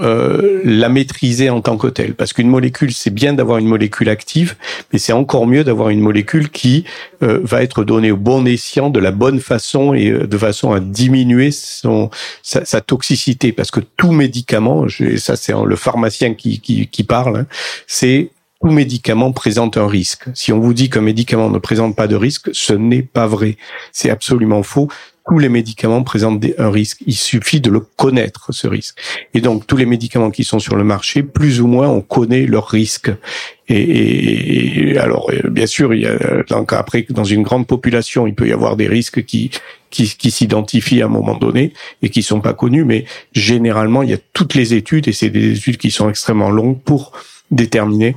euh, 0.00 0.60
la 0.64 0.88
maîtriser 0.88 1.50
en 1.50 1.60
tant 1.60 1.76
que 1.76 1.86
telle. 1.86 2.14
Parce 2.14 2.32
qu'une 2.32 2.48
molécule, 2.48 2.92
c'est 2.92 3.10
bien 3.10 3.32
d'avoir 3.32 3.58
une 3.58 3.66
molécule 3.66 4.08
active, 4.08 4.56
mais 4.92 4.98
c'est 4.98 5.12
encore 5.12 5.46
mieux 5.46 5.64
d'avoir 5.64 5.90
une 5.90 6.00
molécule 6.00 6.50
qui 6.50 6.84
euh, 7.22 7.40
va 7.42 7.62
être 7.62 7.84
donnée 7.84 8.10
au 8.10 8.16
bon 8.16 8.46
escient, 8.46 8.90
de 8.90 9.00
la 9.00 9.10
bonne 9.10 9.40
façon 9.40 9.94
et 9.94 10.10
de 10.10 10.38
façon 10.38 10.72
à 10.72 10.80
diminuer 10.80 11.50
son, 11.50 12.10
sa, 12.42 12.64
sa 12.64 12.80
toxicité. 12.80 13.52
Parce 13.52 13.70
que 13.70 13.80
tout 13.80 14.12
médicament, 14.12 14.88
je, 14.88 15.16
ça 15.16 15.36
c'est 15.36 15.52
le 15.52 15.76
pharmacien 15.76 16.34
qui, 16.34 16.60
qui, 16.60 16.86
qui 16.86 17.04
parle, 17.04 17.38
hein, 17.38 17.46
c'est 17.86 18.30
tout 18.60 18.70
médicament 18.70 19.32
présente 19.32 19.78
un 19.78 19.86
risque. 19.86 20.24
Si 20.34 20.52
on 20.52 20.60
vous 20.60 20.74
dit 20.74 20.90
qu'un 20.90 21.00
médicament 21.00 21.48
ne 21.48 21.58
présente 21.58 21.96
pas 21.96 22.06
de 22.06 22.16
risque, 22.16 22.50
ce 22.52 22.74
n'est 22.74 23.02
pas 23.02 23.26
vrai. 23.26 23.56
C'est 23.90 24.10
absolument 24.10 24.62
faux 24.62 24.88
tous 25.30 25.38
les 25.38 25.48
médicaments 25.48 26.02
présentent 26.02 26.44
un 26.58 26.70
risque. 26.70 27.04
Il 27.06 27.14
suffit 27.14 27.60
de 27.60 27.70
le 27.70 27.78
connaître, 27.78 28.52
ce 28.52 28.66
risque. 28.66 28.98
Et 29.32 29.40
donc, 29.40 29.64
tous 29.64 29.76
les 29.76 29.86
médicaments 29.86 30.32
qui 30.32 30.42
sont 30.42 30.58
sur 30.58 30.74
le 30.74 30.82
marché, 30.82 31.22
plus 31.22 31.60
ou 31.60 31.68
moins, 31.68 31.88
on 31.88 32.00
connaît 32.00 32.46
leurs 32.46 32.66
risques. 32.66 33.12
Et, 33.68 34.98
alors, 34.98 35.30
euh, 35.30 35.48
bien 35.48 35.66
sûr, 35.66 35.94
il 35.94 36.02
y 36.02 36.06
a, 36.06 36.42
donc 36.48 36.72
après, 36.72 37.06
dans 37.10 37.22
une 37.22 37.44
grande 37.44 37.68
population, 37.68 38.26
il 38.26 38.34
peut 38.34 38.48
y 38.48 38.52
avoir 38.52 38.76
des 38.76 38.88
risques 38.88 39.24
qui 39.24 39.52
qui, 39.90 40.08
qui 40.16 40.30
s'identifient 40.30 41.02
à 41.02 41.06
un 41.06 41.08
moment 41.08 41.36
donné 41.36 41.72
et 42.02 42.10
qui 42.10 42.22
sont 42.22 42.40
pas 42.40 42.54
connus, 42.54 42.84
mais 42.84 43.04
généralement, 43.32 44.02
il 44.02 44.10
y 44.10 44.14
a 44.14 44.18
toutes 44.32 44.54
les 44.54 44.74
études, 44.74 45.08
et 45.08 45.12
c'est 45.12 45.30
des 45.30 45.56
études 45.56 45.78
qui 45.78 45.90
sont 45.90 46.08
extrêmement 46.08 46.50
longues 46.50 46.80
pour 46.80 47.12
déterminer 47.50 48.14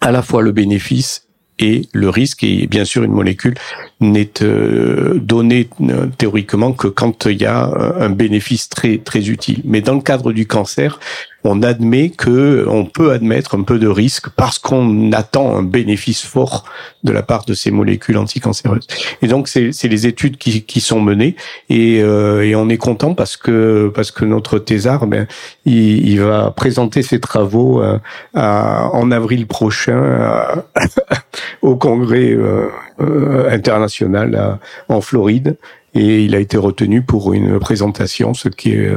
à 0.00 0.10
la 0.10 0.22
fois 0.22 0.42
le 0.42 0.50
bénéfice 0.50 1.28
et 1.60 1.82
le 1.92 2.08
risque. 2.08 2.42
Et 2.42 2.66
bien 2.66 2.84
sûr, 2.84 3.04
une 3.04 3.12
molécule 3.12 3.54
n'est 4.00 4.42
euh, 4.42 5.14
donnée 5.20 5.68
euh, 5.82 6.06
théoriquement 6.18 6.72
que 6.72 6.88
quand 6.88 7.26
il 7.26 7.40
y 7.40 7.46
a 7.46 7.70
un 7.98 8.10
bénéfice 8.10 8.68
très 8.68 8.98
très 8.98 9.28
utile. 9.28 9.60
Mais 9.64 9.80
dans 9.80 9.94
le 9.94 10.00
cadre 10.00 10.32
du 10.32 10.46
cancer, 10.46 10.98
on 11.44 11.62
admet 11.62 12.10
que 12.10 12.66
on 12.68 12.84
peut 12.84 13.12
admettre 13.12 13.56
un 13.56 13.62
peu 13.62 13.78
de 13.78 13.88
risque 13.88 14.28
parce 14.30 14.58
qu'on 14.58 15.12
attend 15.12 15.56
un 15.56 15.62
bénéfice 15.62 16.22
fort 16.22 16.64
de 17.04 17.12
la 17.12 17.22
part 17.22 17.44
de 17.44 17.54
ces 17.54 17.70
molécules 17.70 18.16
anticancéreuses. 18.16 18.86
Et 19.22 19.26
donc 19.26 19.48
c'est 19.48 19.88
les 19.88 20.06
études 20.06 20.36
qui, 20.36 20.62
qui 20.62 20.80
sont 20.80 21.00
menées 21.00 21.36
et, 21.68 22.02
euh, 22.02 22.46
et 22.46 22.54
on 22.54 22.68
est 22.68 22.76
content 22.76 23.14
parce 23.14 23.36
que 23.36 23.90
parce 23.94 24.10
que 24.10 24.24
notre 24.24 24.58
thésard 24.58 25.06
ben 25.06 25.26
il, 25.64 26.08
il 26.08 26.20
va 26.20 26.50
présenter 26.50 27.02
ses 27.02 27.20
travaux 27.20 27.82
euh, 27.82 27.98
à, 28.34 28.90
en 28.92 29.10
avril 29.10 29.46
prochain 29.46 30.62
au 31.62 31.76
congrès 31.76 32.32
euh, 32.32 32.68
euh, 33.00 33.50
international 33.50 34.58
en 34.88 35.00
Floride 35.00 35.56
et 35.94 36.24
il 36.24 36.34
a 36.34 36.38
été 36.38 36.56
retenu 36.56 37.02
pour 37.02 37.32
une 37.32 37.58
présentation, 37.58 38.32
ce 38.32 38.48
qui 38.48 38.72
est 38.72 38.92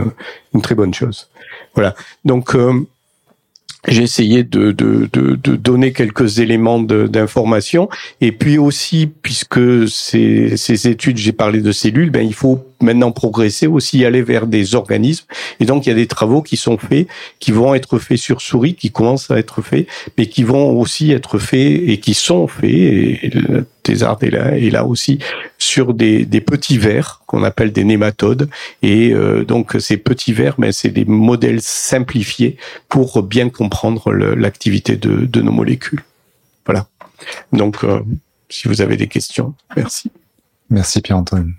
une 0.54 0.62
très 0.62 0.76
bonne 0.76 0.94
chose. 0.94 1.30
Voilà. 1.76 1.96
Donc 2.26 2.56
euh, 2.56 2.86
j'ai 3.88 4.04
essayé 4.04 4.44
de, 4.44 4.72
de, 4.72 5.10
de, 5.12 5.36
de, 5.36 5.56
donner 5.56 5.92
quelques 5.92 6.40
éléments 6.40 6.80
d'information. 6.80 7.90
Et 8.22 8.32
puis 8.32 8.58
aussi, 8.58 9.08
puisque 9.08 9.90
ces, 9.90 10.56
ces 10.56 10.88
études, 10.88 11.18
j'ai 11.18 11.34
parlé 11.34 11.62
de 11.62 11.72
cellules, 11.72 12.10
ben, 12.10 12.26
il 12.26 12.34
faut 12.34 12.66
maintenant 12.82 13.12
progresser 13.12 13.68
aussi, 13.68 14.06
aller 14.06 14.22
vers 14.22 14.48
des 14.48 14.76
organismes. 14.76 15.26
Et 15.60 15.66
donc, 15.66 15.86
il 15.86 15.90
y 15.90 15.92
a 15.92 15.96
des 15.96 16.08
travaux 16.08 16.42
qui 16.42 16.56
sont 16.56 16.78
faits, 16.78 17.08
qui 17.40 17.52
vont 17.52 17.76
être 17.76 18.00
faits 18.00 18.20
sur 18.20 18.42
souris, 18.42 18.76
qui 18.76 18.92
commencent 18.92 19.32
à 19.32 19.38
être 19.38 19.62
faits, 19.62 19.88
mais 20.18 20.28
qui 20.28 20.44
vont 20.44 20.80
aussi 20.80 21.12
être 21.12 21.38
faits 21.38 21.82
et 21.86 22.00
qui 22.00 22.14
sont 22.14 22.48
faits, 22.48 23.20
le 23.84 23.92
Thésard 23.92 24.18
est 24.22 24.30
là, 24.30 24.58
là 24.58 24.86
aussi, 24.86 25.20
sur 25.58 25.94
des, 25.94 26.26
petits 26.42 26.78
vers 26.78 27.22
qu'on 27.28 27.44
appelle 27.44 27.72
des 27.72 27.84
nématodes. 27.84 28.50
Et 28.82 29.14
euh, 29.14 29.44
donc, 29.44 29.76
ces 29.80 29.98
petits 29.98 30.34
vers, 30.34 30.56
ben, 30.58 30.72
c'est 30.72 30.90
des 30.90 31.06
modèles 31.06 31.62
simplifiés 31.62 32.58
pour 32.90 33.22
bien 33.24 33.50
comprendre 33.50 34.12
l'activité 34.14 34.96
de, 34.96 35.26
de 35.26 35.42
nos 35.42 35.52
molécules. 35.52 36.04
Voilà. 36.66 36.88
Donc, 37.52 37.84
euh, 37.84 38.02
si 38.50 38.68
vous 38.68 38.82
avez 38.82 38.98
des 38.98 39.08
questions, 39.08 39.54
merci. 39.76 40.12
Merci 40.70 41.02
Pierre-Antoine. 41.02 41.54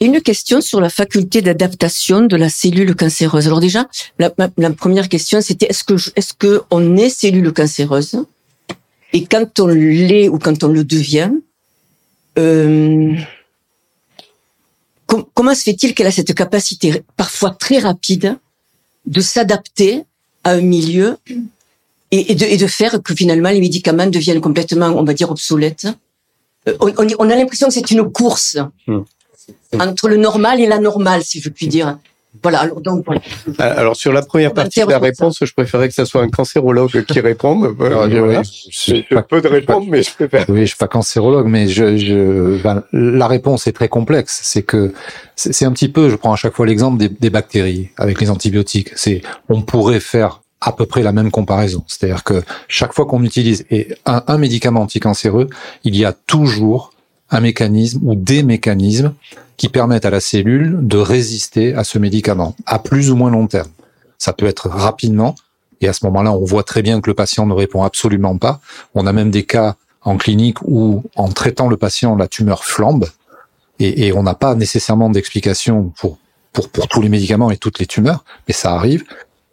Une 0.00 0.20
question 0.20 0.60
sur 0.60 0.80
la 0.80 0.90
faculté 0.90 1.42
d'adaptation 1.42 2.20
de 2.20 2.36
la 2.36 2.48
cellule 2.48 2.94
cancéreuse. 2.94 3.48
Alors 3.48 3.58
déjà, 3.58 3.88
la, 4.18 4.30
première 4.70 5.08
question, 5.08 5.40
c'était 5.40 5.66
est-ce 5.66 5.82
que 5.82 5.94
est-ce 6.14 6.34
que 6.34 6.62
on 6.70 6.96
est 6.96 7.08
cellule 7.08 7.52
cancéreuse? 7.52 8.24
Et 9.12 9.24
quand 9.24 9.58
on 9.58 9.66
l'est 9.66 10.28
ou 10.28 10.38
quand 10.38 10.62
on 10.62 10.68
le 10.68 10.84
devient, 10.84 11.32
euh, 12.38 13.12
comment 15.34 15.54
se 15.54 15.62
fait-il 15.64 15.94
qu'elle 15.94 16.06
a 16.06 16.12
cette 16.12 16.34
capacité 16.34 17.02
parfois 17.16 17.50
très 17.50 17.78
rapide 17.78 18.38
de 19.06 19.20
s'adapter 19.20 20.04
à 20.44 20.52
un 20.52 20.60
milieu 20.60 21.16
et, 22.12 22.34
de, 22.34 22.66
faire 22.66 23.02
que 23.02 23.14
finalement 23.14 23.50
les 23.50 23.60
médicaments 23.60 24.06
deviennent 24.06 24.40
complètement, 24.40 24.88
on 24.88 25.02
va 25.02 25.12
dire, 25.12 25.30
obsolètes? 25.30 25.88
Euh, 26.68 26.76
on, 26.80 26.92
on, 27.18 27.30
a 27.30 27.34
l'impression 27.34 27.66
que 27.66 27.74
c'est 27.74 27.90
une 27.90 28.08
course. 28.12 28.58
Hmm 28.86 29.00
entre 29.78 30.08
le 30.08 30.16
normal 30.16 30.60
et 30.60 30.66
la 30.66 30.78
normale, 30.78 31.22
si 31.22 31.40
je 31.40 31.48
puis 31.48 31.68
dire. 31.68 31.98
Voilà. 32.42 32.60
Alors, 32.60 32.80
donc, 32.80 33.04
voilà. 33.04 33.20
Euh, 33.48 33.80
alors 33.80 33.96
sur 33.96 34.12
la 34.12 34.22
première 34.22 34.52
partie 34.52 34.80
de 34.80 34.90
la 34.90 34.98
réponse, 34.98 35.38
je 35.40 35.52
préférais 35.52 35.88
que 35.88 35.94
ce 35.94 36.04
soit 36.04 36.22
un 36.22 36.28
cancérologue 36.28 37.04
qui 37.04 37.20
réponde. 37.20 37.74
Alors, 37.80 38.06
voilà. 38.08 38.42
je, 38.42 39.02
je 39.10 39.18
peux 39.20 39.40
de 39.40 39.48
répondre, 39.48 39.86
mais 39.88 40.02
je 40.02 40.14
préfère. 40.14 40.44
Oui, 40.48 40.60
je 40.60 40.66
suis 40.66 40.76
pas 40.76 40.88
cancérologue, 40.88 41.46
mais 41.46 41.68
je, 41.68 41.96
je 41.96 42.62
ben, 42.62 42.84
la 42.92 43.26
réponse 43.26 43.66
est 43.66 43.72
très 43.72 43.88
complexe. 43.88 44.40
C'est 44.42 44.62
que 44.62 44.92
c'est 45.36 45.64
un 45.64 45.72
petit 45.72 45.88
peu, 45.88 46.10
je 46.10 46.16
prends 46.16 46.32
à 46.32 46.36
chaque 46.36 46.54
fois 46.54 46.66
l'exemple 46.66 46.98
des, 46.98 47.08
des 47.08 47.30
bactéries 47.30 47.90
avec 47.96 48.20
les 48.20 48.30
antibiotiques. 48.30 48.90
C'est, 48.94 49.22
on 49.48 49.62
pourrait 49.62 50.00
faire 50.00 50.42
à 50.60 50.72
peu 50.72 50.86
près 50.86 51.02
la 51.02 51.12
même 51.12 51.30
comparaison. 51.30 51.84
C'est-à-dire 51.86 52.24
que 52.24 52.42
chaque 52.66 52.92
fois 52.92 53.06
qu'on 53.06 53.24
utilise 53.24 53.64
un, 54.06 54.22
un 54.26 54.38
médicament 54.38 54.82
anticancéreux, 54.82 55.48
il 55.84 55.96
y 55.96 56.04
a 56.04 56.12
toujours 56.12 56.92
un 57.30 57.40
mécanisme 57.40 58.00
ou 58.02 58.14
des 58.14 58.42
mécanismes 58.42 59.14
qui 59.56 59.68
permettent 59.68 60.06
à 60.06 60.10
la 60.10 60.20
cellule 60.20 60.78
de 60.82 60.98
résister 60.98 61.74
à 61.74 61.84
ce 61.84 61.98
médicament 61.98 62.54
à 62.66 62.78
plus 62.78 63.10
ou 63.10 63.16
moins 63.16 63.30
long 63.30 63.46
terme. 63.46 63.68
Ça 64.18 64.32
peut 64.32 64.46
être 64.46 64.68
rapidement, 64.68 65.34
et 65.80 65.88
à 65.88 65.92
ce 65.92 66.04
moment-là, 66.06 66.32
on 66.32 66.44
voit 66.44 66.62
très 66.64 66.82
bien 66.82 67.00
que 67.00 67.10
le 67.10 67.14
patient 67.14 67.46
ne 67.46 67.54
répond 67.54 67.82
absolument 67.82 68.36
pas. 68.38 68.60
On 68.94 69.06
a 69.06 69.12
même 69.12 69.30
des 69.30 69.44
cas 69.44 69.76
en 70.02 70.16
clinique 70.16 70.62
où, 70.62 71.02
en 71.16 71.28
traitant 71.28 71.68
le 71.68 71.76
patient, 71.76 72.16
la 72.16 72.28
tumeur 72.28 72.64
flambe, 72.64 73.06
et, 73.80 74.12
on 74.12 74.24
n'a 74.24 74.34
pas 74.34 74.56
nécessairement 74.56 75.08
d'explication 75.08 75.92
pour 76.00 76.18
tous 76.88 77.00
les 77.00 77.08
médicaments 77.08 77.52
et 77.52 77.56
toutes 77.56 77.78
les 77.78 77.86
tumeurs, 77.86 78.24
mais 78.48 78.54
ça 78.54 78.74
arrive, 78.74 79.04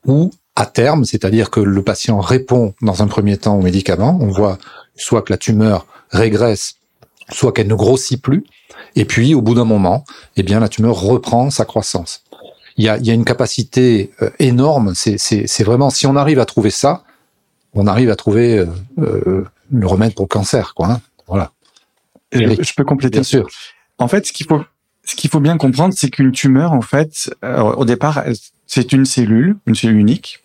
ou 0.07 0.31
à 0.55 0.65
terme, 0.65 1.05
c'est-à-dire 1.05 1.51
que 1.51 1.59
le 1.59 1.81
patient 1.83 2.19
répond 2.19 2.73
dans 2.81 3.03
un 3.03 3.07
premier 3.07 3.37
temps 3.37 3.55
aux 3.55 3.61
médicaments, 3.61 4.17
on 4.21 4.27
voit 4.27 4.57
soit 4.95 5.21
que 5.21 5.31
la 5.31 5.37
tumeur 5.37 5.85
régresse 6.09 6.77
soit 7.29 7.51
qu'elle 7.51 7.67
ne 7.67 7.75
grossit 7.75 8.21
plus, 8.21 8.43
et 8.95 9.05
puis 9.05 9.33
au 9.33 9.41
bout 9.41 9.55
d'un 9.55 9.65
moment, 9.65 10.05
eh 10.35 10.43
bien 10.43 10.59
la 10.59 10.69
tumeur 10.69 10.95
reprend 10.95 11.49
sa 11.49 11.65
croissance. 11.65 12.23
Il 12.77 12.83
y 12.83 12.89
a, 12.89 12.97
il 12.97 13.05
y 13.05 13.11
a 13.11 13.13
une 13.13 13.25
capacité 13.25 14.11
euh, 14.21 14.29
énorme. 14.39 14.93
C'est 14.95 15.63
vraiment 15.63 15.89
si 15.89 16.07
on 16.07 16.15
arrive 16.15 16.39
à 16.39 16.45
trouver 16.45 16.71
ça, 16.71 17.03
on 17.73 17.87
arrive 17.87 18.09
à 18.09 18.15
trouver 18.15 18.59
euh, 18.59 18.65
euh 18.99 19.45
le 19.71 19.87
remède 19.87 20.13
pour 20.13 20.25
le 20.25 20.29
cancer, 20.29 20.75
quoi. 20.75 20.91
Hein. 20.91 21.01
voilà. 21.25 21.51
Je, 22.31 22.73
peux 22.77 22.83
compléter. 22.83 23.13
Bien 23.13 23.23
sûr. 23.23 23.47
En 23.97 24.07
fait, 24.07 24.27
ce 24.27 24.31
qu'il 24.31 24.45
faut 24.45 24.61
ce 25.05 25.15
qu'il 25.15 25.29
faut 25.29 25.39
bien 25.39 25.57
comprendre, 25.57 25.93
c'est 25.97 26.11
qu'une 26.11 26.31
tumeur, 26.31 26.71
en 26.71 26.81
fait, 26.81 27.33
au 27.43 27.83
départ, 27.83 28.23
c'est 28.67 28.91
une 28.91 29.05
cellule, 29.05 29.57
une 29.65 29.73
cellule 29.73 29.97
unique, 29.97 30.43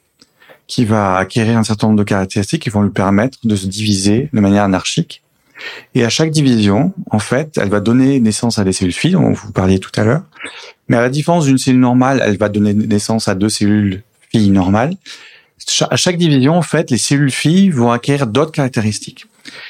qui 0.66 0.84
va 0.84 1.16
acquérir 1.16 1.58
un 1.58 1.64
certain 1.64 1.88
nombre 1.88 1.98
de 1.98 2.04
caractéristiques 2.04 2.62
qui 2.62 2.70
vont 2.70 2.82
lui 2.82 2.90
permettre 2.90 3.38
de 3.44 3.56
se 3.56 3.66
diviser 3.66 4.30
de 4.32 4.40
manière 4.40 4.62
anarchique 4.62 5.22
et 5.94 6.04
à 6.04 6.08
chaque 6.08 6.30
division, 6.30 6.92
en 7.10 7.18
fait, 7.18 7.58
elle 7.58 7.68
va 7.68 7.80
donner 7.80 8.20
naissance 8.20 8.58
à 8.58 8.64
des 8.64 8.72
cellules 8.72 8.92
filles, 8.92 9.12
dont 9.12 9.32
vous 9.32 9.52
parliez 9.52 9.78
tout 9.78 9.90
à 9.96 10.04
l'heure. 10.04 10.22
Mais 10.88 10.96
à 10.96 11.00
la 11.00 11.08
différence 11.08 11.46
d'une 11.46 11.58
cellule 11.58 11.80
normale, 11.80 12.22
elle 12.24 12.36
va 12.36 12.48
donner 12.48 12.74
naissance 12.74 13.28
à 13.28 13.34
deux 13.34 13.48
cellules 13.48 14.02
filles 14.30 14.50
normales. 14.50 14.94
À 15.90 15.96
chaque 15.96 16.16
division, 16.16 16.54
en 16.54 16.62
fait, 16.62 16.90
les 16.90 16.98
cellules 16.98 17.30
filles 17.30 17.70
vont 17.70 17.92
acquérir 17.92 18.26
d'autres 18.26 18.52
caractéristiques. 18.52 19.26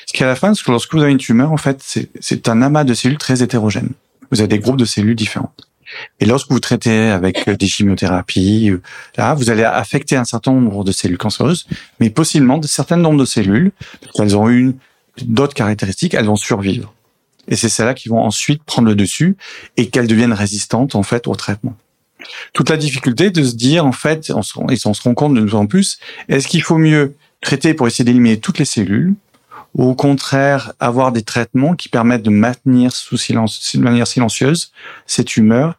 Ce 0.07 0.13
qui 0.13 0.23
à 0.23 0.27
la 0.27 0.37
fin, 0.37 0.53
lorsque 0.67 0.95
vous 0.95 1.03
avez 1.03 1.13
une 1.13 1.19
tumeur, 1.19 1.53
en 1.53 1.57
fait, 1.57 1.83
c'est 2.21 2.49
un 2.49 2.63
amas 2.63 2.85
de 2.85 2.95
cellules 2.95 3.19
très 3.19 3.43
hétérogène. 3.43 3.91
Vous 4.31 4.41
avez 4.41 4.49
des 4.49 4.59
groupes 4.59 4.77
de 4.77 4.85
cellules 4.85 5.17
différentes. 5.17 5.67
Et 6.21 6.27
lorsque 6.27 6.51
vous 6.51 6.61
traitez 6.61 7.09
avec 7.09 7.49
des 7.51 7.67
chimiothérapies, 7.67 8.73
là, 9.17 9.35
vous 9.35 9.51
allez 9.51 9.65
affecter 9.65 10.17
un 10.17 10.25
certain 10.25 10.53
nombre 10.53 10.85
de 10.85 10.93
cellules 10.93 11.19
cancéreuses, 11.19 11.67
mais 11.99 12.11
possiblement 12.11 12.59
de 12.59 12.67
certains 12.67 12.97
nombres 12.97 13.19
de 13.19 13.25
cellules, 13.25 13.73
elles 14.19 14.37
ont 14.37 14.49
une 14.49 14.75
d'autres 15.23 15.55
caractéristiques, 15.55 16.15
elles 16.15 16.27
vont 16.27 16.37
survivre. 16.37 16.93
Et 17.49 17.57
c'est 17.57 17.69
celles-là 17.69 17.95
qui 17.95 18.09
vont 18.09 18.21
ensuite 18.21 18.63
prendre 18.63 18.89
le 18.89 18.95
dessus 18.95 19.37
et 19.77 19.89
qu'elles 19.89 20.07
deviennent 20.07 20.33
résistantes 20.33 20.95
en 20.95 21.03
fait 21.03 21.27
au 21.27 21.35
traitement. 21.35 21.77
Toute 22.53 22.71
la 22.71 22.77
difficulté 22.77 23.31
de 23.31 23.43
se 23.43 23.55
dire 23.55 23.85
en 23.85 23.93
fait, 23.93 24.31
on 24.31 24.43
se, 24.43 24.59
et 24.71 24.79
on 24.87 24.95
se 24.95 25.03
rend 25.03 25.15
compte 25.15 25.35
de 25.35 25.41
nous 25.41 25.55
en 25.55 25.67
plus, 25.67 25.99
est-ce 26.29 26.49
qu'il 26.49 26.63
faut 26.63 26.79
mieux 26.79 27.15
traiter 27.41 27.75
pour 27.75 27.87
essayer 27.87 28.05
d'éliminer 28.05 28.39
toutes 28.39 28.59
les 28.59 28.65
cellules 28.65 29.15
ou 29.75 29.85
au 29.85 29.95
contraire 29.95 30.73
avoir 30.81 31.13
des 31.13 31.23
traitements 31.23 31.75
qui 31.75 31.89
permettent 31.89 32.23
de 32.23 32.31
maintenir 32.31 32.93
sous 32.93 33.17
silence, 33.17 33.75
de 33.75 33.81
manière 33.81 34.07
silencieuse 34.07 34.73
ces 35.07 35.25
tumeurs 35.25 35.75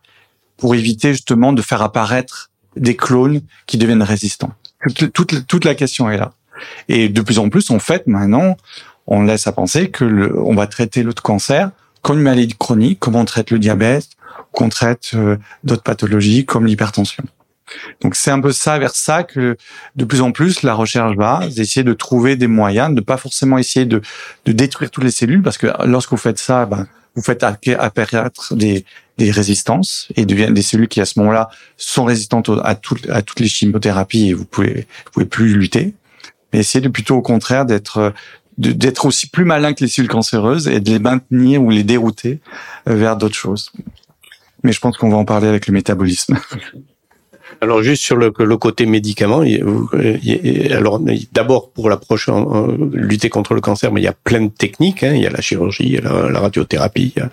pour 0.57 0.75
éviter 0.75 1.11
justement 1.13 1.53
de 1.53 1.61
faire 1.61 1.81
apparaître 1.81 2.51
des 2.75 2.95
clones 2.95 3.41
qui 3.67 3.77
deviennent 3.77 4.03
résistants. 4.03 4.53
Toute, 4.95 5.11
toute, 5.11 5.47
toute 5.47 5.65
la 5.65 5.75
question 5.75 6.09
est 6.09 6.17
là. 6.17 6.33
Et 6.87 7.09
de 7.09 7.21
plus 7.21 7.39
en 7.39 7.49
plus, 7.49 7.69
en 7.69 7.79
fait, 7.79 8.07
maintenant, 8.07 8.55
on 9.07 9.23
laisse 9.23 9.47
à 9.47 9.51
penser 9.51 9.89
que 9.89 10.05
le, 10.05 10.39
on 10.39 10.55
va 10.55 10.67
traiter 10.67 11.03
l'autre 11.03 11.23
cancer 11.23 11.71
comme 12.01 12.17
une 12.17 12.23
maladie 12.23 12.55
chronique, 12.57 12.99
comme 12.99 13.15
on 13.15 13.25
traite 13.25 13.51
le 13.51 13.59
diabète, 13.59 14.09
qu'on 14.51 14.69
traite 14.69 15.11
euh, 15.13 15.37
d'autres 15.63 15.83
pathologies 15.83 16.45
comme 16.45 16.65
l'hypertension. 16.65 17.23
Donc 18.01 18.15
c'est 18.15 18.31
un 18.31 18.41
peu 18.41 18.51
ça 18.51 18.77
vers 18.79 18.95
ça 18.95 19.23
que 19.23 19.55
de 19.95 20.05
plus 20.05 20.21
en 20.21 20.31
plus 20.31 20.63
la 20.63 20.73
recherche 20.73 21.15
va, 21.15 21.47
d'essayer 21.47 21.83
de 21.83 21.93
trouver 21.93 22.35
des 22.35 22.47
moyens, 22.47 22.93
de 22.93 23.01
pas 23.01 23.17
forcément 23.17 23.57
essayer 23.57 23.85
de, 23.85 24.01
de 24.45 24.51
détruire 24.51 24.91
toutes 24.91 25.03
les 25.03 25.11
cellules, 25.11 25.41
parce 25.41 25.57
que 25.57 25.67
lorsque 25.85 26.11
vous 26.11 26.17
faites 26.17 26.39
ça, 26.39 26.65
ben, 26.65 26.87
vous 27.15 27.21
faites 27.21 27.43
apparaître 27.43 28.55
des, 28.55 28.85
des 29.17 29.31
résistances 29.31 30.07
et 30.15 30.25
deviennent 30.25 30.53
des 30.53 30.61
cellules 30.61 30.87
qui 30.87 31.01
à 31.01 31.05
ce 31.05 31.19
moment-là 31.19 31.49
sont 31.77 32.05
résistantes 32.05 32.49
à, 32.63 32.75
tout, 32.75 32.97
à 33.09 33.21
toutes 33.21 33.39
les 33.39 33.47
chimiothérapies 33.47 34.29
et 34.29 34.33
vous 34.33 34.45
pouvez 34.45 34.87
vous 35.05 35.11
pouvez 35.11 35.25
plus 35.25 35.53
lutter. 35.55 35.93
Mais 36.51 36.59
essayer 36.59 36.81
de 36.81 36.89
plutôt 36.89 37.15
au 37.15 37.21
contraire 37.21 37.65
d'être 37.65 38.13
d'être 38.57 39.05
aussi 39.05 39.27
plus 39.27 39.45
malin 39.45 39.73
que 39.73 39.83
les 39.83 39.89
cellules 39.89 40.09
cancéreuses 40.09 40.67
et 40.67 40.79
de 40.79 40.91
les 40.91 40.99
maintenir 40.99 41.61
ou 41.61 41.69
les 41.69 41.83
dérouter 41.83 42.41
euh, 42.87 42.95
vers 42.95 43.17
d'autres 43.17 43.35
choses. 43.35 43.71
Mais 44.63 44.71
je 44.71 44.79
pense 44.79 44.97
qu'on 44.97 45.09
va 45.09 45.17
en 45.17 45.25
parler 45.25 45.47
avec 45.47 45.67
le 45.67 45.73
métabolisme. 45.73 46.37
Alors 47.59 47.83
juste 47.83 48.03
sur 48.03 48.15
le, 48.15 48.31
le 48.39 48.57
côté 48.57 48.85
médicament, 48.85 49.43
alors 50.71 50.99
d'abord 51.33 51.71
pour 51.71 51.89
la 51.89 51.97
prochaine 51.97 52.33
euh, 52.35 52.89
lutter 52.93 53.29
contre 53.29 53.53
le 53.53 53.61
cancer, 53.61 53.91
mais 53.91 54.01
il 54.01 54.03
y 54.03 54.07
a 54.07 54.13
plein 54.13 54.41
de 54.41 54.49
techniques. 54.51 55.03
hein. 55.03 55.13
il 55.13 55.21
y 55.21 55.27
a 55.27 55.29
la 55.29 55.41
chirurgie, 55.41 55.83
il 55.85 55.91
y 55.93 55.97
a 55.97 56.29
la, 56.29 56.39
radiothérapie, 56.39 57.13
il 57.15 57.19
y 57.19 57.23
a, 57.23 57.29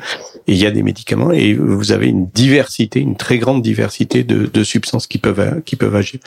et 0.46 0.52
il 0.52 0.56
y 0.58 0.66
a 0.66 0.70
des 0.70 0.82
médicaments. 0.82 1.30
Et 1.30 1.54
vous 1.54 1.92
avez 1.92 2.08
une 2.08 2.26
diversité, 2.28 3.00
une 3.00 3.16
très 3.16 3.38
grande 3.38 3.62
diversité 3.62 4.24
de, 4.24 4.46
de 4.46 4.64
substances 4.64 5.06
qui 5.06 5.18
peuvent 5.18 5.62
qui 5.62 5.76
peuvent 5.76 5.94
agir. 5.94 6.20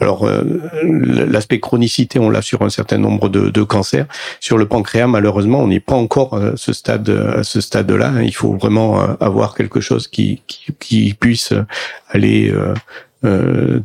Alors 0.00 0.24
euh, 0.26 0.42
l'aspect 0.82 1.60
chronicité, 1.60 2.18
on 2.18 2.30
l'a 2.30 2.42
sur 2.42 2.62
un 2.62 2.70
certain 2.70 2.98
nombre 2.98 3.28
de, 3.28 3.48
de 3.50 3.62
cancers. 3.62 4.06
Sur 4.40 4.58
le 4.58 4.66
pancréas, 4.66 5.06
malheureusement, 5.06 5.60
on 5.60 5.68
n'est 5.68 5.80
pas 5.80 5.94
encore 5.94 6.34
à 6.34 6.56
ce 6.56 6.72
stade 6.72 7.08
à 7.10 7.42
ce 7.44 7.60
stade-là. 7.60 8.08
hein. 8.16 8.22
Il 8.22 8.34
faut 8.34 8.54
vraiment 8.56 9.00
euh, 9.00 9.14
avoir 9.20 9.54
quelque 9.54 9.80
chose 9.80 10.08
qui 10.08 10.42
qui, 10.46 10.66
qui 10.78 11.14
puisse 11.14 11.52
aller 12.10 12.50
euh, 12.50 12.74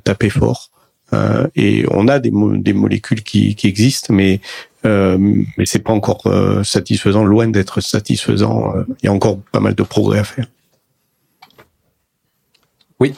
taper 0.03 0.29
fort. 0.29 0.69
Euh, 1.13 1.45
et 1.55 1.85
on 1.91 2.07
a 2.07 2.19
des, 2.19 2.31
mo- 2.31 2.55
des 2.55 2.71
molécules 2.71 3.21
qui, 3.21 3.53
qui 3.55 3.67
existent, 3.67 4.13
mais 4.13 4.39
euh, 4.85 5.17
mais 5.57 5.65
c'est 5.65 5.79
pas 5.83 5.91
encore 5.91 6.25
euh, 6.25 6.63
satisfaisant, 6.63 7.25
loin 7.25 7.47
d'être 7.47 7.81
satisfaisant. 7.81 8.73
Euh, 8.75 8.85
Il 9.03 9.07
y 9.07 9.09
a 9.09 9.13
encore 9.13 9.39
pas 9.51 9.59
mal 9.59 9.75
de 9.75 9.83
progrès 9.83 10.19
à 10.19 10.23
faire. 10.23 10.47
Oui. 12.99 13.13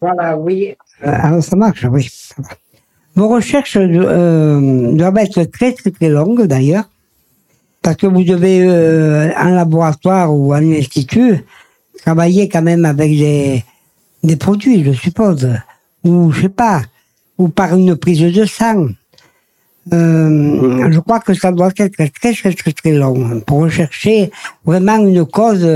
Voilà, 0.00 0.36
oui. 0.36 0.74
Euh, 1.04 1.10
alors 1.22 1.42
ça 1.42 1.54
marche, 1.54 1.84
oui. 1.88 2.10
Vos 3.14 3.28
recherches 3.28 3.76
euh, 3.80 4.92
doivent 4.96 5.18
être 5.18 5.44
très 5.44 5.72
très 5.72 5.92
très 5.92 6.08
longues 6.08 6.46
d'ailleurs, 6.46 6.88
parce 7.80 7.96
que 7.96 8.08
vous 8.08 8.24
devez 8.24 8.66
euh, 8.68 9.30
en 9.36 9.50
laboratoire 9.50 10.34
ou 10.34 10.52
en 10.52 10.72
institut 10.72 11.44
travailler 12.04 12.48
quand 12.48 12.62
même 12.62 12.84
avec 12.84 13.10
des, 13.10 13.64
des 14.22 14.36
produits, 14.36 14.84
je 14.84 14.92
suppose, 14.92 15.48
ou 16.04 16.30
je 16.32 16.42
sais 16.42 16.48
pas, 16.50 16.82
ou 17.38 17.48
par 17.48 17.74
une 17.74 17.96
prise 17.96 18.20
de 18.20 18.44
sang. 18.44 18.88
Euh, 19.92 20.90
je 20.90 20.98
crois 21.00 21.20
que 21.20 21.34
ça 21.34 21.52
doit 21.52 21.70
être 21.76 21.94
très 22.18 22.32
très 22.32 22.52
très 22.54 22.72
très, 22.72 22.92
long 22.92 23.40
pour 23.40 23.58
rechercher 23.60 24.30
vraiment 24.64 24.96
une 24.96 25.26
cause 25.26 25.66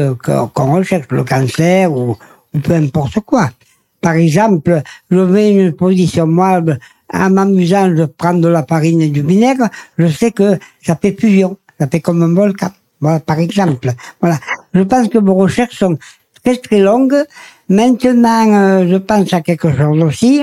qu'on 0.55 0.73
recherche, 0.77 1.07
le 1.11 1.25
cancer 1.25 1.93
ou, 1.93 2.17
ou 2.55 2.59
peu 2.59 2.73
importe 2.73 3.21
quoi. 3.21 3.51
Par 4.01 4.15
exemple, 4.15 4.83
je 5.11 5.19
mets 5.19 5.51
une 5.53 5.73
position, 5.73 6.27
moi, 6.27 6.63
en 7.13 7.31
m'amusant 7.31 7.89
de 7.89 8.05
prendre 8.05 8.41
de 8.41 8.49
la 8.49 8.65
farine 8.65 9.03
et 9.03 9.09
du 9.09 9.23
vinaigre, 9.23 9.69
je 9.99 10.07
sais 10.07 10.31
que 10.31 10.59
ça 10.83 10.95
fait 10.95 11.17
fusion, 11.19 11.57
ça 11.79 11.87
fait 11.89 12.01
comme 12.01 12.23
un 12.23 12.33
volcan. 12.35 12.71
Voilà, 13.01 13.21
par 13.21 13.39
exemple. 13.39 13.93
Voilà. 14.21 14.39
Je 14.75 14.83
pense 14.83 15.09
que 15.09 15.19
vos 15.19 15.35
recherches 15.35 15.79
sont 15.79 15.99
très 16.45 16.57
très 16.57 16.81
longues. 16.81 17.25
Maintenant, 17.69 18.55
euh, 18.55 18.89
je 18.89 18.97
pense 18.97 19.33
à 19.33 19.41
quelque 19.41 19.71
chose 19.77 20.03
aussi. 20.03 20.43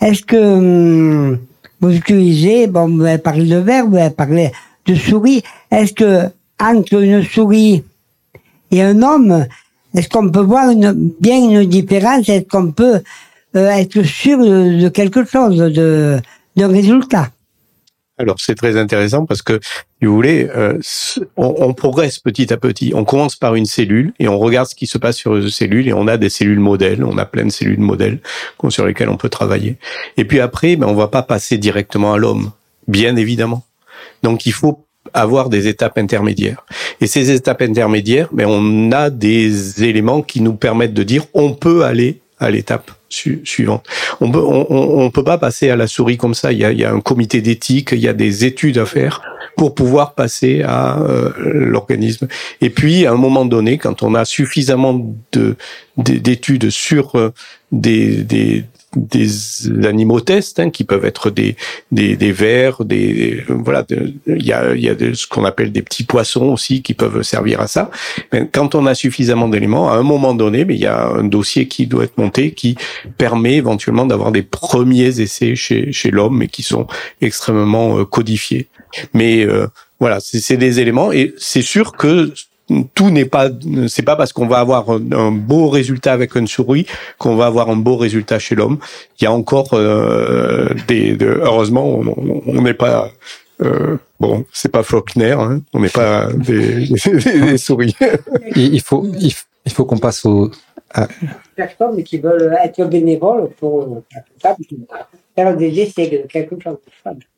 Est-ce 0.00 0.22
que 0.22 0.36
hum, 0.36 1.38
vous 1.80 1.92
utilisez, 1.92 2.66
bon, 2.66 2.88
vous 2.88 3.04
avez 3.04 3.18
parlé 3.18 3.46
de 3.46 3.56
verre, 3.56 3.86
vous 3.86 3.96
avez 3.96 4.10
parlé 4.10 4.52
de 4.86 4.94
souris. 4.94 5.42
Est-ce 5.70 5.92
que 5.92 6.28
entre 6.60 7.02
une 7.02 7.22
souris 7.22 7.84
et 8.70 8.82
un 8.82 9.02
homme, 9.02 9.46
est-ce 9.94 10.08
qu'on 10.08 10.30
peut 10.30 10.40
voir 10.40 10.70
une, 10.70 11.12
bien 11.20 11.38
une 11.38 11.64
différence? 11.68 12.28
Est-ce 12.28 12.46
qu'on 12.48 12.72
peut 12.72 13.00
euh, 13.56 13.68
être 13.68 14.02
sûr 14.02 14.38
de, 14.38 14.80
de 14.80 14.88
quelque 14.88 15.24
chose, 15.24 15.56
de 15.56 16.18
d'un 16.56 16.68
résultat? 16.68 17.28
Alors 18.18 18.36
c'est 18.38 18.54
très 18.54 18.78
intéressant 18.78 19.26
parce 19.26 19.42
que, 19.42 19.60
si 20.00 20.06
vous 20.06 20.14
voulez, 20.14 20.48
euh, 20.54 20.78
on, 21.36 21.74
progresse 21.74 22.18
petit 22.18 22.50
à 22.52 22.56
petit. 22.56 22.92
On 22.94 23.04
commence 23.04 23.36
par 23.36 23.54
une 23.54 23.66
cellule 23.66 24.14
et 24.18 24.26
on 24.28 24.38
regarde 24.38 24.68
ce 24.68 24.74
qui 24.74 24.86
se 24.86 24.96
passe 24.96 25.16
sur 25.16 25.36
une 25.36 25.50
cellule 25.50 25.86
et 25.86 25.92
on 25.92 26.06
a 26.06 26.16
des 26.16 26.30
cellules 26.30 26.60
modèles, 26.60 27.04
on 27.04 27.18
a 27.18 27.26
plein 27.26 27.44
de 27.44 27.50
cellules 27.50 27.78
modèles 27.78 28.20
sur 28.70 28.86
lesquelles 28.86 29.10
on 29.10 29.18
peut 29.18 29.28
travailler. 29.28 29.76
Et 30.16 30.24
puis 30.24 30.40
après, 30.40 30.76
ben, 30.76 30.86
on 30.86 30.94
va 30.94 31.08
pas 31.08 31.22
passer 31.22 31.58
directement 31.58 32.14
à 32.14 32.18
l'homme, 32.18 32.52
bien 32.88 33.16
évidemment. 33.16 33.64
Donc 34.22 34.46
il 34.46 34.52
faut 34.52 34.86
avoir 35.12 35.50
des 35.50 35.68
étapes 35.68 35.98
intermédiaires. 35.98 36.64
Et 37.02 37.06
ces 37.06 37.30
étapes 37.30 37.62
intermédiaires, 37.62 38.28
ben, 38.32 38.46
on 38.48 38.92
a 38.92 39.10
des 39.10 39.84
éléments 39.84 40.22
qui 40.22 40.40
nous 40.40 40.54
permettent 40.54 40.94
de 40.94 41.02
dire 41.02 41.24
on 41.34 41.52
peut 41.52 41.84
aller 41.84 42.22
à 42.38 42.50
l'étape 42.50 42.90
su- 43.08 43.40
suivante. 43.44 43.86
On 44.20 44.30
peut, 44.30 45.10
peut 45.12 45.24
pas 45.24 45.38
passer 45.38 45.70
à 45.70 45.76
la 45.76 45.86
souris 45.86 46.16
comme 46.16 46.34
ça. 46.34 46.52
Il 46.52 46.58
y 46.58 46.84
a, 46.84 46.92
un 46.92 47.00
comité 47.00 47.40
d'éthique, 47.40 47.90
il 47.92 48.00
y 48.00 48.08
a 48.08 48.12
des 48.12 48.44
études 48.44 48.78
à 48.78 48.86
faire 48.86 49.22
pour 49.56 49.74
pouvoir 49.74 50.14
passer 50.14 50.62
à 50.62 51.00
euh, 51.00 51.32
l'organisme. 51.38 52.28
Et 52.60 52.70
puis, 52.70 53.06
à 53.06 53.12
un 53.12 53.16
moment 53.16 53.46
donné, 53.46 53.78
quand 53.78 54.02
on 54.02 54.14
a 54.14 54.24
suffisamment 54.24 55.14
d'études 55.96 56.70
sur 56.70 57.16
euh, 57.16 57.32
des 57.72 58.64
des 58.96 59.28
animaux 59.86 60.20
tests 60.20 60.58
hein, 60.58 60.70
qui 60.70 60.84
peuvent 60.84 61.04
être 61.04 61.30
des 61.30 61.54
des, 61.92 62.16
des 62.16 62.32
vers, 62.32 62.84
des 62.84 63.44
voilà, 63.48 63.84
il 64.26 64.42
y 64.44 64.52
a 64.52 64.74
il 64.74 64.82
y 64.82 64.88
a 64.88 64.94
de- 64.94 65.12
ce 65.14 65.26
qu'on 65.26 65.44
appelle 65.44 65.70
des 65.70 65.82
petits 65.82 66.04
poissons 66.04 66.46
aussi 66.46 66.82
qui 66.82 66.94
peuvent 66.94 67.22
servir 67.22 67.60
à 67.60 67.68
ça. 67.68 67.90
Mais 68.32 68.48
quand 68.50 68.74
on 68.74 68.86
a 68.86 68.94
suffisamment 68.94 69.48
d'éléments, 69.48 69.90
à 69.92 69.96
un 69.96 70.02
moment 70.02 70.34
donné, 70.34 70.64
mais 70.64 70.74
il 70.74 70.80
y 70.80 70.86
a 70.86 71.06
un 71.06 71.24
dossier 71.24 71.68
qui 71.68 71.86
doit 71.86 72.04
être 72.04 72.18
monté 72.18 72.52
qui 72.52 72.76
permet 73.18 73.54
éventuellement 73.56 74.06
d'avoir 74.06 74.32
des 74.32 74.42
premiers 74.42 75.20
essais 75.20 75.54
chez 75.54 75.92
chez 75.92 76.10
l'homme, 76.10 76.38
mais 76.38 76.48
qui 76.48 76.62
sont 76.62 76.86
extrêmement 77.20 77.98
euh, 77.98 78.04
codifiés. 78.04 78.68
Mais 79.12 79.44
euh, 79.44 79.66
voilà, 80.00 80.18
c'est 80.20 80.56
des 80.56 80.80
éléments 80.80 81.12
et 81.12 81.34
c'est 81.38 81.62
sûr 81.62 81.92
que 81.92 82.32
tout 82.94 83.10
n'est 83.10 83.24
pas, 83.26 83.48
c'est 83.88 84.02
pas 84.02 84.16
parce 84.16 84.32
qu'on 84.32 84.46
va 84.48 84.58
avoir 84.58 84.90
un, 84.90 85.12
un 85.12 85.30
beau 85.30 85.68
résultat 85.68 86.12
avec 86.12 86.34
une 86.34 86.46
souris 86.48 86.86
qu'on 87.18 87.36
va 87.36 87.46
avoir 87.46 87.70
un 87.70 87.76
beau 87.76 87.96
résultat 87.96 88.38
chez 88.40 88.54
l'homme. 88.56 88.78
Il 89.20 89.24
y 89.24 89.26
a 89.26 89.32
encore 89.32 89.68
euh, 89.74 90.68
des, 90.88 91.16
de- 91.16 91.40
heureusement, 91.42 91.86
on- 91.86 92.62
n'est 92.62 92.74
pas, 92.74 93.10
euh, 93.62 93.96
bon, 94.18 94.44
c'est 94.52 94.70
pas 94.72 94.82
Faulkner, 94.82 95.32
hein, 95.38 95.60
on 95.74 95.80
n'est 95.80 95.88
pas 95.88 96.28
des, 96.32 96.86
des- 96.88 97.40
des 97.40 97.58
souris. 97.58 97.94
Il, 98.56 98.74
il 98.74 98.80
faut, 98.80 99.06
il, 99.20 99.32
faut 99.72 99.84
qu'on 99.84 99.98
passe 99.98 100.24
au. 100.24 100.50
à- 100.92 101.06
Personnes 101.54 102.02
qui 102.02 102.18
veulent 102.18 102.56
être 102.64 102.84
bénévoles 102.88 103.48
pour 103.60 104.02
faire 105.36 105.56
des 105.56 105.68
essais 105.80 106.08
de 106.08 106.26
quelque 106.28 106.56
chose. 106.64 106.78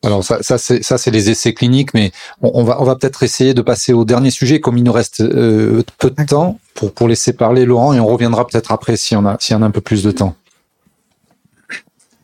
Alors 0.03 0.23
ça, 0.23 0.41
ça 0.41 0.57
c'est 0.57 0.81
ça 0.81 0.97
c'est 0.97 1.11
les 1.11 1.29
essais 1.29 1.53
cliniques, 1.53 1.93
mais 1.93 2.11
on, 2.41 2.49
on 2.55 2.63
va 2.63 2.81
on 2.81 2.85
va 2.85 2.95
peut-être 2.95 3.21
essayer 3.23 3.53
de 3.53 3.61
passer 3.61 3.93
au 3.93 4.05
dernier 4.05 4.31
sujet 4.31 4.59
comme 4.59 4.77
il 4.77 4.83
nous 4.83 4.91
reste 4.91 5.19
euh, 5.21 5.83
peu 5.99 6.09
de 6.09 6.23
temps 6.23 6.57
pour 6.73 6.93
pour 6.93 7.07
laisser 7.07 7.33
parler 7.33 7.65
Laurent 7.65 7.93
et 7.93 7.99
on 7.99 8.07
reviendra 8.07 8.47
peut-être 8.47 8.71
après 8.71 8.95
si 8.97 9.15
on 9.15 9.25
a 9.25 9.37
si 9.39 9.53
on 9.53 9.61
a 9.61 9.65
un 9.65 9.71
peu 9.71 9.81
plus 9.81 10.01
de 10.01 10.11
temps. 10.11 10.35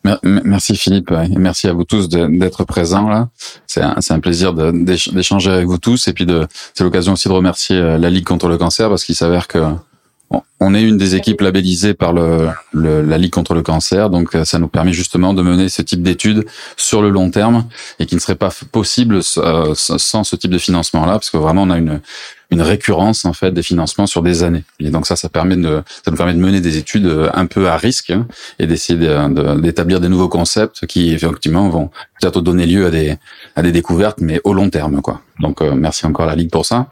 Mer- 0.06 0.20
mer- 0.24 0.44
Merci 0.46 0.76
Philippe 0.78 1.12
et 1.12 1.36
merci 1.38 1.68
à 1.68 1.74
vous 1.74 1.84
tous 1.84 2.08
d'être 2.10 2.64
présents 2.64 3.10
là. 3.10 3.30
C'est 3.68 3.82
un, 3.82 3.96
c'est 4.02 4.14
un 4.14 4.20
plaisir 4.20 4.54
d'échanger 4.54 5.50
avec 5.50 5.66
vous 5.66 5.80
tous 5.80 6.08
et 6.08 6.14
puis 6.14 6.28
c'est 6.74 6.84
l'occasion 6.84 7.14
aussi 7.14 7.28
de 7.28 7.34
remercier 7.34 7.76
euh, 7.78 7.98
la 7.98 8.10
Ligue 8.10 8.24
contre 8.26 8.48
le 8.48 8.58
cancer 8.58 8.88
parce 8.88 9.04
qu'il 9.04 9.16
s'avère 9.16 9.48
que 9.48 9.58
on- 10.32 10.74
est 10.74 10.82
une 10.82 10.98
des 10.98 11.16
équipes 11.16 11.42
labellisées 11.42 11.94
par 11.94 12.12
le, 12.12 12.50
le- 12.74 13.02
la 13.02 13.18
Ligue 13.18 13.32
contre 13.32 13.54
le 13.54 13.62
cancer, 13.62 14.10
donc 14.10 14.36
euh, 14.36 14.44
ça 14.46 14.58
nous 14.60 14.68
permet 14.68 14.94
justement 14.94 15.34
de 15.34 15.42
mener 15.42 15.70
ce 15.70 15.82
type 15.82 16.02
d'études 16.02 16.46
sur 16.76 17.02
le 17.02 17.10
long 17.10 17.30
terme 17.30 17.66
et 18.00 18.06
qui 18.06 18.16
ne 18.16 18.20
serait 18.20 18.36
pas 18.36 18.50
possible 18.72 19.20
euh, 19.38 19.74
sans 19.76 20.24
ce 20.24 20.36
type 20.36 20.52
de 20.52 20.58
financement 20.58 21.06
là 21.06 21.14
parce 21.14 21.30
que 21.30 21.38
vraiment 21.38 21.64
on 21.64 21.70
a 21.70 21.78
une 21.78 22.02
une 22.52 22.62
récurrence 22.62 23.26
en 23.26 23.34
fait 23.34 23.52
des 23.52 23.64
financements 23.64 24.06
sur 24.06 24.22
des 24.22 24.44
années. 24.44 24.64
Et 24.80 24.92
donc 24.92 25.08
ça, 25.08 25.16
ça 25.16 25.30
permet 25.30 25.56
de, 25.56 25.82
ça 26.04 26.12
nous 26.12 26.16
permet 26.18 26.36
de 26.36 26.40
mener 26.40 26.62
des 26.62 26.78
études 26.78 27.08
euh, 27.08 27.30
un 27.34 27.48
peu 27.48 27.68
à 27.68 27.76
risque 27.76 28.12
hein, 28.12 28.28
et 28.60 28.68
d'essayer 28.68 29.00
de- 29.00 29.34
de- 29.34 29.60
d'établir 29.62 30.00
des 30.00 30.10
nouveaux 30.10 30.30
concepts 30.30 30.86
qui 30.86 31.12
effectivement 31.12 31.68
vont 31.70 31.90
peut-être 32.22 32.42
donner 32.42 32.68
lieu 32.68 32.86
à 32.86 32.92
des 32.92 33.18
à 33.56 33.62
des 33.64 33.72
découvertes, 33.72 34.20
mais 34.22 34.42
au 34.44 34.54
long 34.54 34.70
terme 34.70 35.02
quoi. 35.02 35.22
Donc 35.40 35.62
merci 35.62 36.06
encore 36.06 36.26
à 36.26 36.30
la 36.30 36.36
Ligue 36.36 36.52
pour 36.52 36.66
ça. 36.68 36.88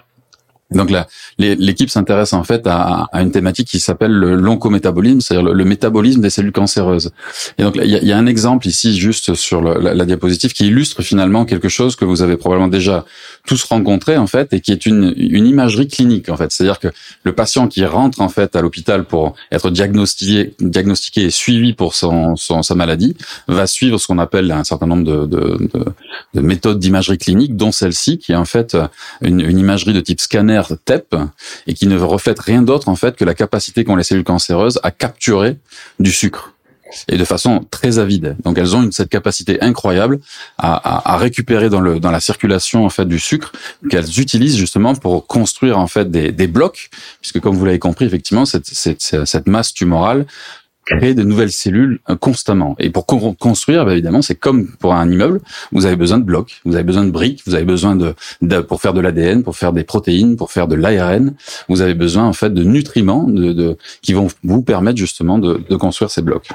Donc 0.73 0.91
l'équipe 1.37 1.89
s'intéresse 1.89 2.33
en 2.33 2.43
fait 2.43 2.65
à, 2.65 3.09
une 3.13 3.31
thématique 3.31 3.67
qui 3.67 3.79
s'appelle 3.79 4.11
le 4.11 4.35
l'oncométabolisme, 4.35 5.21
c'est-à-dire 5.21 5.53
le, 5.53 5.65
métabolisme 5.65 6.21
des 6.21 6.29
cellules 6.29 6.51
cancéreuses. 6.51 7.11
Et 7.57 7.63
donc 7.63 7.75
il 7.81 7.89
y 7.89 8.11
a, 8.11 8.17
un 8.17 8.25
exemple 8.25 8.67
ici 8.67 8.97
juste 8.97 9.35
sur 9.35 9.61
la, 9.61 10.05
diapositive 10.05 10.53
qui 10.53 10.67
illustre 10.67 11.01
finalement 11.01 11.45
quelque 11.45 11.69
chose 11.69 11.95
que 11.95 12.05
vous 12.05 12.21
avez 12.21 12.37
probablement 12.37 12.67
déjà 12.67 13.05
tous 13.47 13.63
rencontré 13.63 14.17
en 14.17 14.27
fait 14.27 14.53
et 14.53 14.61
qui 14.61 14.71
est 14.71 14.85
une, 14.85 15.13
une 15.17 15.47
imagerie 15.47 15.87
clinique 15.87 16.29
en 16.29 16.37
fait. 16.37 16.51
C'est-à-dire 16.51 16.79
que 16.79 16.89
le 17.23 17.33
patient 17.33 17.67
qui 17.67 17.85
rentre 17.85 18.21
en 18.21 18.29
fait 18.29 18.55
à 18.55 18.61
l'hôpital 18.61 19.05
pour 19.05 19.35
être 19.51 19.69
diagnostiqué, 19.69 20.53
diagnostiqué 20.59 21.23
et 21.23 21.31
suivi 21.31 21.73
pour 21.73 21.95
son, 21.95 22.35
sa 22.35 22.75
maladie 22.75 23.15
va 23.47 23.67
suivre 23.67 23.97
ce 23.97 24.07
qu'on 24.07 24.19
appelle 24.19 24.51
un 24.51 24.63
certain 24.63 24.87
nombre 24.87 25.03
de, 25.03 25.25
de, 25.25 25.69
de, 25.73 25.85
de 26.33 26.41
méthodes 26.41 26.79
d'imagerie 26.79 27.17
clinique, 27.17 27.55
dont 27.55 27.71
celle-ci 27.71 28.17
qui 28.17 28.31
est 28.31 28.35
en 28.35 28.45
fait 28.45 28.77
une 29.21 29.57
imagerie 29.57 29.93
de 29.93 29.99
type 29.99 30.19
scanner 30.19 30.62
TEP 30.85 31.15
et 31.67 31.73
qui 31.73 31.87
ne 31.87 31.97
reflète 31.99 32.39
rien 32.39 32.61
d'autre 32.61 32.89
en 32.89 32.95
fait 32.95 33.15
que 33.15 33.25
la 33.25 33.33
capacité 33.33 33.83
qu'ont 33.83 33.95
les 33.95 34.03
cellules 34.03 34.23
cancéreuses 34.23 34.79
à 34.83 34.91
capturer 34.91 35.57
du 35.99 36.11
sucre. 36.11 36.53
et 37.07 37.17
de 37.17 37.25
façon 37.25 37.65
très 37.71 37.97
avide. 37.99 38.35
Donc 38.43 38.57
elles 38.57 38.75
ont 38.75 38.83
une, 38.83 38.91
cette 38.91 39.09
capacité 39.09 39.61
incroyable 39.61 40.19
à, 40.57 40.75
à, 40.75 41.13
à, 41.13 41.17
récupérer 41.17 41.69
dans 41.69 41.81
le 41.81 41.99
dans 41.99 42.11
la 42.11 42.19
circulation 42.19 42.85
en 42.85 42.89
fait 42.89 43.05
du 43.05 43.19
sucre 43.19 43.51
qu'elles 43.89 44.19
utilisent 44.19 44.57
justement 44.57 44.93
pour 44.95 45.25
construire 45.27 45.79
en 45.79 45.87
fait 45.87 46.11
des, 46.11 46.31
des 46.31 46.47
blocs, 46.47 46.89
puisque 47.21 47.39
comme 47.39 47.55
vous 47.55 47.65
l'avez 47.65 47.79
compris 47.79 48.05
effectivement 48.05 48.45
cette, 48.45 48.67
cette, 48.67 49.25
cette 49.25 49.47
masse 49.47 49.73
tumorale 49.73 50.25
créer 50.85 51.13
de 51.13 51.23
nouvelles 51.23 51.51
cellules 51.51 51.99
euh, 52.09 52.15
constamment. 52.15 52.75
Et 52.79 52.89
pour 52.89 53.05
construire, 53.05 53.85
bah, 53.85 53.93
évidemment, 53.93 54.21
c'est 54.21 54.35
comme 54.35 54.67
pour 54.67 54.93
un 54.93 55.09
immeuble, 55.09 55.41
vous 55.71 55.85
avez 55.85 55.95
besoin 55.95 56.17
de 56.17 56.23
blocs, 56.23 56.61
vous 56.65 56.75
avez 56.75 56.83
besoin 56.83 57.05
de 57.05 57.11
briques, 57.11 57.41
vous 57.45 57.55
avez 57.55 57.65
besoin 57.65 57.95
de, 57.95 58.13
de 58.41 58.59
pour 58.59 58.81
faire 58.81 58.93
de 58.93 59.01
l'ADN, 59.01 59.43
pour 59.43 59.55
faire 59.55 59.73
des 59.73 59.83
protéines, 59.83 60.35
pour 60.35 60.51
faire 60.51 60.67
de 60.67 60.75
l'ARN, 60.75 61.33
vous 61.69 61.81
avez 61.81 61.93
besoin 61.93 62.25
en 62.25 62.33
fait 62.33 62.53
de 62.53 62.63
nutriments 62.63 63.27
qui 64.01 64.13
vont 64.13 64.27
vous 64.43 64.61
permettre 64.61 64.97
justement 64.97 65.37
de 65.39 65.75
construire 65.75 66.11
ces 66.11 66.21
blocs. 66.21 66.49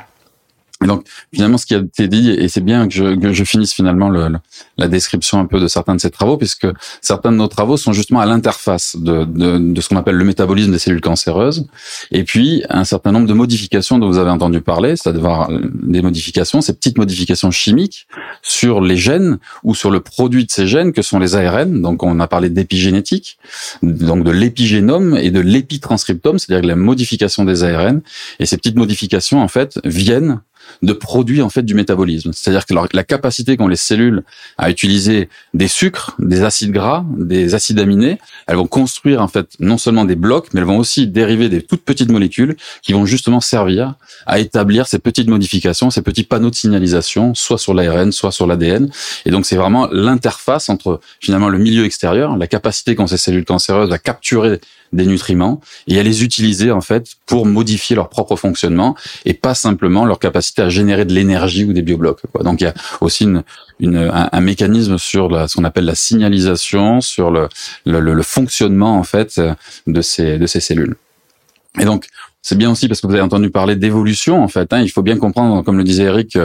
Et 0.83 0.87
donc 0.87 1.05
finalement, 1.35 1.59
ce 1.59 1.67
qui 1.67 1.75
a 1.75 1.79
été 1.79 2.07
dit, 2.07 2.31
et 2.31 2.49
c'est 2.49 2.61
bien 2.61 2.87
que 2.87 2.95
je, 2.95 3.17
que 3.17 3.33
je 3.33 3.45
finisse 3.45 3.73
finalement 3.73 4.09
le, 4.09 4.29
la 4.77 4.89
description 4.89 5.41
un 5.41 5.47
peu 5.47 5.59
de 5.59 5.67
certains 5.67 5.97
de 5.97 6.01
ces 6.01 6.11
travaux, 6.11 6.37
puisque 6.37 6.69
certains 7.01 7.33
de 7.33 7.37
nos 7.37 7.49
travaux 7.49 7.77
sont 7.77 7.93
justement 7.93 8.21
à 8.21 8.27
l'interface 8.27 8.97
de, 8.97 9.25
de, 9.25 9.59
de, 9.59 9.81
ce 9.81 9.89
qu'on 9.89 9.97
appelle 9.97 10.15
le 10.15 10.25
métabolisme 10.25 10.71
des 10.71 10.79
cellules 10.79 11.01
cancéreuses, 11.01 11.67
et 12.13 12.23
puis 12.23 12.63
un 12.69 12.85
certain 12.85 13.11
nombre 13.11 13.27
de 13.27 13.35
modifications 13.35 13.99
dont 13.99 14.09
vous 14.09 14.19
avez 14.19 14.31
entendu 14.31 14.61
parler, 14.61 14.95
c'est-à-dire 14.97 15.49
des 15.83 16.01
modifications, 16.01 16.61
ces 16.61 16.75
petites 16.75 16.99
modifications 16.99 17.51
chimiques 17.51 18.07
sur 18.43 18.81
les 18.81 18.97
gènes 18.97 19.39
ou 19.65 19.75
sur 19.75 19.91
le 19.91 20.01
produit 20.01 20.45
de 20.45 20.51
ces 20.51 20.69
gènes 20.69 20.93
que 20.93 21.03
sont 21.03 21.19
les 21.19 21.35
ARN. 21.35 21.83
Donc 21.83 22.03
on 22.03 22.21
a 22.21 22.29
parlé 22.29 22.51
d'épigénétique, 22.51 23.39
donc 23.83 24.23
de 24.23 24.31
l'épigénome 24.31 25.17
et 25.17 25.31
de 25.31 25.41
l'épitranscriptome, 25.41 26.39
c'est-à-dire 26.39 26.69
la 26.69 26.77
modification 26.77 27.45
des 27.45 27.65
ARN. 27.65 28.01
Et 28.39 28.47
ces 28.47 28.57
petites 28.57 28.77
modifications 28.77 29.43
en 29.43 29.49
fait 29.49 29.81
viennent 29.85 30.41
de 30.83 30.93
produits 30.93 31.43
en 31.43 31.49
fait 31.49 31.63
du 31.63 31.75
métabolisme. 31.75 32.33
C'est-à-dire 32.33 32.67
que 32.67 32.75
la 32.93 33.05
capacité 33.05 33.57
qu'ont 33.57 33.69
les 33.69 33.77
cellules 33.77 34.23
à 34.57 34.71
utiliser 34.71 35.29
des 35.55 35.69
sucres, 35.69 36.15
des 36.19 36.43
acides 36.43 36.73
gras, 36.73 37.05
des 37.17 37.55
acides 37.55 37.79
aminés, 37.79 38.19
elles 38.47 38.57
vont 38.57 38.67
construire 38.67 39.23
en 39.23 39.29
fait 39.29 39.49
non 39.61 39.79
seulement 39.79 40.05
des 40.05 40.17
blocs, 40.17 40.49
mais 40.53 40.61
elles 40.61 40.67
vont 40.67 40.79
aussi 40.79 41.07
dériver 41.07 41.49
des 41.49 41.63
toutes 41.63 41.83
petites 41.83 42.11
molécules 42.11 42.57
qui 42.83 42.93
vont 42.93 43.07
justement 43.07 43.41
servir 43.41 43.95
à 44.27 44.39
établir 44.39 44.87
ces 44.87 44.99
petites 44.99 45.29
modifications, 45.29 45.91
ces 45.91 46.03
petits 46.03 46.25
panneaux 46.25 46.51
de 46.51 46.55
signalisation, 46.55 47.35
soit 47.35 47.59
sur 47.59 47.75
l'ARN, 47.75 48.13
soit 48.13 48.33
sur 48.33 48.47
l'ADN. 48.47 48.91
Et 49.25 49.31
donc 49.31 49.47
c'est 49.47 49.57
vraiment 49.57 49.89
l'interface 49.91 50.69
entre 50.69 51.01
finalement 51.21 51.49
le 51.49 51.59
milieu 51.59 51.85
extérieur, 51.85 52.37
la 52.37 52.47
capacité 52.47 52.95
qu'ont 52.95 53.07
ces 53.07 53.17
cellules 53.17 53.45
cancéreuses 53.45 53.93
à 53.93 53.99
capturer 53.99 54.61
des 54.93 55.07
nutriments 55.07 55.61
et 55.87 55.99
à 55.99 56.03
les 56.03 56.25
utiliser 56.25 56.71
en 56.71 56.81
fait 56.81 57.15
pour 57.27 57.47
modifier 57.47 57.97
leur 57.97 58.09
propre 58.09 58.37
fonctionnement 58.37 58.97
et 59.25 59.35
pas 59.35 59.55
simplement 59.55 60.05
leur 60.05 60.19
capacité 60.19 60.63
à 60.63 60.69
générer 60.69 61.05
de 61.05 61.13
l'énergie 61.13 61.65
ou 61.65 61.73
des 61.73 61.83
bioblocs. 61.83 62.23
Quoi. 62.33 62.43
Donc 62.43 62.61
il 62.61 62.65
y 62.65 62.67
a 62.69 62.75
aussi 63.01 63.25
une, 63.25 63.43
une, 63.81 63.97
un, 63.97 64.41
mécanisme 64.41 64.99
sur 64.99 65.29
la, 65.29 65.49
ce 65.49 65.57
qu'on 65.57 65.65
appelle 65.65 65.85
la 65.85 65.95
signalisation, 65.95 67.01
sur 67.01 67.31
le, 67.31 67.49
le, 67.85 68.01
le, 68.01 68.23
fonctionnement 68.23 68.99
en 68.99 69.05
fait 69.05 69.41
de 69.87 70.01
ces 70.03 70.39
de 70.39 70.47
ces 70.47 70.61
cellules. 70.61 70.97
Et 71.79 71.85
donc 71.85 72.07
c'est 72.43 72.57
bien 72.57 72.71
aussi 72.71 72.89
parce 72.89 73.01
que 73.01 73.07
vous 73.07 73.13
avez 73.13 73.23
entendu 73.23 73.51
parler 73.51 73.77
d'évolution 73.77 74.43
en 74.43 74.49
fait. 74.49 74.73
Hein, 74.73 74.81
il 74.81 74.91
faut 74.91 75.03
bien 75.03 75.19
comprendre, 75.19 75.63
comme 75.63 75.77
le 75.77 75.85
disait 75.85 76.05
Eric, 76.05 76.39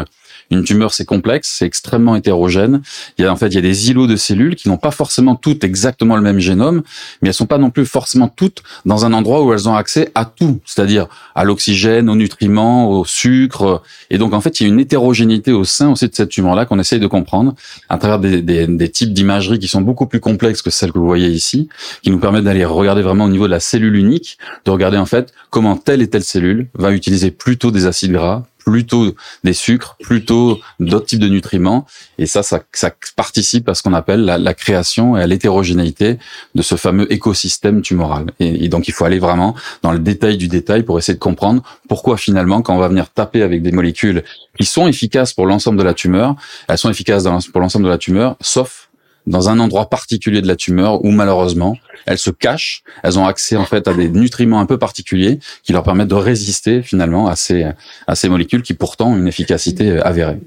une 0.52 0.64
tumeur, 0.64 0.94
c'est 0.94 1.06
complexe, 1.06 1.56
c'est 1.58 1.66
extrêmement 1.66 2.16
hétérogène. 2.16 2.82
Il 3.18 3.26
y 3.26 3.28
a 3.28 3.32
en 3.32 3.36
fait, 3.36 3.48
il 3.48 3.56
y 3.56 3.58
a 3.58 3.62
des 3.62 3.90
îlots 3.90 4.08
de 4.08 4.16
cellules 4.16 4.56
qui 4.56 4.70
n'ont 4.70 4.78
pas 4.78 4.92
forcément 4.92 5.36
toutes 5.36 5.64
exactement 5.64 6.16
le 6.16 6.22
même 6.22 6.40
génome, 6.40 6.84
mais 7.22 7.30
elles 7.30 7.34
sont 7.34 7.46
pas 7.46 7.58
non 7.58 7.70
plus 7.70 7.86
forcément 7.86 8.28
toutes 8.28 8.64
dans 8.86 9.06
un 9.06 9.14
endroit 9.14 9.44
où 9.44 9.54
elles 9.54 9.68
ont 9.68 9.76
accès 9.76 10.12
à 10.16 10.26
tout, 10.26 10.60
c'est-à-dire 10.66 11.08
à, 11.36 11.44
l'oxygène, 11.44 12.10
aux 12.10 12.16
nutriments, 12.16 12.90
au 12.90 13.06
sucre. 13.06 13.82
Et 14.10 14.18
donc 14.18 14.34
en 14.34 14.42
fait, 14.42 14.60
il 14.60 14.64
y 14.64 14.66
a 14.66 14.70
une 14.70 14.80
hétérogénéité 14.80 15.52
au 15.52 15.64
sein 15.64 15.92
aussi 15.92 16.08
de 16.08 16.16
cette 16.16 16.30
tumeur-là 16.30 16.66
qu'on 16.66 16.80
essaye 16.80 17.00
de 17.00 17.08
comprendre 17.08 17.56
à 17.90 17.98
travers 17.98 18.20
des, 18.20 18.42
des, 18.42 18.90
types 18.90 19.14
d'imagerie 19.14 19.60
qui 19.60 19.68
sont 19.68 19.82
beaucoup 19.82 20.06
plus 20.06 20.20
complexes 20.20 20.62
que 20.62 20.70
celles 20.70 20.92
que 20.92 21.00
vous 21.00 21.06
voyez 21.06 21.30
ici, 21.30 21.70
qui 22.04 22.12
nous 22.12 22.20
permettent 22.20 22.44
d'aller 22.44 22.66
regarder 22.66 23.02
vraiment 23.02 23.26
au 23.26 23.30
niveau 23.30 23.46
de 23.46 23.52
la 23.52 23.60
cellule 23.60 23.96
unique, 23.96 24.38
de 24.66 24.72
regarder 24.72 24.98
en 24.98 25.06
fait 25.06 25.34
comment 25.50 25.76
telle 25.76 26.02
et 26.02 26.10
telle 26.10 26.24
cellule 26.24 26.68
va 26.76 26.92
utiliser 26.92 27.32
plutôt 27.32 27.72
des 27.72 27.86
acides 27.86 28.12
gras, 28.12 28.44
plutôt 28.66 29.16
des 29.44 29.54
sucres, 29.54 29.98
plutôt 30.02 30.60
d'autres 30.80 31.06
types 31.06 31.20
de 31.20 31.28
nutriments. 31.28 31.86
Et 32.18 32.26
ça, 32.26 32.44
ça, 32.44 32.62
ça 32.72 32.92
participe 33.16 33.70
à 33.70 33.74
ce 33.74 33.84
qu'on 33.84 33.94
appelle 33.94 34.26
la, 34.26 34.54
création 34.54 35.18
et 35.18 35.22
à 35.22 35.28
l'hétérogénéité 35.28 36.18
de 36.56 36.62
ce 36.62 36.76
fameux 36.76 37.12
écosystème 37.12 37.82
tumoral. 37.82 38.28
Et, 38.40 38.70
donc, 38.70 38.88
il 38.88 38.94
faut 38.94 39.06
aller 39.06 39.20
vraiment 39.20 39.56
dans 39.82 39.92
le 39.92 40.00
détail 40.00 40.38
du 40.38 40.48
détail 40.48 40.84
pour 40.84 40.98
essayer 40.98 41.16
de 41.16 41.20
comprendre 41.20 41.62
pourquoi 41.88 42.18
finalement, 42.18 42.62
quand 42.62 42.76
on 42.76 42.80
va 42.80 42.88
venir 42.88 43.10
taper 43.10 43.42
avec 43.42 43.62
des 43.62 43.72
molécules 43.72 44.24
qui 44.58 44.66
sont 44.66 44.88
efficaces 44.88 45.34
pour 45.34 45.46
l'ensemble 45.46 45.78
de 45.78 45.84
la 45.84 45.94
tumeur, 45.94 46.36
elles 46.68 46.78
sont 46.78 46.90
efficaces 46.90 47.26
pour 47.52 47.62
l'ensemble 47.62 47.86
de 47.86 47.90
la 47.90 47.98
tumeur, 47.98 48.36
sauf 48.42 48.90
dans 49.28 49.50
un 49.50 49.60
endroit 49.60 49.90
particulier 49.90 50.42
de 50.42 50.48
la 50.48 50.56
tumeur 50.56 51.04
où 51.04 51.12
malheureusement 51.12 51.78
elles 52.06 52.18
se 52.18 52.30
cachent, 52.30 52.84
elles 53.04 53.18
ont 53.18 53.26
accès 53.26 53.56
en 53.56 53.66
fait 53.66 53.88
à 53.88 53.94
des 53.94 54.10
nutriments 54.10 54.60
un 54.60 54.66
peu 54.66 54.78
particuliers 54.78 55.40
qui 55.64 55.72
leur 55.74 55.84
permettent 55.84 56.10
de 56.10 56.16
résister 56.16 56.82
finalement 56.82 57.28
à 57.28 57.36
ces 57.36 57.66
à 58.08 58.16
ces 58.16 58.30
molécules 58.30 58.62
qui 58.62 58.74
pourtant 58.74 59.12
ont 59.12 59.18
une 59.18 59.28
efficacité 59.28 60.00
avérée. 60.02 60.40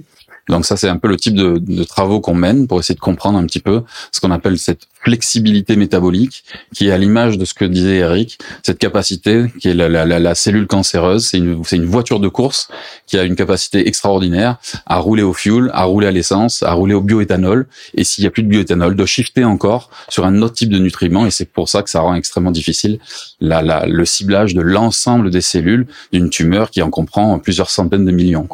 Donc 0.49 0.65
ça, 0.65 0.77
c'est 0.77 0.89
un 0.89 0.97
peu 0.97 1.09
le 1.09 1.17
type 1.17 1.35
de, 1.35 1.59
de 1.59 1.85
travaux 1.85 2.21
qu'on 2.21 2.35
mène 2.35 2.67
pour 2.69 2.79
essayer 2.79 2.95
de 2.95 3.01
comprendre 3.01 3.39
un 3.39 3.47
petit 3.47 3.61
peu 3.61 3.83
ce 4.13 4.21
qu'on 4.21 4.31
appelle 4.31 4.59
cette 4.59 4.87
flexibilité 5.01 5.77
métabolique, 5.77 6.45
qui 6.75 6.89
est 6.89 6.91
à 6.91 6.99
l'image 6.99 7.39
de 7.39 7.45
ce 7.45 7.55
que 7.55 7.65
disait 7.65 7.99
Eric, 7.99 8.39
cette 8.65 8.79
capacité 8.79 9.45
qui 9.61 9.69
est 9.69 9.75
la, 9.75 9.89
la, 9.89 10.05
la, 10.05 10.19
la 10.19 10.35
cellule 10.35 10.67
cancéreuse, 10.67 11.27
c'est 11.27 11.39
une, 11.39 11.63
une 11.73 11.85
voiture 11.85 12.19
de 12.19 12.29
course 12.29 12.69
qui 13.07 13.17
a 13.17 13.23
une 13.23 13.37
capacité 13.37 13.87
extraordinaire 13.87 14.57
à 14.85 14.97
rouler 14.99 15.23
au 15.23 15.33
fuel, 15.33 15.71
à 15.75 15.85
rouler 15.85 16.09
à 16.09 16.11
l'essence, 16.11 16.63
à 16.63 16.73
rouler 16.73 16.95
au 16.95 17.01
bioéthanol, 17.01 17.67
et 17.95 18.03
s'il 18.03 18.23
n'y 18.23 18.29
a 18.29 18.31
plus 18.31 18.43
de 18.43 18.49
bioéthanol, 18.49 18.97
de 18.97 19.07
shifter 19.07 19.45
encore 19.45 19.91
sur 20.09 20.27
un 20.27 20.43
autre 20.43 20.55
type 20.55 20.71
de 20.71 20.79
nutriments, 20.79 21.27
et 21.27 21.31
c'est 21.31 21.45
pour 21.53 21.69
ça 21.69 21.83
que 21.83 21.91
ça 21.91 22.01
rend 22.01 22.15
extrêmement 22.15 22.51
difficile 22.51 22.99
le 23.41 24.05
ciblage 24.05 24.55
de 24.55 24.61
l'ensemble 24.61 25.31
des 25.31 25.41
cellules 25.41 25.87
d'une 26.13 26.31
tumeur 26.31 26.71
qui 26.71 26.83
en 26.83 26.91
comprend 26.91 27.39
plusieurs 27.39 27.71
centaines 27.71 28.05
de 28.05 28.13
millions. 28.13 28.49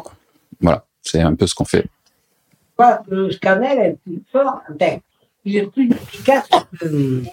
Voilà. 0.61 0.85
C'est 1.03 1.21
un 1.21 1.35
peu 1.35 1.47
ce 1.47 1.55
qu'on 1.55 1.65
fait. 1.65 1.85
Le 3.07 3.31
scanner 3.31 3.67
est 3.67 3.97
plus 4.03 4.21
fort, 4.31 4.61
il 5.45 5.57
est 5.57 5.71
plus 5.71 5.89
efficace 5.91 6.47
que... 6.79 7.23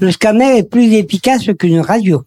Le 0.00 0.10
scanner 0.10 0.58
est 0.58 0.70
plus 0.70 0.92
efficace 0.94 1.46
qu'une 1.58 1.80
radio. 1.80 2.24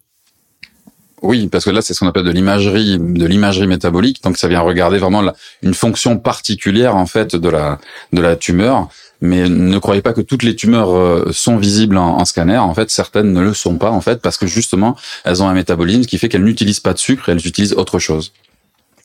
Oui, 1.22 1.48
parce 1.48 1.64
que 1.64 1.70
là, 1.70 1.82
c'est 1.82 1.92
ce 1.92 2.00
qu'on 2.00 2.08
appelle 2.08 2.24
de 2.24 2.30
l'imagerie, 2.30 2.98
de 2.98 3.26
l'imagerie 3.26 3.66
métabolique. 3.66 4.22
Donc, 4.24 4.38
ça 4.38 4.48
vient 4.48 4.60
regarder 4.60 4.98
vraiment 4.98 5.20
la, 5.20 5.34
une 5.62 5.74
fonction 5.74 6.18
particulière 6.18 6.96
en 6.96 7.06
fait 7.06 7.36
de 7.36 7.48
la 7.48 7.78
de 8.12 8.22
la 8.22 8.36
tumeur. 8.36 8.88
Mais 9.20 9.50
ne 9.50 9.78
croyez 9.78 10.00
pas 10.00 10.14
que 10.14 10.22
toutes 10.22 10.42
les 10.42 10.56
tumeurs 10.56 10.96
euh, 10.96 11.28
sont 11.30 11.58
visibles 11.58 11.98
en, 11.98 12.16
en, 12.16 12.24
scanner. 12.24 12.56
En 12.56 12.72
fait, 12.72 12.90
certaines 12.90 13.34
ne 13.34 13.40
le 13.40 13.52
sont 13.52 13.76
pas 13.76 13.90
en 13.90 14.00
fait 14.00 14.22
parce 14.22 14.38
que 14.38 14.46
justement, 14.46 14.96
elles 15.24 15.42
ont 15.42 15.48
un 15.48 15.52
métabolisme 15.52 16.06
qui 16.06 16.16
fait 16.16 16.30
qu'elles 16.30 16.44
n'utilisent 16.44 16.80
pas 16.80 16.94
de 16.94 16.98
sucre, 16.98 17.28
elles 17.28 17.46
utilisent 17.46 17.74
autre 17.74 17.98
chose. 17.98 18.32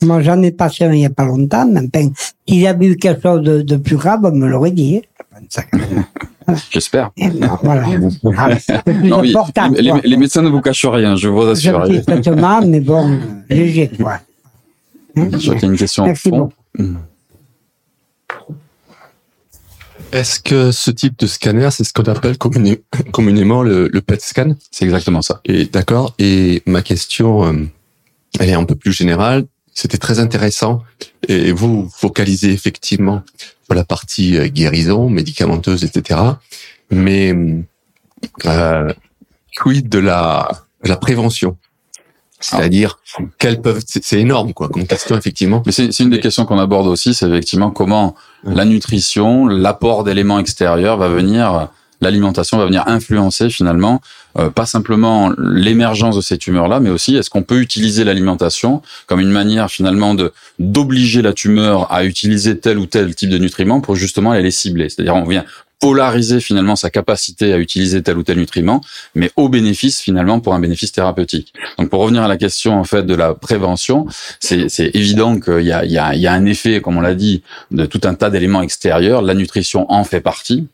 Moi, 0.02 0.22
j'en 0.22 0.40
ai 0.42 0.52
passé 0.52 0.84
un 0.84 0.92
il 0.92 0.98
n'y 0.98 1.06
a 1.06 1.10
pas 1.10 1.24
longtemps, 1.24 1.66
mais 1.66 1.86
ben, 1.92 2.10
s'il 2.46 2.60
y 2.60 2.66
avait 2.66 2.86
eu 2.86 2.96
quelque 2.96 3.22
chose 3.22 3.42
de, 3.42 3.62
de 3.62 3.76
plus 3.76 3.96
grave, 3.96 4.20
on 4.24 4.32
me 4.32 4.46
l'aurait 4.46 4.70
dit. 4.70 5.02
J'espère. 6.70 7.10
Ben, 7.16 7.58
voilà. 7.62 7.86
non, 9.02 9.20
oui, 9.20 9.34
les, 9.76 9.92
les, 10.04 10.16
médecins 10.16 10.42
ne 10.42 10.48
vous 10.48 10.60
cachent 10.60 10.86
rien, 10.86 11.16
je 11.16 11.28
vous 11.28 11.42
assure. 11.42 11.86
Traitement, 12.06 12.60
mais 12.64 12.80
bon, 12.80 13.18
léger, 13.50 13.90
quoi. 13.96 14.20
Hein? 15.16 15.28
Je 15.32 15.38
crois 15.38 15.54
qu'il 15.54 15.62
y 15.62 15.66
a 15.66 15.72
une 15.72 15.78
question. 15.78 16.04
Merci 16.04 16.30
beaucoup. 16.30 16.52
Est-ce 20.12 20.40
que 20.40 20.70
ce 20.70 20.90
type 20.90 21.18
de 21.18 21.26
scanner, 21.26 21.68
c'est 21.70 21.84
ce 21.84 21.92
qu'on 21.92 22.04
appelle 22.04 22.38
communément 23.12 23.62
le, 23.62 23.88
le 23.88 24.00
PET 24.00 24.20
scan? 24.20 24.54
C'est 24.70 24.84
exactement 24.84 25.22
ça. 25.22 25.40
Et 25.44 25.66
d'accord. 25.66 26.14
Et 26.18 26.62
ma 26.66 26.82
question, 26.82 27.44
euh, 27.44 27.66
elle 28.38 28.50
est 28.50 28.54
un 28.54 28.64
peu 28.64 28.76
plus 28.76 28.92
générale. 28.92 29.44
C'était 29.76 29.98
très 29.98 30.20
intéressant. 30.20 30.82
Et 31.28 31.52
vous 31.52 31.88
focalisez 31.94 32.50
effectivement 32.50 33.22
sur 33.66 33.74
la 33.74 33.84
partie 33.84 34.38
euh, 34.38 34.48
guérison, 34.48 35.10
médicamenteuse, 35.10 35.84
etc. 35.84 36.18
Mais 36.90 37.34
euh, 38.46 38.92
quid 39.54 39.88
de 39.90 39.98
la, 39.98 40.48
de 40.82 40.88
la 40.88 40.96
prévention 40.96 41.58
c'est-à-dire, 42.38 42.98
quelles 43.38 43.62
peuvent, 43.62 43.82
c'est 43.86 44.20
énorme, 44.20 44.52
quoi, 44.52 44.68
comme 44.68 44.86
question, 44.86 45.16
effectivement. 45.16 45.62
Mais 45.64 45.72
c'est 45.72 45.98
une 46.00 46.10
des 46.10 46.20
questions 46.20 46.44
qu'on 46.44 46.58
aborde 46.58 46.86
aussi, 46.86 47.14
c'est 47.14 47.26
effectivement 47.26 47.70
comment 47.70 48.14
la 48.44 48.66
nutrition, 48.66 49.46
l'apport 49.46 50.04
d'éléments 50.04 50.38
extérieurs 50.38 50.98
va 50.98 51.08
venir 51.08 51.70
l'alimentation 52.00 52.58
va 52.58 52.66
venir 52.66 52.84
influencer 52.86 53.50
finalement 53.50 54.00
euh, 54.38 54.50
pas 54.50 54.66
simplement 54.66 55.32
l'émergence 55.38 56.16
de 56.16 56.20
ces 56.20 56.36
tumeurs-là, 56.36 56.80
mais 56.80 56.90
aussi 56.90 57.16
est-ce 57.16 57.30
qu'on 57.30 57.42
peut 57.42 57.60
utiliser 57.60 58.04
l'alimentation 58.04 58.82
comme 59.06 59.20
une 59.20 59.30
manière 59.30 59.70
finalement 59.70 60.14
de 60.14 60.32
d'obliger 60.58 61.22
la 61.22 61.32
tumeur 61.32 61.90
à 61.92 62.04
utiliser 62.04 62.58
tel 62.58 62.78
ou 62.78 62.86
tel 62.86 63.14
type 63.14 63.30
de 63.30 63.38
nutriments 63.38 63.80
pour 63.80 63.96
justement 63.96 64.32
aller 64.32 64.42
les 64.42 64.50
cibler. 64.50 64.88
C'est-à-dire 64.88 65.14
on 65.14 65.24
vient 65.24 65.44
polariser 65.80 66.40
finalement 66.40 66.74
sa 66.74 66.90
capacité 66.90 67.52
à 67.52 67.58
utiliser 67.58 68.02
tel 68.02 68.16
ou 68.16 68.22
tel 68.22 68.38
nutriment, 68.38 68.80
mais 69.14 69.30
au 69.36 69.48
bénéfice 69.48 70.00
finalement 70.00 70.40
pour 70.40 70.54
un 70.54 70.60
bénéfice 70.60 70.92
thérapeutique. 70.92 71.52
Donc 71.78 71.90
pour 71.90 72.00
revenir 72.00 72.22
à 72.22 72.28
la 72.28 72.38
question 72.38 72.78
en 72.78 72.84
fait 72.84 73.04
de 73.04 73.14
la 73.14 73.34
prévention, 73.34 74.06
c'est 74.40 74.90
évident 74.94 75.38
qu'il 75.38 75.60
y 75.60 75.72
a, 75.72 75.84
y, 75.84 75.98
a, 75.98 76.14
y 76.14 76.26
a 76.26 76.32
un 76.32 76.46
effet, 76.46 76.80
comme 76.80 76.96
on 76.96 77.00
l'a 77.00 77.14
dit, 77.14 77.42
de 77.70 77.84
tout 77.84 78.00
un 78.04 78.14
tas 78.14 78.30
d'éléments 78.30 78.62
extérieurs. 78.62 79.20
La 79.20 79.34
nutrition 79.34 79.90
en 79.92 80.04
fait 80.04 80.20
partie. 80.20 80.66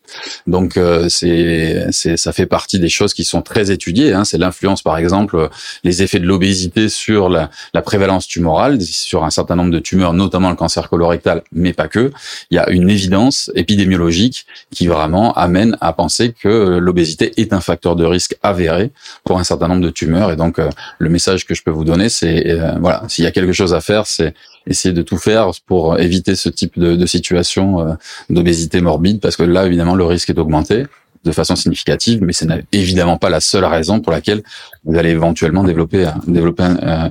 Donc 0.46 0.76
euh, 0.76 1.09
c'est 1.09 1.90
ça 2.16 2.32
fait 2.32 2.46
partie 2.46 2.78
des 2.78 2.88
choses 2.88 3.12
qui 3.12 3.24
sont 3.24 3.42
très 3.42 3.70
étudiées. 3.70 4.12
Hein. 4.12 4.24
C'est 4.24 4.38
l'influence 4.38 4.82
par 4.82 4.98
exemple 4.98 5.48
les 5.82 6.03
effets 6.03 6.20
de 6.20 6.26
l'obésité 6.26 6.88
sur 6.88 7.28
la, 7.28 7.50
la 7.74 7.82
prévalence 7.82 8.26
tumorale, 8.28 8.80
sur 8.80 9.24
un 9.24 9.30
certain 9.30 9.57
nombre 9.57 9.72
de 9.72 9.78
tumeurs, 9.80 10.12
notamment 10.12 10.50
le 10.50 10.57
cancer 10.57 10.88
colorectal, 10.88 11.42
mais 11.53 11.72
pas 11.72 11.88
que. 11.88 12.12
Il 12.50 12.55
y 12.57 12.59
a 12.59 12.70
une 12.70 12.88
évidence 12.88 13.50
épidémiologique 13.55 14.46
qui 14.70 14.88
vraiment 14.93 15.32
amène 15.32 15.76
à 15.80 15.93
penser 15.93 16.32
que 16.32 16.78
l'obésité 16.78 17.40
est 17.40 17.53
un 17.53 17.61
facteur 17.61 17.97
de 17.97 18.05
risque 18.05 18.36
avéré 18.43 18.90
pour 19.24 19.38
un 19.38 19.45
certain 19.45 19.68
nombre 19.68 19.82
de 19.82 19.90
tumeurs. 19.90 20.30
Et 20.30 20.36
donc, 20.36 20.59
euh, 20.59 20.68
le 20.99 21.09
message 21.09 21.47
que 21.47 21.55
je 21.55 21.62
peux 21.62 21.70
vous 21.70 21.84
donner, 21.84 22.09
c'est 22.09 22.51
euh, 22.51 22.78
voilà, 22.80 23.03
s'il 23.09 23.24
y 23.24 23.26
a 23.26 23.30
quelque 23.30 23.53
chose 23.53 23.74
à 23.74 23.80
faire, 23.80 24.07
c'est 24.07 24.34
essayer 24.66 24.95
de 24.95 25.03
tout 25.03 25.18
faire 25.18 25.51
pour 25.66 25.99
éviter 25.99 26.34
ce 26.34 26.49
type 26.49 26.78
de, 26.78 26.95
de 26.95 27.07
situation 27.07 27.80
euh, 27.80 27.95
d'obésité 28.30 28.80
morbide, 28.80 29.20
parce 29.20 29.36
que 29.36 29.43
là, 29.43 29.66
évidemment, 29.66 29.95
le 29.95 30.05
risque 30.05 30.30
est 30.30 30.38
augmenté 30.38 30.84
de 31.24 31.32
façon 31.32 31.55
significative, 31.55 32.20
mais 32.22 32.32
ce 32.32 32.45
n'est 32.45 32.64
évidemment 32.72 33.16
pas 33.16 33.30
la 33.30 33.40
seule 33.40 33.64
raison 33.64 34.01
pour 34.01 34.12
laquelle 34.12 34.43
vous 34.84 34.99
allez 34.99 35.11
éventuellement 35.11 35.62
développer, 35.62 36.11
développer 36.26 36.64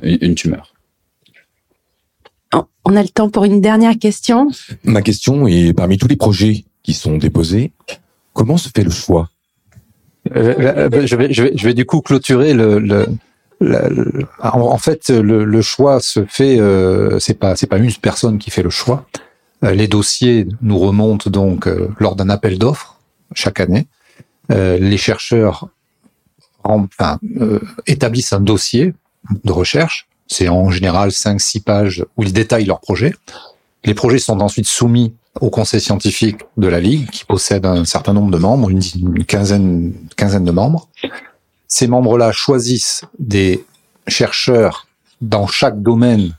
une 0.03 0.35
tumeur. 0.35 0.73
On 2.83 2.95
a 2.95 3.03
le 3.03 3.09
temps 3.09 3.29
pour 3.29 3.45
une 3.45 3.61
dernière 3.61 3.97
question? 3.97 4.49
Ma 4.83 5.01
question 5.01 5.47
est 5.47 5.71
parmi 5.73 5.97
tous 5.97 6.07
les 6.07 6.15
projets 6.15 6.65
qui 6.83 6.93
sont 6.93 7.17
déposés, 7.17 7.71
comment 8.33 8.57
se 8.57 8.69
fait 8.73 8.83
le 8.83 8.91
choix? 8.91 9.29
Euh, 10.35 10.53
euh, 10.59 10.89
euh, 10.93 11.07
je, 11.07 11.15
vais, 11.15 11.33
je, 11.33 11.43
vais, 11.43 11.73
du 11.73 11.85
coup 11.85 12.01
clôturer 12.01 12.53
le, 12.53 13.07
en, 14.39 14.77
fait 14.77 15.09
le, 15.09 15.61
choix 15.61 15.99
se 15.99 16.25
fait 16.25 16.59
c'est 17.19 17.33
pas 17.33 17.55
c'est 17.55 17.67
pas 17.67 17.77
une 17.77 17.91
personne 17.93 18.37
qui 18.37 18.51
fait 18.51 18.63
le 18.63 18.69
choix. 18.69 19.05
Les 19.63 19.87
dossiers 19.87 20.47
nous 20.61 20.77
remontent 20.79 21.29
donc 21.29 21.67
lors 21.99 22.15
d'un 22.15 22.29
appel 22.29 22.57
d'offres 22.57 22.99
chaque 23.33 23.59
année. 23.59 23.87
Les 24.49 24.97
chercheurs 24.97 25.69
établissent 27.87 28.33
un 28.33 28.41
dossier 28.41 28.93
de 29.43 29.51
recherche. 29.51 30.07
C'est 30.27 30.47
en 30.47 30.69
général 30.69 31.11
5 31.11 31.41
six 31.41 31.59
pages 31.59 32.05
où 32.15 32.23
ils 32.23 32.33
détaillent 32.33 32.65
leur 32.65 32.79
projet 32.79 33.13
les 33.83 33.93
projets 33.93 34.19
sont 34.19 34.39
ensuite 34.41 34.67
soumis 34.67 35.13
au 35.39 35.49
conseil 35.49 35.79
scientifique 35.79 36.41
de 36.57 36.67
la 36.67 36.79
Ligue, 36.79 37.09
qui 37.09 37.25
possède 37.25 37.65
un 37.65 37.85
certain 37.85 38.13
nombre 38.13 38.31
de 38.31 38.37
membres, 38.37 38.69
une, 38.69 38.81
quinzaine, 39.25 39.93
de 40.17 40.51
membres. 40.51 40.89
Ces 41.67 41.87
membres-là 41.87 42.31
choisissent 42.31 43.03
des 43.17 43.63
chercheurs 44.07 44.87
dans 45.21 45.47
chaque 45.47 45.81
domaine, 45.81 46.35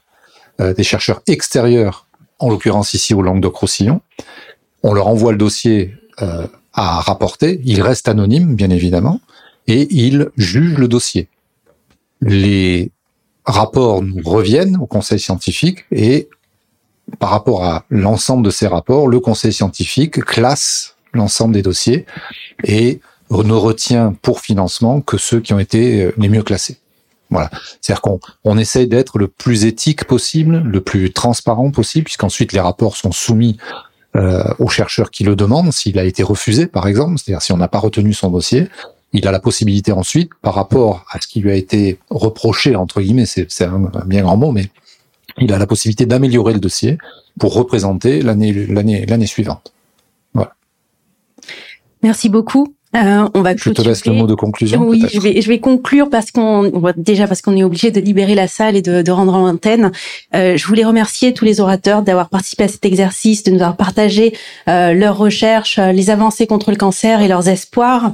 euh, 0.61 0.75
des 0.75 0.83
chercheurs 0.83 1.23
extérieurs, 1.27 2.07
en 2.39 2.51
l'occurrence 2.51 2.93
ici 2.93 3.15
au 3.15 3.23
Languedoc-Roussillon. 3.23 4.01
On 4.83 4.93
leur 4.93 5.07
envoie 5.07 5.33
le 5.33 5.39
dossier 5.39 5.95
euh, 6.21 6.47
à 6.75 7.01
rapporter. 7.01 7.61
Ils 7.65 7.81
restent 7.81 8.09
anonymes, 8.09 8.55
bien 8.55 8.71
évidemment, 8.71 9.21
et 9.69 9.87
ils 9.91 10.29
jugent 10.37 10.79
le 10.79 10.89
dossier. 10.89 11.29
Les 12.21 12.91
rapports 13.45 14.03
nous 14.03 14.23
reviennent 14.25 14.77
au 14.77 14.87
conseil 14.87 15.19
scientifique 15.19 15.85
et 15.91 16.29
par 17.19 17.31
rapport 17.31 17.65
à 17.65 17.85
l'ensemble 17.91 18.45
de 18.45 18.51
ces 18.51 18.67
rapports, 18.67 19.09
le 19.09 19.21
conseil 19.21 19.53
scientifique 19.53 20.25
classe 20.25 20.97
l'ensemble 21.13 21.55
des 21.55 21.63
dossiers 21.63 22.07
et 22.65 23.01
ne 23.31 23.55
retient 23.55 24.15
pour 24.21 24.41
financement 24.41 25.01
que 25.01 25.17
ceux 25.17 25.41
qui 25.41 25.55
ont 25.55 25.59
été 25.59 26.05
euh, 26.05 26.15
les 26.19 26.29
mieux 26.29 26.43
classés. 26.43 26.77
Voilà. 27.31 27.51
C'est-à-dire 27.81 28.03
qu'on 28.03 28.21
on 28.45 28.59
essaye 28.59 28.87
d'être 28.87 29.19
le 29.19 29.27
plus 29.27 29.65
éthique 29.65 30.05
possible, 30.05 30.59
le 30.59 30.81
plus 30.83 31.13
transparent 31.13 31.71
possible, 31.71 32.05
puisqu'ensuite 32.05 32.53
les 32.53 32.61
rapports 32.61 32.97
sont 32.97 33.13
soumis 33.13 33.57
euh, 34.17 34.45
aux 34.59 34.69
chercheurs 34.69 35.11
qui 35.11 35.25
le 35.25 35.35
demandent, 35.35 35.73
s'il 35.73 35.99
a 35.99 36.05
été 36.05 36.23
refusé, 36.23 36.67
par 36.67 36.87
exemple, 36.87 37.19
c'est-à-dire 37.19 37.41
si 37.41 37.53
on 37.53 37.57
n'a 37.57 37.69
pas 37.69 37.79
retenu 37.79 38.13
son 38.13 38.31
dossier, 38.31 38.69
il 39.15 39.27
a 39.27 39.33
la 39.33 39.41
possibilité 39.41 39.93
ensuite, 39.93 40.31
par 40.43 40.55
rapport 40.55 41.07
à 41.11 41.21
ce 41.21 41.27
qui 41.27 41.41
lui 41.41 41.51
a 41.51 41.55
été 41.55 41.99
reproché, 42.11 42.77
entre 42.77 43.01
guillemets, 43.01 43.27
c'est 43.27 43.65
un 43.65 43.91
bien 44.07 44.23
grand 44.23 44.37
mot, 44.37 44.53
mais 44.53 44.69
il 45.39 45.53
a 45.53 45.59
la 45.59 45.67
possibilité 45.67 46.07
d'améliorer 46.07 46.53
le 46.53 46.61
dossier 46.61 46.99
pour 47.39 47.55
représenter 47.55 48.23
l'année 48.23 48.53
l'année 48.53 49.07
l'année 49.07 49.27
suivante. 49.27 49.73
Voilà. 50.35 50.55
Merci 52.03 52.29
beaucoup. 52.29 52.75
Euh, 52.95 53.27
on 53.33 53.41
va 53.41 53.57
je 53.57 53.71
te 53.71 53.81
laisse 53.81 54.05
le 54.05 54.13
mot 54.13 54.27
de 54.27 54.35
conclusion. 54.35 54.83
Oui, 54.83 55.03
je 55.11 55.19
vais, 55.19 55.41
je 55.41 55.49
vais 55.49 55.61
conclure 55.61 56.11
parce 56.11 56.31
qu'on 56.31 56.71
déjà 56.99 57.27
parce 57.27 57.41
qu'on 57.41 57.57
est 57.57 57.65
obligé 57.65 57.91
de 57.91 58.01
libérer 58.01 58.35
la 58.35 58.49
salle 58.49 58.77
et 58.77 58.83
de, 58.83 59.01
de 59.01 59.11
rendre 59.11 59.33
l'antenne. 59.33 59.93
Euh, 60.35 60.59
je 60.59 60.67
voulais 60.67 60.85
remercier 60.85 61.33
tous 61.33 61.47
les 61.47 61.61
orateurs 61.61 62.03
d'avoir 62.03 62.29
participé 62.29 62.65
à 62.65 62.69
cet 62.69 62.85
exercice, 62.85 63.45
de 63.45 63.51
nous 63.51 63.63
avoir 63.63 63.79
partagé 63.79 64.37
euh, 64.69 64.93
leurs 64.93 65.17
recherches, 65.17 65.79
euh, 65.79 65.93
les 65.93 66.11
avancées 66.11 66.47
contre 66.47 66.71
le 66.71 66.77
cancer 66.77 67.23
et 67.23 67.29
leurs 67.29 67.49
espoirs. 67.49 68.13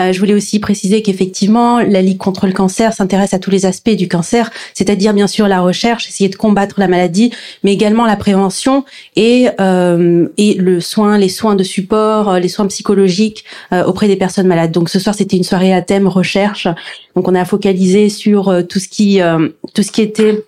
Euh, 0.00 0.12
je 0.12 0.18
voulais 0.18 0.34
aussi 0.34 0.58
préciser 0.58 1.02
qu'effectivement, 1.02 1.80
la 1.80 2.02
Ligue 2.02 2.18
contre 2.18 2.46
le 2.46 2.52
cancer 2.52 2.92
s'intéresse 2.92 3.34
à 3.34 3.38
tous 3.38 3.50
les 3.50 3.66
aspects 3.66 3.90
du 3.90 4.08
cancer, 4.08 4.50
c'est-à-dire 4.74 5.14
bien 5.14 5.26
sûr 5.26 5.46
la 5.46 5.60
recherche, 5.60 6.08
essayer 6.08 6.28
de 6.28 6.36
combattre 6.36 6.80
la 6.80 6.88
maladie, 6.88 7.32
mais 7.62 7.72
également 7.72 8.06
la 8.06 8.16
prévention 8.16 8.84
et 9.16 9.48
euh, 9.60 10.28
et 10.36 10.54
le 10.54 10.80
soin, 10.80 11.18
les 11.18 11.28
soins 11.28 11.54
de 11.54 11.62
support, 11.62 12.38
les 12.38 12.48
soins 12.48 12.66
psychologiques 12.66 13.44
auprès 13.86 14.08
des 14.08 14.16
personnes 14.16 14.46
malades. 14.46 14.72
Donc 14.72 14.88
ce 14.88 14.98
soir, 14.98 15.14
c'était 15.14 15.36
une 15.36 15.44
soirée 15.44 15.72
à 15.72 15.82
thème 15.82 16.08
recherche. 16.08 16.68
Donc 17.16 17.28
on 17.28 17.34
a 17.34 17.44
focalisé 17.44 18.08
sur 18.08 18.48
euh, 18.48 18.62
tout 18.62 18.78
ce 18.78 18.88
qui 18.88 19.20
euh, 19.20 19.48
tout 19.74 19.82
ce 19.82 19.90
qui 19.90 20.02
était 20.02 20.44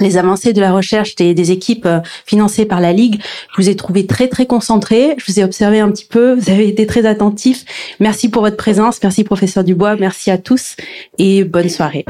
les 0.00 0.16
avancées 0.16 0.52
de 0.52 0.60
la 0.60 0.72
recherche 0.72 1.14
des, 1.16 1.50
équipes 1.52 1.86
euh, 1.86 2.00
financées 2.26 2.66
par 2.66 2.80
la 2.80 2.92
Ligue. 2.92 3.20
Je 3.56 3.62
vous 3.62 3.68
ai 3.68 3.76
trouvé 3.76 4.06
très 4.06 4.28
très 4.28 4.46
concentré. 4.46 5.14
Je 5.18 5.32
vous 5.32 5.40
ai 5.40 5.44
observé 5.44 5.80
un 5.80 5.90
petit 5.90 6.04
peu. 6.04 6.34
Vous 6.34 6.50
avez 6.50 6.68
été 6.68 6.86
très 6.86 7.06
attentifs. 7.06 7.64
Merci 8.00 8.28
pour 8.28 8.42
votre 8.42 8.56
présence. 8.56 8.98
Merci 9.02 9.24
professeur 9.24 9.64
Dubois. 9.64 9.96
Merci 9.96 10.30
à 10.30 10.38
tous 10.38 10.76
et 11.18 11.44
bonne 11.44 11.68
soirée. 11.68 12.04